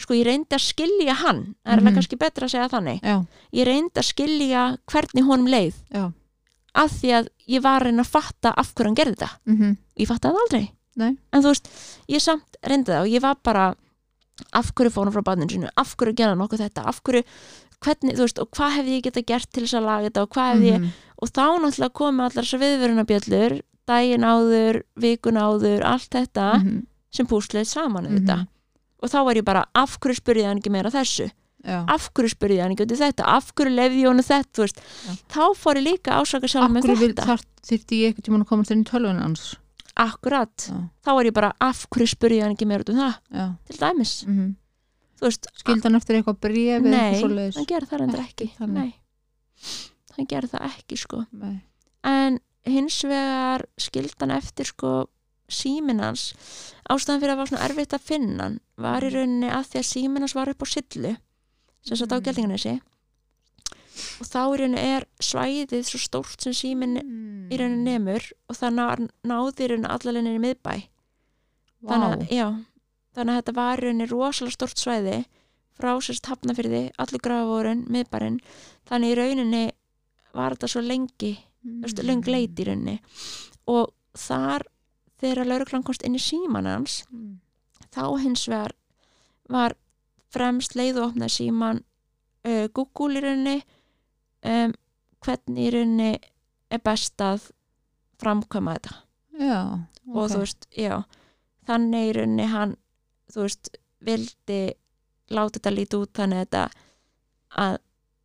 [0.00, 3.00] sko ég reyndi að skilja hann það er mm kannski betra að segja þannig.
[3.02, 3.16] Já,
[3.52, 5.74] ég reyndi að skilja hvernig honum leið.
[5.94, 6.04] Já.
[6.74, 9.30] Af því að ég var að reyna að fatta af hverju hann gerði þetta.
[9.46, 9.76] Mm -hmm.
[10.00, 10.66] ég fattaði það aldrei.
[10.96, 11.16] Nei.
[11.32, 11.68] en þú veist,
[12.08, 13.74] ég samt reyndi það og ég var bara
[14.52, 16.82] af hverju fórum frá barninu sinu af hverju gerða nokkuð þetta?
[16.84, 17.22] Af hverju,
[17.80, 20.28] hvernig, þú veist, og hvað hefði ég geta gert til þess að laga þetta og
[20.34, 20.90] hvað hefði ég
[21.22, 26.86] og þá náttúrulega komu allar þessar viðvörunabjöllur daginn áður, vikun áður allt þetta Mhm.
[27.12, 28.46] sem púslið saman mm þetta
[29.00, 31.30] og þá var ég bara, af hverju spurði hann ekki meira þessu?
[31.60, 31.82] Já.
[31.92, 33.26] af hverju spurði hann ekki út í þetta?
[33.28, 34.68] Af hverju lefði honum þetta,
[35.28, 37.26] þá fór ég líka ásaka sjálf af með hverju þetta.
[37.28, 39.44] þar þyrfti ég ekkert tíma að komast inn í tölvun hans?
[40.00, 43.18] Akkurat, já, þá var ég bara af hverju spurði hann ekki meira út um það,
[43.36, 43.46] já.
[43.68, 44.14] til dæmis.
[44.24, 44.50] Mm -hmm.
[45.20, 48.94] veist, skildi hann eftir eitthvað bref eða nei, hann gerði það endur Ekki nei,
[50.16, 51.24] hann gerði það ekki sko.
[52.08, 55.10] En hins vegar skildi hann eftir sko
[55.50, 56.32] síminn hans
[56.90, 59.80] ástæðan fyrir að það var svona erfitt að finna hann var í rauninni að því
[59.82, 61.12] að síminn hans var upp á sillu
[61.86, 62.24] sem satt á Mm.
[62.28, 62.74] geldinganesi.
[64.20, 66.96] Og þá í rauninni er svæðið svo stórt sem síminn
[67.50, 70.74] í rauninni nemur og það ná- náði í rauninni allaleginn í miðbæ.
[71.88, 72.46] Þannig, að- já,
[73.16, 75.18] þannig að þetta var í rauninni rosalega stórt svæði
[75.80, 78.40] frá sérst hafnafyrði, allur grafavorin miðbærin,
[78.88, 79.62] þannig í rauninni
[80.34, 81.84] var þetta svo lengi mm.
[82.04, 82.98] löng leit í rauninni.
[83.66, 84.62] Og þar
[85.20, 87.38] þegar lauruglan komst inn í síman hans Mm.
[87.92, 88.72] þá hins vegar
[89.50, 89.74] var
[90.30, 91.80] fremst leið og opnaði síman
[92.46, 93.56] uh, Google í rauninni
[94.46, 94.74] um,
[95.24, 96.12] hvernig í rauninni
[96.70, 97.50] er best að
[98.22, 98.94] framkvæma þetta
[99.40, 99.60] já,
[100.14, 101.02] og þú veist, já
[101.66, 102.76] þannig í rauninni hann
[103.32, 104.60] þú veist, vildi
[105.30, 106.78] láta þetta líti út þannig að
[107.60, 107.76] að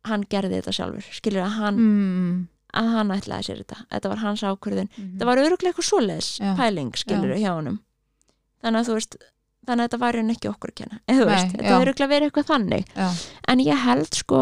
[0.06, 2.36] hann gerði þetta sjálfur skilur að hann, mm.
[2.76, 5.08] Að hann ætlaði sér þetta þetta var hans ákvörðun, mm.
[5.16, 6.52] þetta var öruglega eitthvað svoleiðis Já.
[6.58, 7.78] pæling skilur hjá honum
[8.62, 9.16] þannig að þú veist,
[9.66, 11.56] þannig að þetta var hann ekki okkur að kenna, eða þú Nei, veist, já.
[11.60, 13.08] þetta var öruglega verið eitthvað þannig já,
[13.48, 14.40] en ég held sko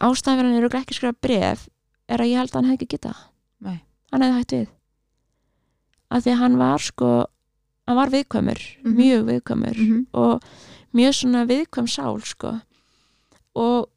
[0.00, 1.66] ástæðan fyrir hann öruglega ekki skrifa bref
[2.08, 3.24] er að ég held að hann hefði ekki getað það.
[3.64, 3.78] Nei.
[4.12, 4.68] hann hefði hægt við
[6.14, 7.10] af því að hann var sko
[7.84, 8.94] hann var viðkvæmur, Mhm.
[8.96, 10.06] mjög viðkvæmur Mhm.
[10.14, 10.42] og
[10.94, 12.60] mjög svona viðkvæm sál sko
[13.54, 13.88] og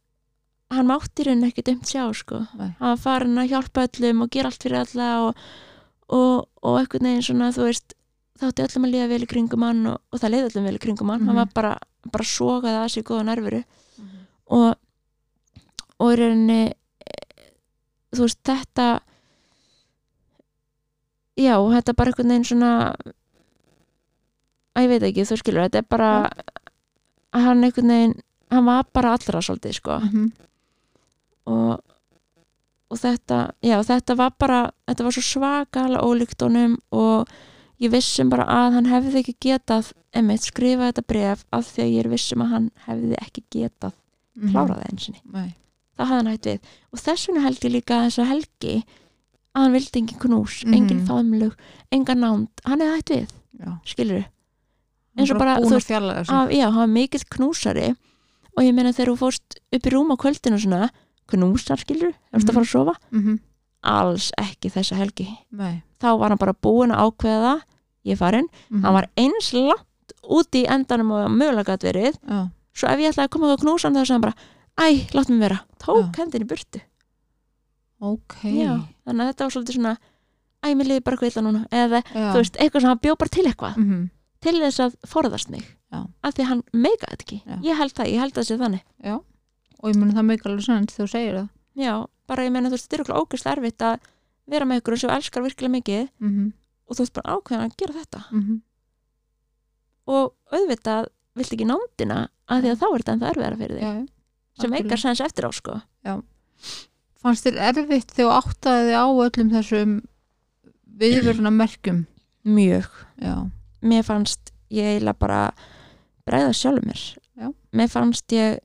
[0.69, 2.71] hann mátti í rauninni ekki dumt sjá sko Nei.
[2.79, 5.35] hann var farin að hjálpa öllum og gera allt fyrir alla og,
[6.09, 7.93] og, og einhvern veginn svona þú veist
[8.41, 10.83] þátti öllum að líða vel í kringum hann og, og það leiði öllum vel í
[10.83, 11.27] kringum hann Mhm.
[11.31, 11.71] hann var bara,
[12.11, 13.63] bara sogaði að sér góða nervuru
[14.47, 14.75] og
[15.99, 17.47] og í rauninni eh,
[18.13, 18.87] þú veist þetta
[21.37, 22.71] já, þetta er bara einhvern veginn svona
[24.77, 26.09] að ég veit ekki, þú skilur þetta er bara
[27.33, 28.15] að hann einhvern veginn
[28.53, 30.27] hann var bara allra svolítið sko Mhm.
[31.47, 31.79] Og,
[32.91, 37.27] og þetta já, þetta var bara, þetta var svo svakalega ólíkt honum og
[37.81, 41.91] ég vissum bara að hann hefði ekki getað emitt skrifa þetta bref af því að
[41.93, 43.95] ég er vissum að hann hefði ekki getað
[44.37, 44.51] Mhm.
[44.53, 45.21] klárað það einsinni
[45.97, 46.59] það hafði hann hægt við.
[46.93, 48.73] Og þess vegna held ég líka að þessa helgi
[49.55, 50.73] að hann vildi engin knús, Mhm.
[50.77, 51.55] engin faðmlug
[51.91, 54.25] engan nánd, hann hefði hægt við skilur
[55.17, 55.89] Hann Eins og bara, þú að veist,
[56.29, 57.95] að, já, hann var mikill knúsari.
[58.55, 60.89] Og ég meina þegar þú fórst upp í rúm á kvöldinu svona,
[61.27, 62.49] knúsar skilur þú veist Mhm.
[62.49, 63.39] að fara að sofa, Mhm.
[63.83, 65.83] alls ekki þessa helgi, Nei.
[65.99, 67.61] þá var hann bara búin að ákveða
[68.05, 68.81] ég er farin Mhm.
[68.83, 72.49] hann var eins langt úti í endanum og mögulega gat verið, Já.
[72.73, 74.35] svo ef ég ætlaði að koma að knúsa hann þá sagði hann bara,
[74.77, 76.23] æ, látt mig vera tók Já.
[76.23, 76.81] hendin í burtu
[77.99, 78.35] Ok.
[78.43, 79.97] Já, þannig að þetta var svolítið svona
[80.63, 83.29] æ, mér liði bara eitthvað illa núna eða þú veist, eitthvað sem hann bjó bara
[83.29, 84.09] til eitthvað Mhm.
[84.41, 86.07] til þess að forðast mig Já.
[86.23, 89.21] af því hann meika þetta ekki ég held það, ég held það.
[89.83, 91.49] Og ég muni það mikil alveg sann þegar þú segir það.
[91.77, 91.93] já,
[92.27, 93.99] bara ég meina þú veist, þetta er okkur ógæslega erfitt að
[94.47, 96.53] vera með ykkur sem elskar virkilega mikið Mhm.
[96.89, 98.61] og þú veist bara ákveðan að gera þetta Mhm.
[100.07, 101.07] og auðvitað
[101.37, 103.93] vilt ekki nándina af því að þá er þetta ennþá erfiðara fyrir þig Já.
[103.93, 104.61] já.
[104.61, 105.81] sem meikar sens eftir á sko
[107.17, 109.95] Fannst þér erfitt þegar áttaði á öllum þessum
[110.97, 112.05] viðvöruna merkjum?
[112.45, 112.87] mjög,
[113.21, 113.51] Já.
[113.83, 115.51] mér fannst ég eiginlega bara
[116.25, 117.53] bregða sjálfur mér Já.
[117.73, 118.59] mér fannst ég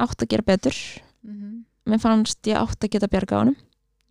[0.00, 0.74] átt að gera betur
[1.24, 1.64] Mhm.
[1.86, 3.56] mér fannst ég átt að geta bjarga honum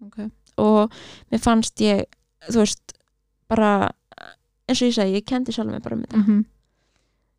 [0.06, 0.32] Ok.
[0.58, 0.92] og
[1.32, 2.06] mér fannst ég
[2.50, 2.94] þú veist,
[3.48, 3.92] bara
[4.68, 6.46] eins og ég segi, ég kendi sjálf mig bara um þetta Mhm.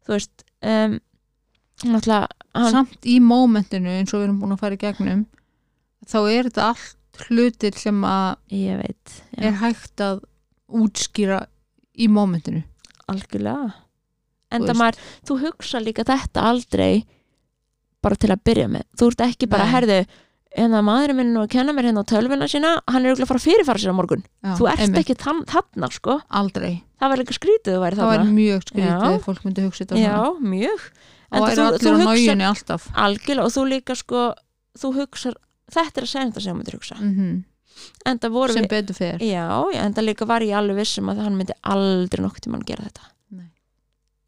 [0.07, 1.01] þú veist um,
[1.84, 5.26] náttúrulega hann, Samt í mómentinu eins og við erum búin að fara í gegnum
[6.07, 6.96] þá er þetta allt
[7.28, 10.22] hlutir sem að ég veit er hægt að
[10.70, 11.46] útskýra
[11.99, 12.64] í mómentinu.
[13.09, 13.74] algjörlega
[14.51, 17.05] en það maður, þú hugsa líka þetta aldrei
[18.09, 19.72] bara til að byrja með þú ert ekki bara, Nei.
[19.76, 19.98] herðu
[20.59, 23.26] en það maðurinn minn nú að kenna mér hérna á tölvuna sína hann er auðvitað
[23.26, 25.02] að fara fyrirfara á morgun Já, þú ert einmitt.
[25.04, 26.72] ekki þann, þarna sko Aldrei.
[26.98, 29.18] það var líka skrítið þú væri Það væri þarna mjög skrítið Já.
[29.28, 30.48] fólk myndi hugsa þetta já, svona.
[30.54, 30.80] mjög
[31.28, 32.88] Og Enda væri þú- allir á nájunni alltaf.
[33.04, 34.22] algjörlega og þú líka sko
[34.80, 35.34] þú hugsar,
[35.68, 37.44] þetta er að segja þetta sem þú myndir hugsa Mm
[38.09, 39.18] en það voru Sem við, betur fer.
[39.22, 42.64] já, já, en það líka var ég alveg vissum að hann myndi aldrei nokkuð tímann
[42.66, 43.50] gera þetta Nei.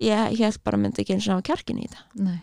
[0.06, 2.38] ég, held bara myndi ekki eins og hafa kjarkin í þetta Nei.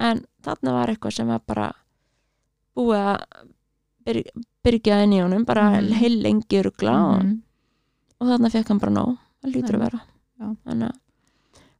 [0.00, 1.68] En þarna var eitthvað sem var bara
[2.76, 3.48] búið að
[4.06, 5.92] byr- byrgja inn í honum bara Mhm.
[6.00, 7.42] heil lengi rugla og, Mhm.
[8.20, 10.00] og þarna fekk hann bara nóg það lítur að vera.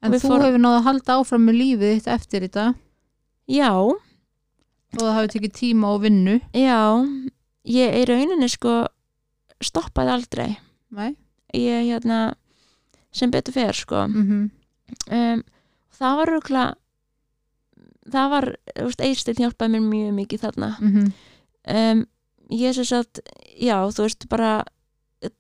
[0.03, 2.75] En Við þú fórum- hefur náða að halda áfram með lífið þitt eftir þetta?
[3.49, 3.99] Já, og
[4.97, 6.41] það hafi tekið tíma og vinnu.
[6.55, 7.31] já.
[7.67, 8.87] Ég í rauninni sko
[9.63, 10.57] stoppaði aldrei.
[10.91, 11.17] Nei.
[11.53, 12.35] ég hérna
[13.13, 14.07] sem betur fer sko.
[14.09, 14.51] Mm
[15.11, 15.43] um,
[15.99, 16.75] það var rúkla
[18.13, 21.13] það var, þú veist, Eistinn hjálpaði mér mjög mikið þarna -hmm.
[21.77, 22.07] um,
[22.51, 23.21] ég sem sagt
[23.61, 24.65] já, þú veist, bara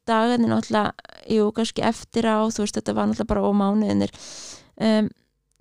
[0.07, 0.93] dagarnir náttúrulega,
[1.29, 4.11] jú, kannski eftir á þú veist, þetta var náttúrulega bara ómánuðinir
[4.81, 5.09] um,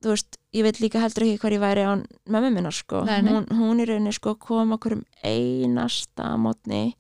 [0.04, 1.94] þú veist ég veit líka heldur ekki hvar ég væri á
[2.28, 3.34] mömmu minna sko, Nei, nei.
[3.34, 6.96] Hún, hún í rauninni sko kom okkur um einasta mótni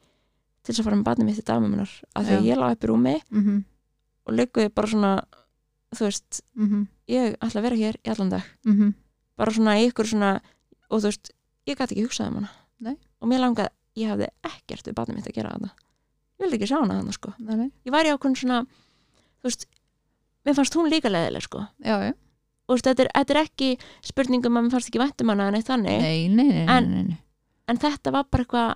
[0.64, 2.72] til þess að fara með barnið mitt í dagmömmu minnar, af því að ég lá
[2.72, 3.64] upp í rúmi Mm -hmm.
[4.26, 5.14] og ligguði bara svona
[5.96, 8.94] þú veist, Mm ég ætla að vera hér í allan dag -hmm.
[9.40, 10.32] Bara svona ykkur svona
[10.90, 11.32] og þú veist,
[11.70, 12.50] ég gæti ekki hugsað um hana
[12.80, 12.96] Nei.
[13.22, 16.70] og mér langaði, ég hafði ekkert við barnið mitt að gera þetta ég vildi ekki
[16.72, 17.70] sjá hana þannig sko Nei, nei.
[17.88, 18.60] ég var í ákveðin svona,
[19.40, 19.66] þú veist
[20.48, 22.12] mér fannst hún líka leðileg sko Já, já.
[22.14, 23.70] og þú veist, þetta er, þetta er ekki
[24.12, 27.18] spurningum að mér fannst ekki væntum hana en eitt þannig Nei, nei, nei, nei, En-
[27.70, 28.76] en þetta var bara eitthvað,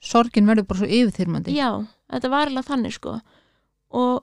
[0.00, 1.52] Sorgin verður bara svo yfirþyrmandi.
[1.56, 1.70] já,
[2.12, 3.16] þetta var alveg þannig sko
[3.90, 4.22] og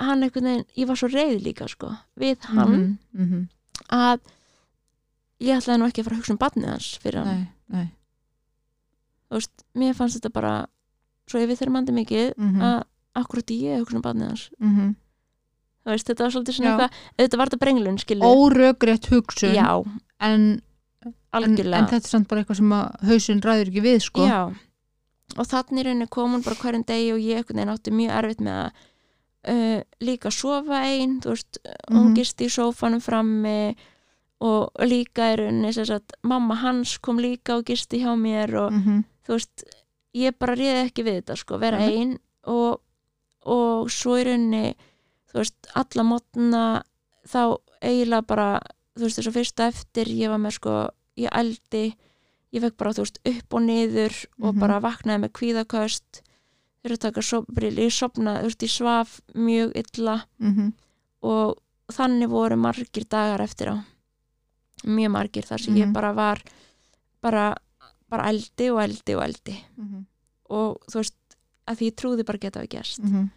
[0.00, 3.48] hann veginn, ég var svo reið líka sko við hann Mm -hmm.
[3.90, 4.20] að
[5.42, 7.28] ég ætlaði nú ekki að fara að hugsa um barnið hans fyrir hann.
[7.28, 7.88] Nei, nei.
[9.28, 10.54] þú veist, mér fannst þetta bara
[11.30, 12.62] svo ef við þeirra mandi mikið Mm -hmm.
[12.68, 12.82] að
[13.22, 14.50] akkurat ég hugsa um barnið hans.
[14.60, 14.94] Mm
[15.84, 19.54] þú veist, þetta var svolítið svona eitthvað þetta var þetta brenglun, skilur Órögrétt hugsun.
[19.54, 19.82] Já,
[20.20, 20.62] en,
[21.04, 21.78] en, algjörlega.
[21.78, 24.20] en þetta er samt bara eitthvað sem að hausin ræður ekki við sko.
[24.26, 24.42] já,
[25.38, 28.40] og þannig rauninni kom hún bara hverjum degi og ég einhvern veginn átti mjög erfitt
[28.40, 28.70] með að
[29.48, 31.58] uh, líka sofa ein þú veist,
[31.90, 32.14] hún Mhm.
[32.14, 33.74] gisti í sófanum frammi
[34.42, 38.72] og líka í rauninni sem sagt, mamma hans kom líka og gisti hjá mér og
[38.74, 39.64] mhm, þú veist,
[40.18, 41.92] ég bara réði ekki við þetta sko, vera Mhm.
[41.92, 42.18] ein
[42.50, 42.80] og,
[43.46, 44.74] og svo í rauninni
[45.30, 46.62] þú veist, alla mótna
[47.28, 47.42] þá
[47.82, 48.48] eiginlega bara
[48.98, 50.74] þú veist, þess að fyrsta eftir ég var með sko,
[51.16, 51.84] ég eldi
[52.52, 54.60] ég fekk bara, þú veist, upp og niður og Mhm.
[54.60, 56.22] bara vaknaði með kvíðaköst
[56.82, 60.72] þurfti að taka sobril ég sopnaði, þú veist, ég svaf mjög illa mhm,
[61.22, 61.58] og
[61.92, 63.76] þannig voru margir dagar eftir á
[64.84, 65.92] mjög margir þar sem ég Mhm.
[65.92, 66.42] bara var
[67.22, 67.54] bara,
[68.10, 69.56] bara eldi og eldi og eldi.
[69.78, 70.04] Mhm,
[70.50, 71.14] og þú veist
[71.68, 72.98] að því ég trúði bara geta við gerst.
[73.02, 73.30] Mhm,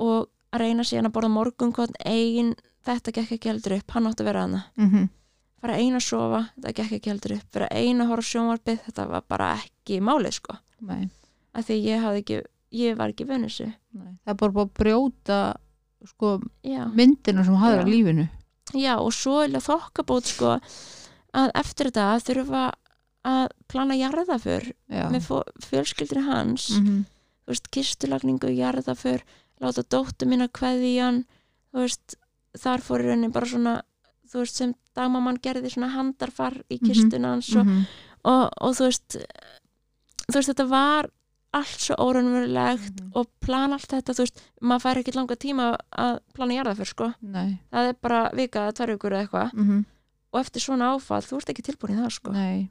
[0.00, 2.54] og að reyna síðan að borða morgunkotn eigin,
[2.86, 5.08] þetta gekk ekki heldur upp hann átti að vera hana, mhm,
[5.60, 9.08] fara ein að sofa þetta gekk ekki heldur upp, vera ein að horfa sjónvarpið þetta
[9.08, 10.56] var bara ekki málið sko.
[10.80, 11.08] Nei,
[11.54, 12.42] að því ég ekki
[12.72, 13.24] ég var ekki
[13.92, 14.18] nei.
[14.24, 15.56] það er bara að brjóta
[16.06, 16.86] sko já.
[16.94, 18.28] myndina sem á lífinu
[18.74, 20.56] já og svo er þokkabót sko
[21.34, 22.64] að eftir þetta þurfa
[23.24, 25.28] að plana jarðaför já, með
[25.62, 26.70] fjölskyldri hans.
[26.80, 27.04] Mhm,
[27.46, 29.22] þú veist, kistulagningu, jarðaför
[29.62, 31.24] láta dóttu mín að kveði hann
[31.72, 32.16] þú veist,
[32.58, 33.74] þar fór í rauninni bara svona,
[34.28, 37.86] þú veist, sem dagmamman gerði svona handarfar í Mhm, kistuna hans og, mhm,
[38.24, 39.16] og, og þú veist
[40.28, 41.10] þú veist, þetta var
[41.52, 43.10] allt svo óraunverulegt Mhm.
[43.14, 47.14] og plana allt þetta, þú veist, maður fær ekki langa tíma að plana jarðaför, sko.
[47.22, 49.52] Nei, það er bara vika eða tvær vikur eða eitthvað.
[49.52, 49.84] Mhm,
[50.32, 52.32] og eftir svona áfall, þú ert ekki tilbúin í það, sko.
[52.32, 52.68] Nei.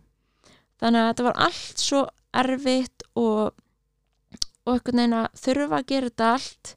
[0.81, 3.53] Þannig að þetta var allt svo erfitt og,
[4.65, 6.75] og einhvern veginn að þurfa að gera þetta allt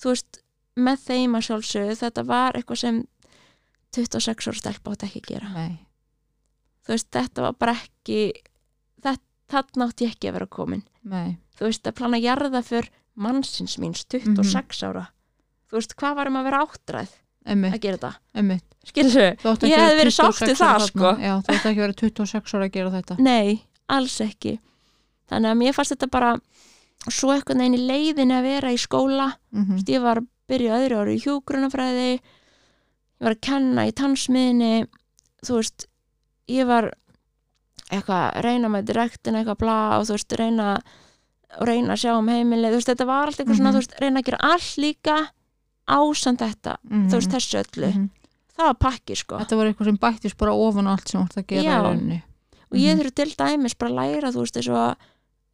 [0.00, 0.38] þú veist,
[0.76, 1.96] með þeim að sjálfsögðu.
[2.02, 3.06] Þetta var eitthvað sem
[3.94, 5.52] 26 ára stelpa átti ekki að gera.
[5.54, 5.78] Nei,
[6.84, 8.32] þú veist, þetta var bara ekki
[9.54, 13.76] þarna átti ég ekki að vera komin nei, þú veist, að plana jarða fyrr mannsins
[13.78, 15.04] míns, 26 ára.
[15.70, 17.12] Þú veist, hvað varum að vera áttræð
[17.46, 18.12] emmitt, að gera þetta,
[18.42, 21.12] emmitt skilur átt ekki Ég vera verið sátt 26 við það, sko.
[21.22, 23.16] Já, þú ætti ekki að vera 26 ára að gera þetta.
[23.24, 23.54] Nei,
[23.94, 24.54] alls ekki.
[25.30, 26.32] Þannig að mér fannst þetta bara
[27.12, 29.28] svo eitthvað neginn í leiðinni að vera í skóla.
[29.52, 33.86] Mhm, Þú veist, ég var að byrja öðru ári í hjúgrunafræði ég var að kenna
[33.88, 34.72] í tannsmiðinni
[35.46, 35.86] þú veist,
[36.52, 36.90] ég var
[37.90, 40.68] eitthvað að reyna með direktin eitthvað bla og þú veist, reyna
[41.60, 43.74] og reyna að sjá um heimilið, þú veist, þetta var allt eitthvað svona, Mhm.
[43.76, 45.16] þú veist, reyna að gera allt líka
[45.88, 47.90] ásand þetta, mhm, þú veist, þessu öllu.
[47.94, 48.10] Mhm.
[48.54, 49.38] það var pakki, sko.
[49.38, 52.22] Þetta var eitthvað sem bættist bara ofan allt sem ætti að gera í rauninni.
[52.70, 53.00] Og ég Mhm.
[53.02, 54.96] þurfi til dæmis bara að læra, þú veist, eins og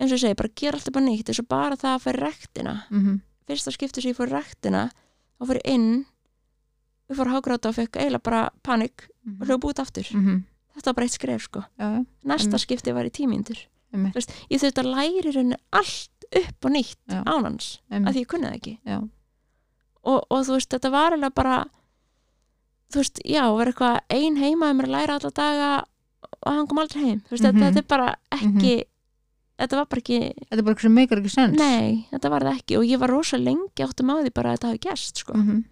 [0.01, 2.21] eins og ég segi, bara gera alltaf bara nýtt eins og bara það að færa
[2.21, 4.91] rektina Mhm, fyrsta skipti sem ég fór í rektina
[5.41, 6.05] fór ég inn
[7.11, 10.05] við fór að hágráta og fekk eiginlega bara panik og mhm, hljóð búið aftur.
[10.15, 10.45] Mhm.
[10.81, 11.63] Þetta var bara eitt skref sko.
[11.79, 11.89] Já,
[12.25, 12.65] næsta Einmitt.
[12.65, 13.61] skipti var í tímyndur
[13.93, 14.17] Einmitt.
[14.51, 18.29] ég þurfti að læra í rauninni allt upp og nýtt ánans einmitt, að því ég
[18.31, 18.75] kunni það ekki
[20.05, 21.57] og, og þú veist þetta var eiginlega bara
[22.91, 25.71] þú veist já vera eitthvað ein heima um að læra alla daga
[26.41, 27.21] og hann kom aldrei heim.
[27.31, 27.59] Veist Mhm.
[27.59, 28.85] þetta, þetta er bara ekki
[29.61, 30.19] þetta var bara ekki
[30.51, 31.59] Þetta bara sem meikar ekki sens.
[31.59, 32.79] Nei þetta var það ekki.
[32.79, 35.35] Og ég var rosa lengi áttum á því bara að þetta hafi gerst sko.
[35.35, 35.65] Mhm,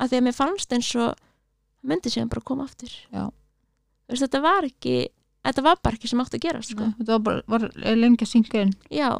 [0.00, 1.14] að því að mér fannst eins og
[1.84, 2.90] myndi síðan bara koma aftur.
[3.12, 3.30] Já.
[4.10, 4.96] Veist, þetta var ekki
[5.46, 6.88] þetta var bara ekki sem átti að gerast sko.
[6.88, 9.10] nei, Þetta var bara var lengi að synga inn já,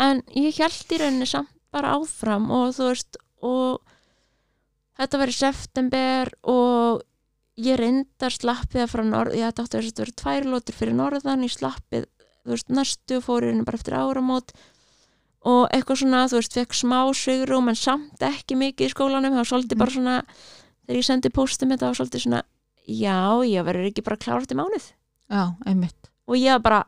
[0.00, 3.82] en ég held í rauninni samt bara áfram og þú veist og
[4.96, 7.02] þetta var í september og
[7.60, 11.52] ég reyndar slappið frá norð, ég ætti átti að vera tvær lótur fyrir norðan, ég
[11.52, 12.08] slappið
[12.46, 14.52] þú veist, næstu og fór í rauninni bara eftir áramót
[15.46, 19.42] og eitthvað svona, þú veist, fekk smá svigrum en samt ekki mikið í skólanum, það
[19.42, 20.16] var svolítið bara svona
[20.86, 22.42] þegar ég sendi póstum þetta var svolítið svona
[22.86, 24.92] já, ég verður ekki bara klárt í mánuð.
[25.30, 26.84] Já, einmitt, og ég bara,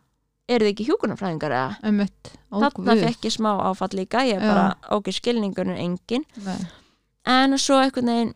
[0.49, 1.77] eru þið ekki hjúkunarfræðingar eða?
[1.83, 2.33] einmitt.
[2.53, 6.57] Ó, Þarna fekk ég smá áfall líka, ég bara ok, skilningunum engin Nei,
[7.27, 8.35] en svo einhvern veginn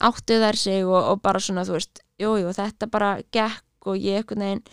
[0.00, 3.96] áttu þær sig og, og bara svona þú veist, jú, jú, þetta bara gekk og
[3.96, 4.64] ég einhvern veginn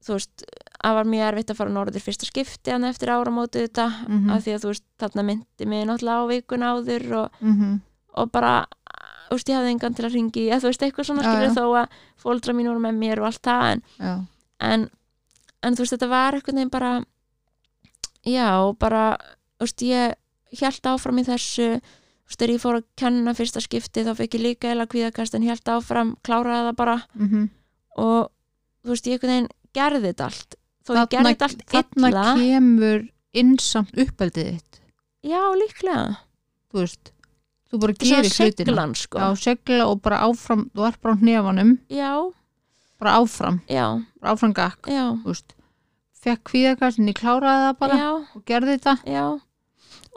[0.00, 0.44] þú veist,
[0.80, 4.30] það var mjög erfitt að fara norður fyrsta skipti hann eftir áramótið þetta Mhm.
[4.32, 7.80] af því að þú veist, þarna myndi mig náttúrulega á vikun áður og, mhm,
[8.16, 8.54] og bara
[9.30, 11.48] þú veist, ég hafði engan til að ringi eða þú veist, eitthvað svona Já, skilur
[11.48, 11.54] já.
[11.56, 13.82] þó að fóldra mín voru með mér og allt það en,
[14.70, 14.86] en,
[15.62, 16.92] en þú veist, þetta var einhvern veginn bara
[18.26, 18.48] já,
[18.80, 19.04] bara
[19.60, 23.62] þú veist, ég held áfram í þessu þú veist, þegar ég fór að kenna fyrsta
[23.64, 26.96] skipti þá fekk ég líka eða kvíðakast en held áfram, kláraði það bara.
[27.14, 27.46] Mhm.
[27.98, 28.30] Og
[28.84, 30.54] þú veist, ég einhvern veginn gerði þetta allt.
[30.86, 32.26] Þó ég gerði þetta allt þarna illa.
[32.38, 33.08] kemur
[33.40, 34.80] innsamt uppeldið þitt.
[35.26, 36.16] Já, líklega,
[36.72, 37.12] þú veist,
[37.70, 38.94] þú bara er gerir hlutina.
[38.94, 39.18] sko.
[39.18, 42.32] Já, segla og bara áfram þú ert bara á hnefanum, já,
[43.00, 43.60] bara áfram.
[43.68, 43.86] Já,
[44.20, 45.54] bara áfram gakk, já, þú veist.
[46.20, 48.96] Fekk kvíðakast en ég kláraði það bara já, og gerði þetta.
[49.06, 49.40] Já.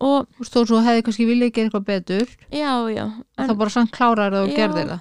[0.03, 3.05] Og og stóð svo hefði kannski viljað gera eitthvað betur já, já.
[3.37, 4.55] en, þá bara samt kláraði það og Já.
[4.57, 4.99] gerði það.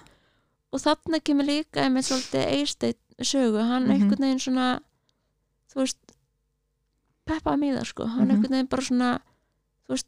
[0.73, 3.91] Og þarna kemur líka með svolítið Eysteinn sögu, hann Mhm.
[3.93, 4.81] einhvern veginn svona
[5.73, 5.99] þú veist
[7.27, 8.31] peppaði það sko, hann Mhm.
[8.37, 9.11] einhvern veginn bara svona
[9.87, 10.07] þú veist,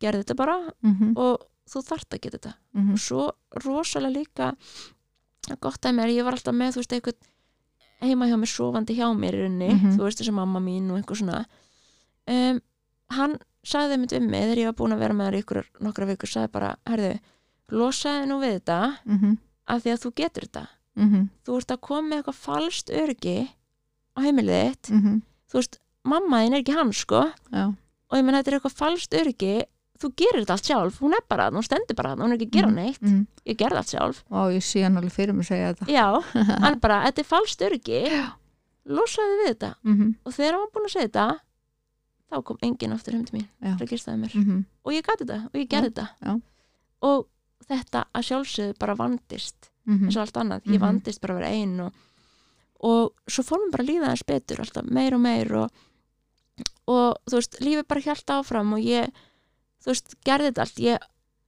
[0.00, 1.40] gerði þetta bara mm og
[1.70, 2.54] þú þarft að geta þetta.
[2.92, 3.26] Og svo
[3.64, 4.50] rosalega líka
[5.60, 7.14] gott að mér, ég var alltaf með þú veist, eitthvað
[8.00, 9.96] heima hjá mér sofandi hjá mér í rauninni, Mhm.
[9.96, 11.44] þú veist þessi mamma mín og eitthvað svona.
[12.28, 12.60] Um,
[13.10, 16.06] hann sagði mitt við mig þegar ég var búin að vera með þér ykkur nokkra
[16.06, 17.20] vikur, sagði bara, herðu
[17.70, 19.38] losaði nú við þetta -hmm.
[19.68, 20.66] af því að þú getur þetta.
[20.96, 23.48] Mm þú ert að koma með eitthvað falskt öryggi
[24.16, 24.90] á heimilið þitt.
[24.90, 25.22] -hmm.
[25.50, 27.32] þú veist, mamma þín er ekki hann sko.
[27.52, 27.66] Já,
[28.10, 29.64] og ég menn þetta er eitthvað falskt öryggi
[30.00, 32.38] þú gerir þetta allt sjálf, hún er bara þarna, hún stendur bara þarna, hún er
[32.38, 32.76] ekki að gera Mhm.
[32.80, 33.00] neitt.
[33.02, 33.26] mm.
[33.46, 34.22] Ég gerði allt sjálf.
[34.30, 35.86] Og ég sé hann alveg fyrir mig segja þetta.
[35.86, 36.06] Já,
[36.64, 38.00] hann bara, þetta er falskt öryggi.
[38.90, 39.74] Losaði við þetta.
[39.84, 41.40] Mm og þegar hann var búin að segja þetta
[42.30, 44.32] þá kom enginn aftur heim til mín að mér.
[44.44, 44.64] -hmm.
[44.84, 46.08] og ég gæti þetta og ég gerði þetta.
[46.24, 46.40] já.
[47.02, 47.26] og
[47.68, 50.80] þetta að sjálfsögðu bara vandist Mm eins og allt annað, ég Mhm.
[50.80, 51.92] vandist bara að vera ein og,
[52.80, 55.70] og svo fór mér bara að líða þess betur alltaf meir og meir og,
[56.86, 59.10] og þú veist, lífið bara hjælt áfram og ég,
[59.80, 60.98] þú veist, gerði þetta allt ég,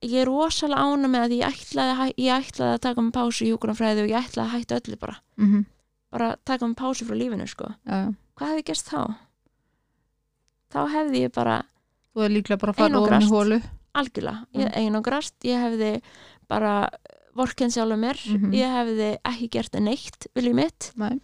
[0.03, 3.51] ég er rosalega ána með að ég ætlaði, ég ætlaði að taka mig pásu í
[3.53, 5.65] hjúkunarfræði og ég ætlaði að hætta öllu bara -hmm.
[6.11, 8.15] bara taka mig pásu frá lífinu sko já.
[8.37, 9.15] hvað hefði gerst þá?
[10.73, 11.63] þá hefði ég bara
[12.15, 13.27] þú er líklega bara ofan Einangrast.
[13.27, 13.63] í hólu
[13.95, 14.75] algjörlega, ég Mm.
[14.81, 16.03] einangrast ég hefði
[16.49, 16.89] bara
[17.37, 18.53] vorkenn sjálfur mér, Mhm.
[18.53, 21.21] ég hefði ekki gert neitt viljum mitt Nei.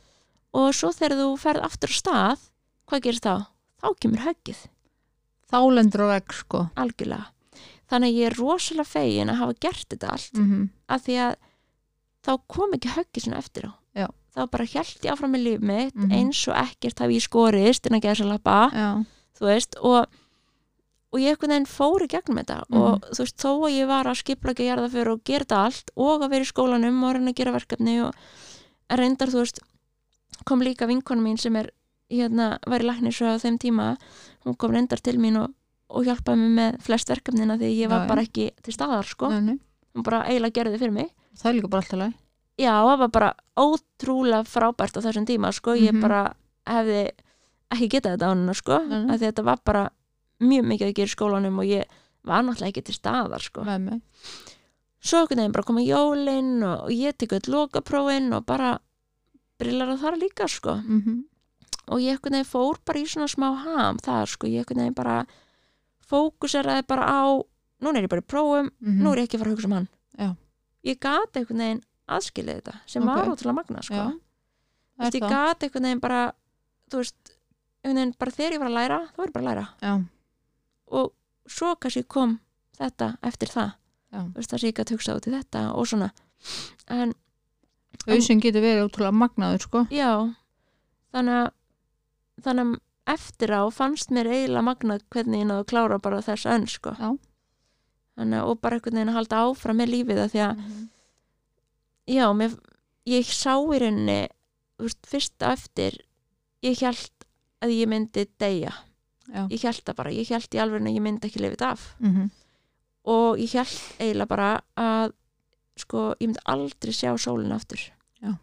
[0.54, 2.38] og svo þegar þú ferð aftur á stað
[2.88, 3.46] hvað gerist þá?
[3.82, 4.66] Þá kemur höggið,
[5.50, 7.26] þá lendur á vegg sko algjörlega
[7.88, 10.68] þannig að ég er rosalega fegin að hafa gert þetta allt mm -hmm.
[10.88, 11.34] af því að
[12.26, 14.06] þá kom ekki höggið svona eftir á Já.
[14.36, 16.12] þá bara held ég áfram með líf mitt Mhm.
[16.12, 19.04] eins og ekkert hafi ég skorist innan geða sér lappa já,
[19.38, 20.06] þú veist og,
[21.12, 22.78] og ég einhvern veginn fór í gegnum þetta Mhm.
[22.82, 25.24] og þú veist þó að ég var að skipla ekki að gera það fyrir og
[25.24, 28.14] gera þetta allt og að vera í skólanum og reyna að gera verkefni og
[28.90, 29.58] en reyndar þú veist
[30.44, 31.70] kom líka vinkonu mín sem er
[32.10, 33.96] hérna var í læknis á þeim tíma
[34.44, 35.52] hún kom reyndar til mín og,
[35.90, 39.28] og hjálpaði mér með flest verkefnina því ég var Já, bara ekki til staðar sko,
[39.28, 39.58] nei, nei.
[39.94, 42.14] hún bara eiginlega gerði þið fyrir mig það er líka bara alltaf leið
[42.58, 46.00] já, það var bara ótrúlega frábært á þessum tíma sko, ég Mhm.
[46.00, 46.34] bara
[46.66, 47.10] hefði
[47.70, 49.90] ekki getað þetta á hennar sko, Nei, því þetta var bara
[50.40, 51.84] mjög mikið að gera í skólanum og ég
[52.24, 53.64] var náttúrulega ekki til staðar sko.
[53.64, 54.00] mig
[55.00, 58.78] svo einhvern veginn bara koma jólin og, ég tek öll lokaprófin og bara
[59.58, 60.74] brillar á þar líka sko.
[60.74, 61.22] mm -hmm.
[61.88, 64.94] Og ég einhvern veginn fór bara í svona smá ham þar sko, ég einhvern veginn
[64.98, 65.18] bara
[66.08, 67.22] fókuseraði bara á
[67.82, 69.76] núna er ég bara í prófum, nú er ég ekki að fara að hugsa um
[69.76, 69.88] hann.
[70.18, 70.28] Já.
[70.88, 73.08] ég gati einhvern veginn aðskilið þetta sem Ok.
[73.16, 74.04] var ótrúlega magna sko.
[74.98, 76.22] veist, ég það gat einhvern veginn bara
[76.90, 77.32] þú veist,
[77.84, 79.92] einhvern veginn bara þegar ég var að læra þá var ég bara að læra já,
[80.90, 81.12] og
[81.46, 82.38] svo kannski kom
[82.78, 83.70] þetta eftir það
[84.12, 84.20] já.
[84.24, 86.10] þú veist, það sem ég gæti hugsað út í þetta og svona
[86.88, 87.14] en
[88.08, 90.10] Hauðsinn getur verið ótrúlega magnaður sko já
[91.12, 91.48] þannig að
[92.44, 96.48] þannig að eftir á fannst mér eiginlega magnað hvernig ég náðu að klára bara þess
[96.48, 96.94] önn sko.
[98.18, 100.64] Þannig og bara einhvern veginn að halda áfram með lífið að því að
[102.08, 102.58] já, mér,
[103.08, 104.18] ég sá í rauninni
[105.08, 105.96] fyrst á eftir
[106.64, 107.26] ég held
[107.64, 108.74] að ég myndi deyja.
[109.28, 111.88] Já, ég held það bara, ég held í alveg að ég myndi ekki lifið af.
[112.00, 112.28] Mm
[113.08, 115.14] og ég held eiginlega bara að
[115.78, 117.80] sko, ég myndi aldrei sjá sólina aftur.
[118.20, 118.34] Já.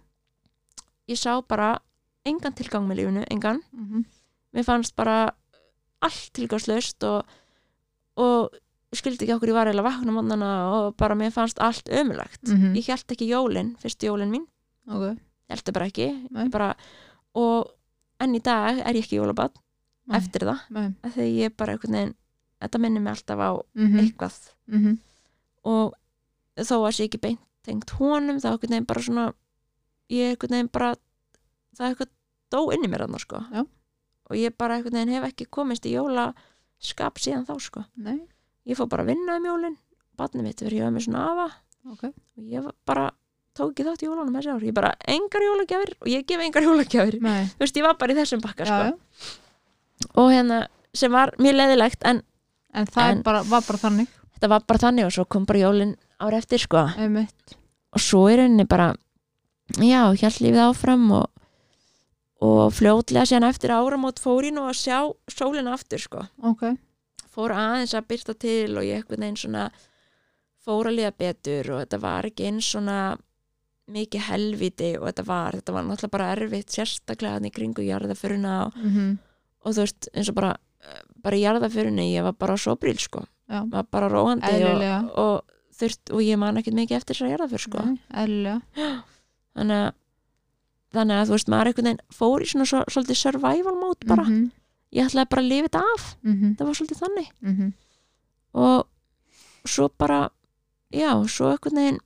[1.12, 1.76] ég sá bara
[2.26, 4.06] engan tilgang með lífinu, engan Mhm.
[4.54, 5.32] mér fannst bara
[6.02, 7.26] allt tilgangslaust og,
[8.18, 8.52] og
[8.94, 12.44] ég skildi ekki okkur ég var eiginlega vakna mannana og bara mér fannst allt ömulagt
[12.48, 12.74] Mhm.
[12.76, 14.46] ég held ekki jólin, fyrstu jólin mín
[14.88, 15.20] ok, ég
[15.50, 16.76] held það bara ekki bara,
[17.36, 17.72] og
[18.20, 19.54] enn í dag er ég ekki jólabat
[20.08, 20.18] Nei.
[20.20, 20.60] eftir það
[21.04, 22.16] því ég bara einhvern veginn
[22.62, 24.00] þetta minnir mig alltaf á Mhm.
[24.00, 24.98] eitthvað Mhm.
[25.66, 25.94] og
[26.58, 29.34] þó að sé ekki beint tengt honum þá einhvern veginn bara svona
[30.10, 30.96] ég einhvern veginn bara
[31.76, 32.10] það er eitthvað
[32.52, 33.42] dó inn í mér annars sko.
[33.52, 33.66] Já.
[34.30, 37.84] og ég bara einhvern veginn hef ekki komist í jólaskap síðan þá sko.
[37.98, 38.20] Nei,
[38.66, 39.76] ég fór bara að vinna um jólin.
[40.18, 41.48] Barnið mitt verið var með svona afa.
[41.92, 42.04] Ok.
[42.38, 43.12] Og ég bara
[43.56, 44.64] tók ekki þátt í jólunum þessi ár.
[44.66, 45.94] Ég bara engar jólagjafir.
[46.02, 47.20] Og ég gef engar jólagjafir.
[47.22, 48.98] Nei, þú veist ég var bara í þessum bakka sko.
[50.16, 52.24] og hérna sem var mjög leðilegt en
[52.76, 54.08] En það En- bara, var bara þannig.
[54.36, 56.82] Þetta var bara þannig og svo kom bara jólin ára eftir sko.
[56.98, 57.56] Einmitt.
[57.96, 58.94] og svo er henni bara
[59.80, 61.30] já, hjælt lífið áfram og,
[62.44, 64.98] og fljótlega síðan eftir áramót fór ég nú að sjá
[65.32, 66.66] sólina aftur sko, Ok,
[67.32, 69.70] fór aðeins að byrta til og ég eitthvað einn svona
[70.66, 73.00] fór að líða betur og þetta var ekki eins svona
[73.86, 78.78] mikið helviti og þetta var, þetta var náttúrulega bara erfitt sérstaklega þannig kringu jarðaföruna og,
[78.82, 79.12] mhm,
[79.62, 80.56] og þú veist, eins og bara
[81.26, 85.76] bara í jarðaförunni, ég var bara svo bríl sko, já, var bara róandi og, og
[85.76, 87.86] þurft, og ég man ekkert mikið eftir þessar jarðaför sko.
[87.86, 87.96] Nei,
[89.58, 89.94] þannig að
[90.96, 94.24] þannig að þú veist, maður einhvern veginn fór í svona svo, svolítið survival mode bara,
[94.26, 94.52] Mhm,
[94.94, 96.04] ég ætlaði bara að lifa þetta af.
[96.24, 97.30] Mhm, það var svolítið þannig.
[97.42, 97.74] Mhm,
[98.54, 98.88] og
[99.68, 100.30] svo bara
[100.94, 102.00] já, svo einhvern veginn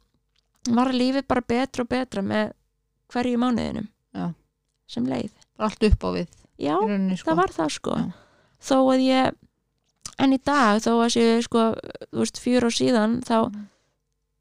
[0.76, 2.52] var lífið bara betra og betra með
[3.14, 3.88] hverju mánuðinum.
[4.16, 4.34] Já.
[4.88, 5.30] sem leið.
[5.60, 7.30] Allt upp á við já, rauninni, sko.
[7.32, 7.92] það var það sko.
[7.96, 8.14] Já.
[8.60, 9.34] þó að ég
[10.20, 11.76] en í dag þó að sé sko
[12.12, 13.68] þú veist, fjör og síðan þá Mhm.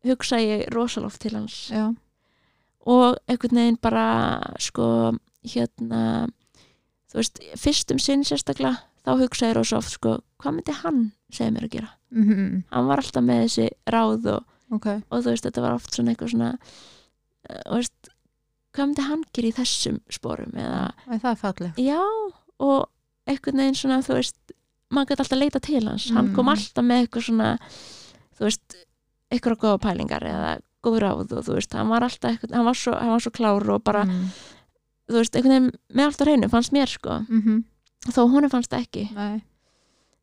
[0.04, 1.68] hugsa ég rosaloft til hans.
[1.70, 1.94] Já,
[2.88, 4.04] og einhvern veginn bara
[4.62, 4.86] sko
[5.48, 6.02] hérna
[7.08, 11.02] þú veist, fyrst um sinn sérstaklega þá hugsa ég rosa oft sko hvað myndi hann
[11.32, 11.90] segja mér að gera?
[12.12, 14.44] Mhm, hann var alltaf með þessi ráð og,
[14.76, 14.86] ok.
[15.10, 18.10] og þú veist, þetta var oft svona eitthvað svona uh, þú veist,
[18.76, 21.80] hvað myndi hann gera í þessum sporum eða, Æ, það er fallegt.
[21.82, 22.00] Já,
[22.60, 22.88] og
[23.28, 24.54] einhvern veginn svona, þú veist
[24.92, 26.52] maður gæti alltaf leita til hans, hann kom Mm.
[26.54, 27.48] alltaf með eitthvað svona,
[28.38, 28.76] þú veist
[29.32, 30.52] eitthvað góða pælingar eða
[30.88, 33.34] góð ráð og þú veist, hann var alltaf eitthvað, hann var svo, hann var svo
[33.36, 34.24] klár og bara, mm.
[35.12, 37.62] þú veist, einhvern veginn með allt á hreinu fannst mér sko, mhm,
[38.08, 39.08] þó honum fannst ekki.
[39.16, 39.40] Nei,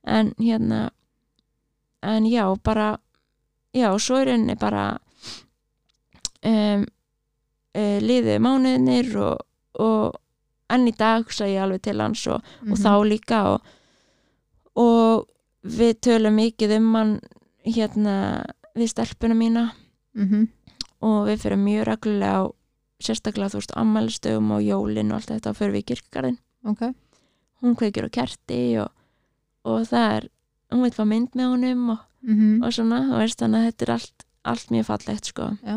[0.05, 0.89] en hérna
[2.05, 2.97] en já, bara
[3.73, 4.97] já, svo er henni bara
[6.45, 6.85] um,
[7.75, 9.45] uh, liðið mánuðinir og,
[9.81, 10.19] og
[10.71, 13.71] enn í dag sagði ég alveg til hans og, og mhm, þá líka og,
[14.81, 15.25] og
[15.65, 17.15] við tölum mikið um hann
[17.65, 18.15] hérna
[18.75, 19.65] við stelpuna mína.
[20.15, 20.47] Mhm,
[21.05, 22.43] og við fyrir mjög reglulega á
[23.05, 26.85] sérstaklega þú veist ammælistögum og jólin og allt þetta og fyrir við í kirkgarðin ok.
[27.63, 28.91] Hún kveikir á kerti og,
[29.67, 30.29] og það er
[30.73, 33.85] hún veit hvað mynd með honum og, mhm, og svona, þú veist, þannig að þetta
[33.85, 35.49] er allt, allt mjög fallegt sko.
[35.65, 35.75] Já.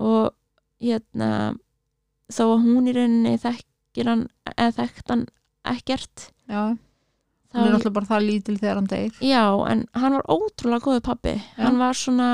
[0.00, 0.30] og
[0.80, 1.30] hérna
[2.32, 4.22] þó að hún í rauninni þekkir hann
[4.54, 5.26] eða þekkt hann
[5.68, 6.62] ekkert já,
[7.50, 9.18] þá, hún er alltaf bara það lítil þegar hann deyr.
[9.20, 11.64] Já, en hann var ótrúlega góðu pappi Já.
[11.66, 12.30] hann var svona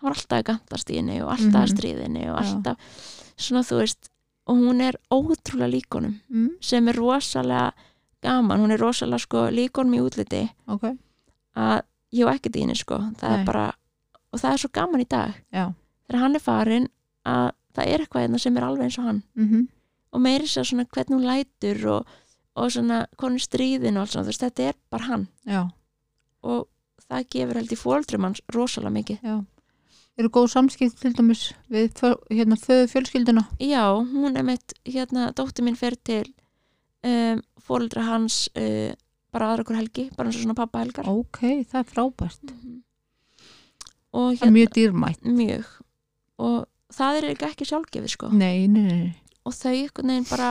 [0.00, 1.76] hann var alltaf að gantast í henni og alltaf að Mhm.
[1.76, 2.54] stríðinni og Já.
[2.54, 2.76] alltaf
[3.36, 4.08] svona þú veist
[4.46, 7.72] og hún er ótrúlega líkonum mm, sem er rosalega
[8.22, 10.96] gaman, hún er rosalega sko líkonum í útliti ok,
[11.56, 11.82] að
[12.12, 12.96] ég hef ekkert í henni sko.
[13.16, 13.38] Það Nei.
[13.40, 13.66] er bara,
[14.32, 15.34] og það er svo gaman í dag.
[15.52, 15.72] Já.
[16.08, 16.88] Þegar hann er farin
[17.24, 19.22] að það er eitthvað hérna sem er alveg eins og hann.
[19.36, 19.68] Mhm,
[20.12, 22.06] og meiri sér svona hvernig hún lætur og,
[22.56, 25.28] og svona konur stríðin og allt svona, þú veist, þetta er bara hann.
[25.46, 25.70] Já,
[26.42, 26.66] og
[27.08, 29.20] það gefur held í fóldrum hans rosalega mikið.
[29.22, 29.44] Já
[30.20, 33.46] eru góð samskipt til dæmis við hérna fjölskylduna.
[33.62, 36.24] Já, hún er mitt, hérna, dóttir mín fer til
[37.06, 38.92] um, fóldra hans uh,
[39.34, 41.08] bara aðra okkur helgi, bara eins og svona pappa helgar.
[41.10, 42.54] Ok, það er frábært.
[42.54, 42.78] Mhm.
[44.10, 45.20] og það er mjög dýrmætt.
[45.22, 45.68] Mjög.
[46.42, 46.56] Og
[46.90, 48.30] það er ekki, sjálfgefið sko.
[48.34, 49.14] Nei, nei, nei,
[49.46, 50.50] og þau einhvern veginn bara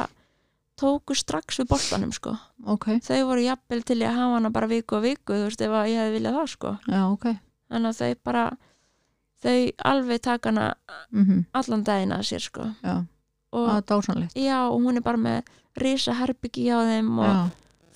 [0.80, 2.38] tóku strax við boltanum sko.
[2.72, 5.64] Ok, þau voru jafnvel til í að hafa hana bara viku og viku þú veist
[5.66, 6.74] ef ég hefði viljað það sko.
[6.88, 7.28] Já, ok.
[7.70, 8.46] Þannig að þau bara
[9.44, 9.60] þau
[9.92, 10.68] alveg taka hana
[11.12, 12.68] mhm, allan daginn að sér sko.
[12.84, 13.06] Já,
[13.56, 15.48] og dásanlegt já og hún er bara með
[15.80, 17.38] risa herbyggi á þeim og já,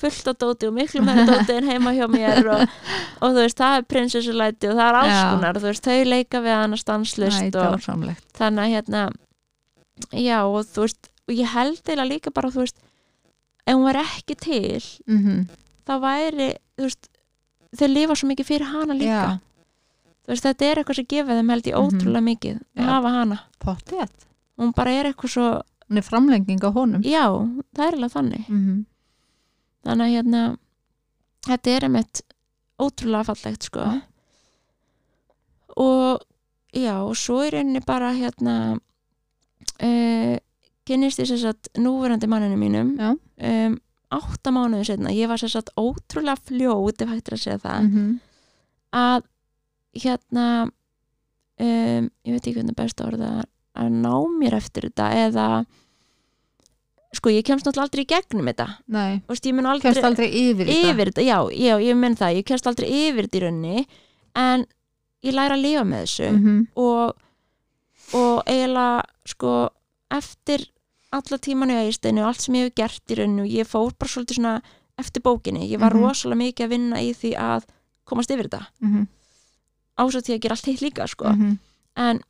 [0.04, 2.64] fullt af dóti og miklu með dóti en heima hjá mér og,
[3.22, 5.24] og þú veist það er prinsessulæti og það er alls Já.
[5.34, 9.04] konar þú veist þau leika við hana er og þannig að hérna
[10.12, 12.80] já og þú veist og ég held eða líka bara þú veist
[13.64, 15.48] ef hún var ekki til mhm,
[15.88, 17.10] þá væri þú veist
[17.78, 19.28] þau lifa svo mikið fyrir hana líka
[20.24, 21.84] þú veist þetta er eitthvað sem gefið þeim held ég Mhm.
[21.84, 23.40] ótrúlega mikið að hafa hana.
[23.60, 24.10] Pottið
[24.58, 25.48] hún bara er eitthvað svo
[25.90, 27.02] hún er framlenging á honum.
[27.04, 27.26] Já
[27.76, 28.48] það er alveg þannig.
[28.48, 28.86] Mhm,
[29.86, 30.58] þannig að hérna
[31.48, 32.22] þetta er einmitt
[32.80, 33.80] ótrúlega fallegt sko.
[33.80, 34.02] Já.
[35.78, 36.22] og
[36.74, 38.80] já og svo er rauninni bara hérna
[39.82, 40.38] uh,
[40.86, 43.14] kynnist ég sér satt núverandi manninu mínum Já.
[43.16, 43.78] um,
[44.14, 47.88] átta mánuðu setna ég var sér satt ótrúlega fljót ef hægt er að segja það
[47.88, 48.20] mhm,
[48.94, 49.24] að
[49.94, 50.46] hérna
[51.60, 53.44] um, ég veit ekki hvernig best orða
[53.76, 55.48] að ná mér eftir þetta eða
[57.14, 58.66] sko ég kemst náttúrulega aldrei í gegnum þetta.
[59.54, 62.38] Mun aldrei kemst aldrei yfir yfir þetta, já, já, ég menn það.
[62.40, 63.84] Ég kemst aldrei yfir þetta í rauninni
[64.42, 64.66] en
[65.24, 66.30] ég læra að lifa með þessu.
[66.34, 67.14] Mhm, og,
[68.18, 69.54] og eiginlega sko
[70.14, 70.66] eftir
[71.14, 73.94] alla tímanu í ægisteinu og allt sem ég hef gert í rauninni og ég fór
[73.94, 74.56] bara svolítið svona
[74.98, 76.02] eftir bókinni, ég var Mhm.
[76.04, 77.64] rosalega mikið að vinna í því að
[78.06, 78.66] komast yfir þetta.
[78.82, 79.08] Mhm,
[79.98, 81.30] ásett því að gera allt hitt líka sko.
[81.34, 81.58] Mhm,
[81.96, 82.22] en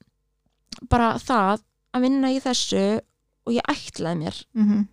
[0.90, 1.62] bara það
[1.94, 3.02] að vinna í þessu
[3.46, 4.88] og ég ætlaði mér mhm,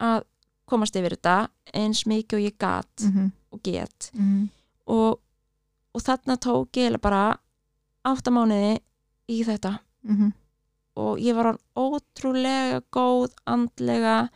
[0.00, 0.24] að
[0.66, 4.10] komast yfir þetta eins mikið og ég gat mhm, og get.
[4.14, 4.48] Mhm,
[4.86, 5.20] og,
[5.94, 7.36] og þarna tók ég bara
[8.06, 8.78] átta mánuði
[9.28, 9.78] í þetta.
[10.06, 10.32] Mhm,
[10.96, 14.28] og ég var hann ótrúlega góð andlega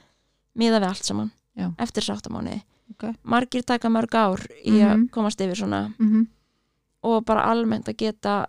[0.59, 1.71] miða við allt saman Já.
[1.79, 3.15] eftir sáttamáni Ok.
[3.23, 5.09] margir taka mörg ár í að Mhm.
[5.11, 5.95] komast yfir svona.
[5.99, 6.27] Mm
[7.03, 8.47] og bara almennt að geta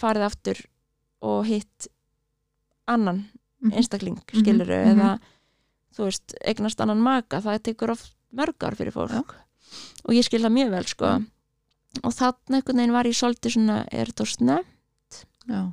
[0.00, 0.60] farið aftur
[1.22, 1.88] og hitt
[2.88, 3.26] annan
[3.62, 3.72] Mhm.
[3.76, 4.90] einstakling Mhm, skiluru mhm.
[5.00, 5.20] eða
[5.94, 9.22] þú veist, eignast annan maka það tekur oft mörg ár fyrir fólk Já.
[10.04, 11.26] og ég skil það mjög vel sko Mhm.
[12.04, 14.64] og þannig einhvern veginn var ég svolítið svona, er þetta sne?
[15.48, 15.72] Já.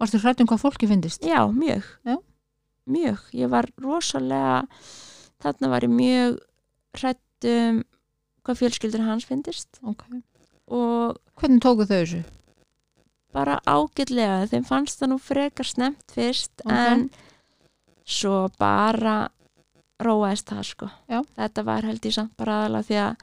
[0.00, 1.22] Varstu hrætt um hvað fólki finnist?
[1.22, 2.16] Já, mjög Já.
[2.88, 4.66] mjög, ég var rosalega
[5.40, 6.38] þarna var ég mjög
[6.94, 7.84] hrætt um
[8.44, 10.02] hvað fjölskyldur hans finnist Ok.
[10.66, 12.22] og Hvernig tóku þau þessu?
[13.32, 16.72] bara ágætlega þeim fannst það nú frekar snemt fyrst Ok.
[16.72, 17.06] en
[18.04, 19.30] svo bara
[20.02, 21.22] róaðist það sko Já.
[21.38, 23.16] þetta var held ég samt bara aðalega því að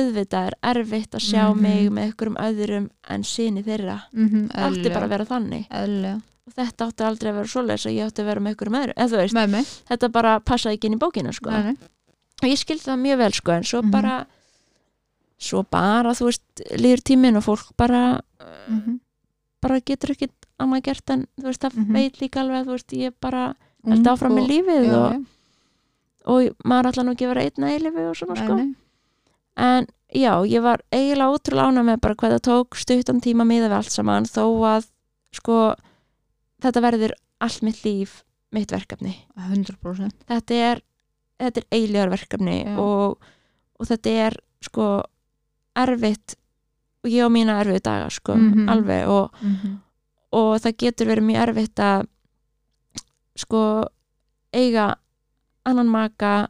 [0.00, 1.60] auðvitað er erfitt að sjá Mhm.
[1.60, 6.22] mig með einhverjum öðrum en síni þeirra Mm -hmm, átti bara að vera þannig Eðlilega.
[6.46, 8.94] og þetta átti aldrei að vera svoleiðis að ég átti að vera með einhverjum öðrum
[8.96, 11.76] eða þú veist, þetta bara passaði ekki inn í bókina sko Nei,
[12.42, 13.90] og ég skildi það mjög vel sko en svo Mhm.
[13.90, 14.26] bara
[15.42, 18.20] svo bara þú veist líður tíminn og fólk bara
[18.68, 19.00] Mm
[19.62, 20.26] bara getur ekki
[20.58, 21.92] annað gert en þú veist það Mhm.
[21.94, 23.42] veit líka alveg að þú veist ég bara
[23.86, 25.20] held áfram með lífið já, og, já.
[26.26, 28.74] og maður ætla nú ekki að vera einn að eilifu og svona sko nei.
[29.56, 33.68] en já, ég var eiginlega ótrúlega ána með bara hvað það tók stuttan tíma miða
[33.70, 34.88] við allt saman þó að
[35.38, 35.74] sko
[36.62, 40.82] þetta verður allt mitt líf mitt verkefni 100% þetta er,
[41.38, 42.76] þetta er eiljar verkefni Já.
[42.82, 43.18] og,
[43.78, 45.04] og þetta er sko
[45.76, 46.34] erfitt
[47.04, 48.68] og ég á mína erfiðu daga sko Mhm.
[48.68, 49.76] alveg og, mm -hmm.
[50.32, 52.06] og það getur verið mjög erfitt að
[53.36, 53.84] sko
[54.52, 54.94] eiga
[55.64, 56.48] annan maka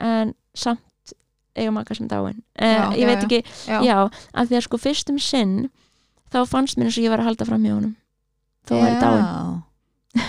[0.00, 0.80] en samt
[1.56, 3.24] eiga maka sem dáin eh, Já, ég já, veit já.
[3.24, 3.80] ekki, Já.
[3.82, 5.70] já, að því að sko fyrst um sinn
[6.32, 7.96] þá fannst mér eins og ég var að halda fram hjá honum
[8.66, 9.62] þó var ég dáin, Já.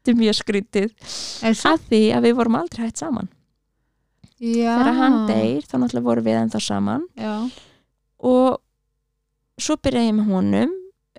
[0.00, 0.90] þetta er mjög skrítið
[1.42, 3.28] að því að við vorum aldrei hægt saman
[4.40, 4.74] já.
[4.80, 7.34] þegar hann deyr þá náttúrulega vorum við ennþá saman Já.
[8.18, 8.60] og
[9.60, 10.70] svo byrjaði ég með honum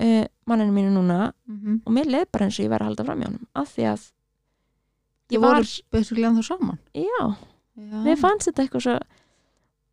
[0.02, 3.06] uh, manninu mínu núna Mm og mér leið bara eins og ég var að halda
[3.08, 4.08] fram hjá honum af því að
[5.32, 6.80] Ég voru var, basically ennþá saman.
[6.94, 7.36] já,
[7.78, 8.96] mér fannst þetta eitthvað svo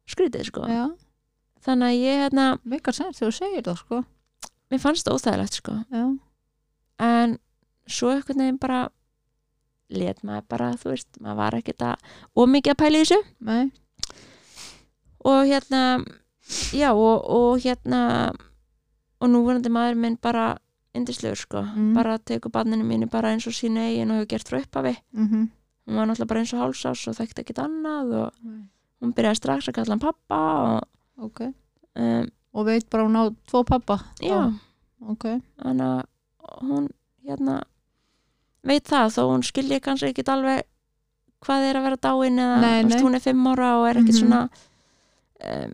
[0.09, 0.87] skrítið sko Já.
[1.63, 4.01] þannig að ég hérna, Meikar sens þegar þú segir það, sko.
[4.71, 6.05] mér fannst þetta óþægilegt sko Já.
[6.99, 7.39] en
[7.87, 8.81] svo einhvern veginn bara
[9.91, 11.97] let maður bara, þú veist, maður var ekkert að
[12.37, 13.71] ómikið að pæla í þessu Nei.
[15.25, 15.83] og hérna
[16.73, 18.33] já og, og hérna
[19.21, 20.57] og núverandi maður minn bara
[20.95, 21.95] indislegur sko, Mm.
[21.95, 25.27] bara tekur barninu mínu bara eins og sínu eigin og hefur gert frá upphafi Mm
[25.29, 25.49] -hmm.
[25.87, 28.33] hún var náttúrulega bara eins og hálsás og þekkti ekkert annað og
[29.03, 30.39] hún byrjaði strax að kalla hann pappa
[30.77, 30.83] og
[31.25, 31.41] Ok.
[31.97, 33.99] um, Og veit bara hún á tvo pappa.
[34.21, 34.53] já,
[35.01, 36.05] þannig að
[36.63, 36.89] hún
[37.27, 37.63] hérna
[38.67, 40.63] veit það þó hún skilji kannski ekkit alveg
[41.45, 42.99] hvað er að vera dáin eða Nei, nei.
[43.03, 44.21] hún er fimm ára og er ekkit Mhm.
[44.25, 44.41] svona
[45.45, 45.73] um,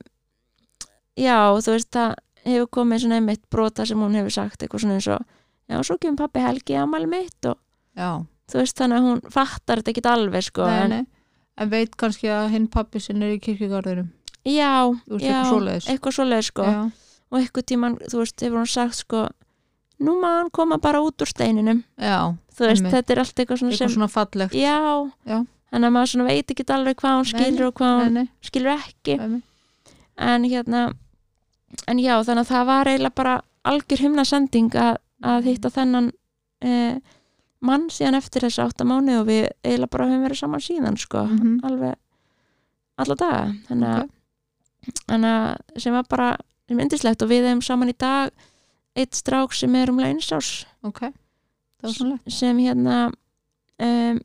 [1.17, 4.99] já, þú veist það hefur komið svona einmitt brota sem hún hefur sagt eitthvað svona
[4.99, 5.25] eins og
[5.71, 7.57] já, svo kemur pappi Helgi amal mitt og
[7.97, 8.25] Já.
[8.51, 11.07] þú veist þannig að hún fattar þetta ekkit alveg sko nei, en, nei.
[11.57, 14.09] En veit kannski að hinn pappi sinn er í kirkjugarðurum.
[14.45, 16.91] já, veist, já eitthvað svoleið sko Já.
[17.31, 19.29] og eitthvað tíman, þú veist, hefur hún sagt sko
[20.05, 22.35] nú hann koma bara út úr steininum Já.
[22.55, 22.93] þú veist, Einmitt.
[22.95, 24.55] þetta er allt eitthvað svona Eitthvað sem svona fallegt.
[24.55, 24.77] já,
[25.27, 25.39] Já.
[25.73, 29.17] þannig að maður svona veit ekki alveg hvað hún skilur og hvað hún skilur ekki
[29.19, 29.43] nei.
[30.19, 30.83] en hérna
[31.89, 36.13] en já, þannig að það var eiginlega bara algjör himna sending að, að hitta þennan
[36.63, 36.99] eh,
[37.65, 41.25] mann síðan eftir þessi átta mánu og við eiginlega bara höfum verið saman síðan sko,
[41.27, 41.61] Mhm.
[41.65, 41.95] alveg
[42.99, 44.11] alla daga þannig að, Ok.
[45.09, 46.37] þannig að sem var bara
[46.69, 48.31] sem indislegt og við hefum saman í dag
[48.97, 51.01] eitt strák sem er um leinsás Ok.
[51.81, 52.33] Það var svona legt.
[52.33, 52.99] sem hérna
[53.81, 54.21] um,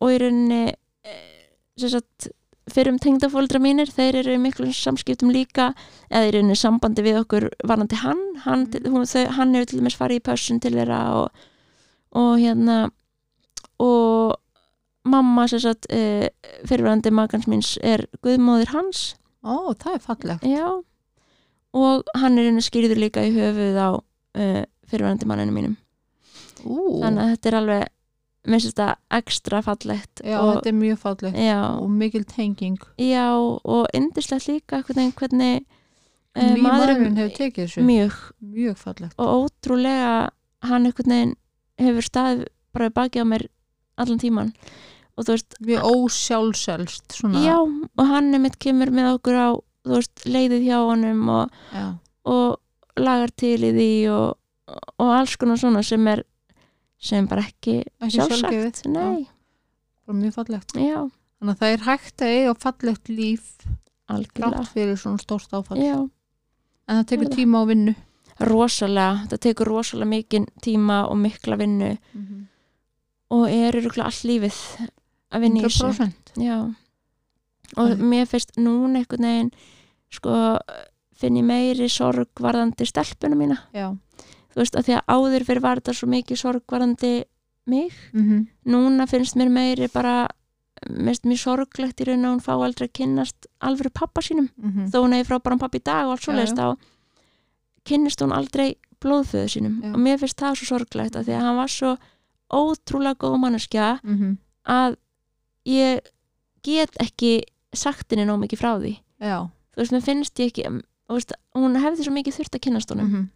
[0.00, 0.60] og í rauninni
[1.04, 1.48] eh,
[1.78, 2.28] sem sagt
[2.68, 5.70] fyrir um tengdafóldra mínir, þeir eru í miklum samskiptum líka,
[6.12, 8.90] eða í rauninni sambandi við okkur varandi hann hann, Mm.
[8.92, 11.30] hún, þau, hann hefur til dæmis farið í pössun til þeirra og,
[12.12, 12.90] og hérna
[13.80, 14.36] og
[15.08, 16.26] mamma sem sagt uh,
[16.68, 20.42] fyrirvarandi magans míns er guðmóðir hans Ó, það er fallegt.
[20.44, 20.68] já
[21.84, 25.76] og hann er einu skýrður líka í höfuð á uh, fyrirvarandi manninu mínum
[26.64, 26.98] Ú.
[27.02, 27.86] þannig að þetta er alveg
[28.48, 31.36] mér finnst þetta ekstra fallegt Já, og, þetta er mjög fallegt.
[31.38, 32.78] já, Og mikil tenging.
[32.98, 35.64] já, og indislegt líka hvernig, hvernig
[36.38, 37.84] uh, maðurinn hefur tekið þessu.
[37.84, 39.14] mjög Mjög fallegt.
[39.18, 40.30] og ótrúlega
[40.62, 40.88] hann
[41.78, 43.46] hefur staðið bara baki á mér
[43.98, 44.52] allan tíman
[45.18, 47.16] og þú veist, Mjög ósjálfselst.
[47.42, 49.48] Já, og hann er mitt kemur með okkur á,
[49.88, 51.58] þú veist, leiðið hjá honum og,
[52.28, 54.36] og lagar til í því og,
[54.98, 56.24] og alls konar svona sem er
[56.98, 58.50] sem bara ekki, Ekki sjálfsagt.
[60.18, 60.72] mjög fallegt.
[60.74, 61.00] Já,
[61.38, 63.50] þannig að það er hægt að eiga fallegt líf
[64.34, 65.78] grátt fyrir svona stórt áfall.
[65.84, 65.98] Já,
[66.88, 67.94] en það tekur tíma á vinnu.
[68.48, 71.92] Rosalega, það tekur rosalega mikinn tíma og mikla vinnu.
[73.34, 74.58] Og er örugglega allt lífið
[75.36, 75.90] að vinna í þessu.
[75.92, 76.58] 100% já.
[77.76, 79.50] Og mér finnst núna einhvern veginn
[80.10, 80.58] sko,
[81.18, 83.58] finn ég meiri sorgvarðandi stelpuna mína.
[83.74, 83.90] Já.
[84.54, 87.12] Þú veist, að því að áður fyrir var þetta svo mikið sorgvarðandi
[87.68, 87.92] mig.
[88.14, 90.28] Mm núna finnst mér meiri bara
[90.90, 94.48] mest mér sorglegt í raun að hún fá aldrei að kynnast alvöru pappa sínum.
[94.56, 94.86] -hmm.
[94.92, 96.76] þó hún hefði frábæran pappa í dag og allt Já, svoleiðist þá
[97.84, 99.80] kynnist hún aldrei blóðföðu sínum.
[99.82, 99.92] Já.
[99.94, 101.96] og mér finnst það svo sorglegt að því að hann var svo
[102.52, 104.38] ótrúlega góð manneskja Mhm.
[104.66, 104.96] að
[105.66, 106.00] ég
[106.62, 107.42] get ekki
[107.74, 108.98] sagt henni nóg mikið frá því.
[109.20, 110.64] Já þú veist, mér finnst ég ekki
[111.08, 113.28] veist, hún hefði svo mikið þurft að kynnast honum Mhm.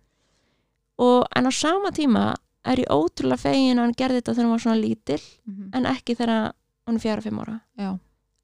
[0.98, 4.50] og en á sama tíma er ég ótrúlega fegin að hann gerði þetta þegar hann
[4.50, 5.70] var svona lítill Mhm.
[5.74, 6.52] en ekki þegar
[6.86, 7.98] hann er fjara fimm ára já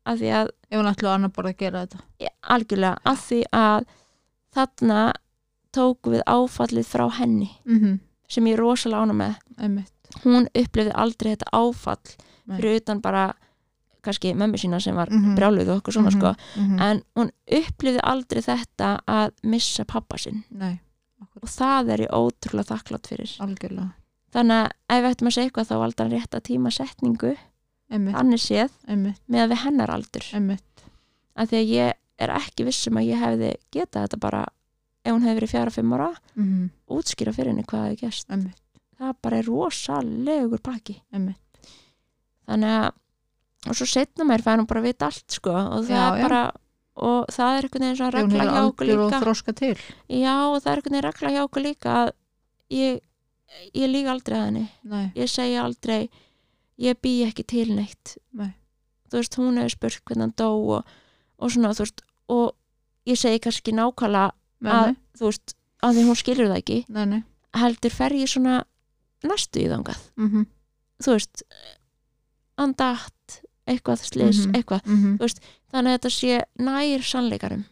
[0.06, 3.42] af því að, ef hún ætlu annar bara að gera þetta ja, algjörlega af því
[3.52, 3.84] að
[4.54, 5.12] þarna
[5.72, 7.98] tóku við áfallið frá henni mm -hmm.
[8.28, 9.92] sem ég er rosalega ána með einmitt
[10.24, 12.16] hún upplifði aldrei þetta áfall
[12.46, 12.56] Nei.
[12.60, 13.34] fyrir utan bara
[14.02, 15.34] kannski mömmu sína sem var Mhm.
[15.36, 16.34] brjáluð og okkur svona sko.
[16.56, 16.80] -hmm.
[16.80, 20.44] en hún upplifði aldrei þetta að missa pappa sinn.
[20.50, 20.80] Nei,
[21.42, 23.36] og það er ég ótrúlega þakklátt fyrir.
[23.40, 23.92] Algjörlega.
[24.32, 27.36] Þannig að ef við ættum að segja eitthvað þá valda hann rétt að tíma setningu.
[27.90, 30.24] Þannig séð einmitt, með að við hennar aldur.
[31.36, 34.46] Af því að ég er ekki vissum að ég hefði getað þetta bara
[35.04, 36.14] ef hún hefði verið fjara fimm ára.
[36.36, 36.70] Mm -hmm.
[36.98, 38.60] útskýra fyrir henni hvað hefði einmitt,
[38.98, 41.00] það bara er rosalegur pakki.
[41.12, 41.38] Einmitt.
[42.48, 42.92] Þannig að
[43.66, 45.50] og svo setna mér fær hún bara að vita allt sko.
[45.50, 46.42] Og það Já, er bara
[46.98, 49.18] og það er einhvern veginn regla hjá okkur líka.
[50.08, 52.08] já og það er einhvern veginn regla hjá okkur líka að
[52.74, 53.00] ég,
[53.74, 54.64] ég líka aldrei að henni.
[54.82, 56.08] Nei, ég segja aldrei
[56.78, 58.16] ég bý ekki til neitt.
[58.32, 58.52] Nei,
[59.10, 60.84] þú veist, hún hefur spurt hvernig hann dó og,
[61.38, 62.54] og svona, þú veist, og
[63.08, 64.30] ég segi kannski nákvæmlega
[64.60, 66.78] nei, að, þú veist, að því hún skilur það ekki.
[67.58, 68.64] Heldur fer ég svona
[69.26, 70.46] næstu í þangað, Mm -hmm.
[71.02, 71.42] þú veist
[72.58, 73.14] andatt,
[73.68, 74.54] eitthvað slis, Mhm.
[74.56, 75.40] eitthvað, Mm -hmm.
[75.72, 77.64] þannig að þetta sé nær sannleikarum,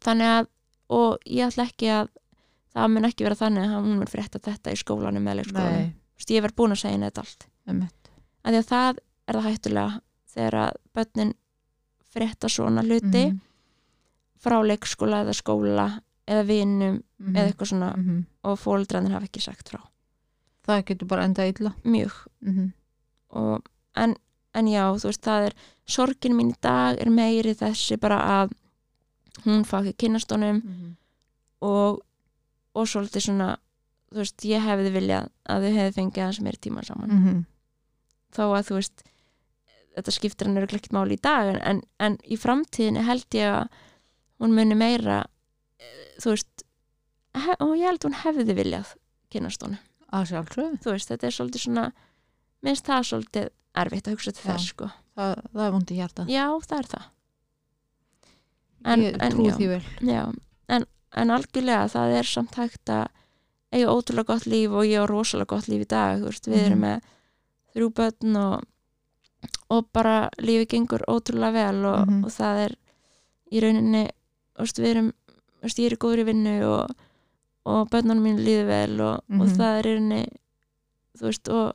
[0.00, 0.46] þannig að
[0.90, 2.08] og ég ætla ekki að
[2.74, 5.92] það mun ekki vera þannig að hún mun frétta þetta í skólanum eða leikskólanum,
[6.30, 7.46] ég verð búin að segja henni þetta allt
[8.44, 8.98] að því að það
[9.28, 10.00] er það hættulega
[10.34, 11.34] þegar að börnin
[12.14, 13.40] frétta svona hluti Mhm.
[14.44, 17.34] frá leikskóla eða skóla eða vinum Mhm.
[17.36, 18.24] eða eitthvað svona Mhm.
[18.44, 19.80] og fóldrarnir hafa ekki sagt frá
[20.66, 22.12] það getur bara enda illa mjög
[22.42, 22.72] mm
[23.30, 23.62] og,
[23.96, 24.16] en,
[24.54, 25.54] en já, þú veist, það er
[25.86, 28.52] sorgin mín í dag er meiri þessi bara að
[29.44, 30.92] hún fá ekki kynnast honum -hmm.
[31.60, 32.00] og,
[32.74, 33.56] og svolítið svona
[34.12, 37.44] þú veist, ég hefði viljað að þau hefði fengið aðeins meiri tíma saman Mhm.
[38.34, 39.02] þó að þú veist
[39.96, 43.68] þetta skiptir hann ekkert máli í dag en, en, en í framtíðinni held ég að
[44.40, 45.24] hún muni meira
[45.78, 46.64] eh, þú veist
[47.60, 48.94] og ég held hún hefði viljað
[49.30, 49.78] kynast honum
[50.12, 51.92] að sjálfsögðu þú veist, þetta er svolítið svona
[52.62, 56.46] minnst það svolítið erfitt að hugsa til þess sko það, það er vondi hjarta já,
[56.68, 57.10] það er það
[58.84, 59.56] En- ég já.
[59.56, 60.22] því vel já,
[60.68, 60.84] en,
[61.16, 63.06] en algjörlega það er samt hægt að
[63.74, 66.66] eiga ótrúlega gott líf og ég á rosalega gott líf í dag veist, við Mhm.
[66.66, 67.00] erum með
[67.74, 68.64] þrjú börn og,
[69.70, 72.24] og bara lífi gengur ótrúlega vel og, Mhm.
[72.24, 72.76] og það er
[73.52, 74.04] í rauninni
[74.58, 75.12] veist, við erum,
[75.62, 76.90] veist, ég er í góðri vinnu og,
[77.66, 79.56] og börnunum mín líður vel og, og Mhm.
[79.56, 80.26] það er í rauninni
[81.16, 81.74] þú veist og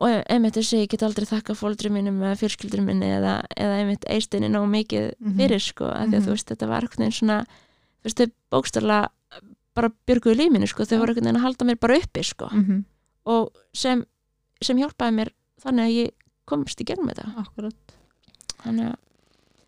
[0.00, 3.78] og einmitt þess að ég get aldrei þakka fóldri mínum eða fjörskildur minni eða, eða
[3.80, 5.36] einmitt eistinni nóg mikið Mhm.
[5.40, 6.26] fyrir sko, af því að Mhm.
[6.26, 9.08] þú veist, þetta var veginn svona þú veist, þau bókstarlega
[9.74, 12.84] bara björguðu lífinu, sko, þau voru veginn að halda mér bara uppi, sko, -hmm.
[13.26, 14.04] og sem,
[14.62, 15.28] sem hjálpaði mér
[15.62, 16.10] þannig að ég
[16.46, 17.74] komst í gegnum þetta akkurat
[18.64, 18.96] þannig að,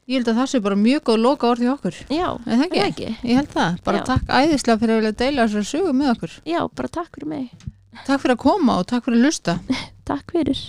[0.09, 2.81] ég held að það sé bara mjög góð loka orð í okkur já, það ekki?
[2.87, 4.05] ekki ég held það, bara Já.
[4.05, 7.51] takk æðislega fyrir að vilja deila þessar sögu með okkur já, bara takk fyrir mig
[8.07, 9.59] takk fyrir að koma og takk fyrir að lusta
[10.11, 10.63] takk fyrir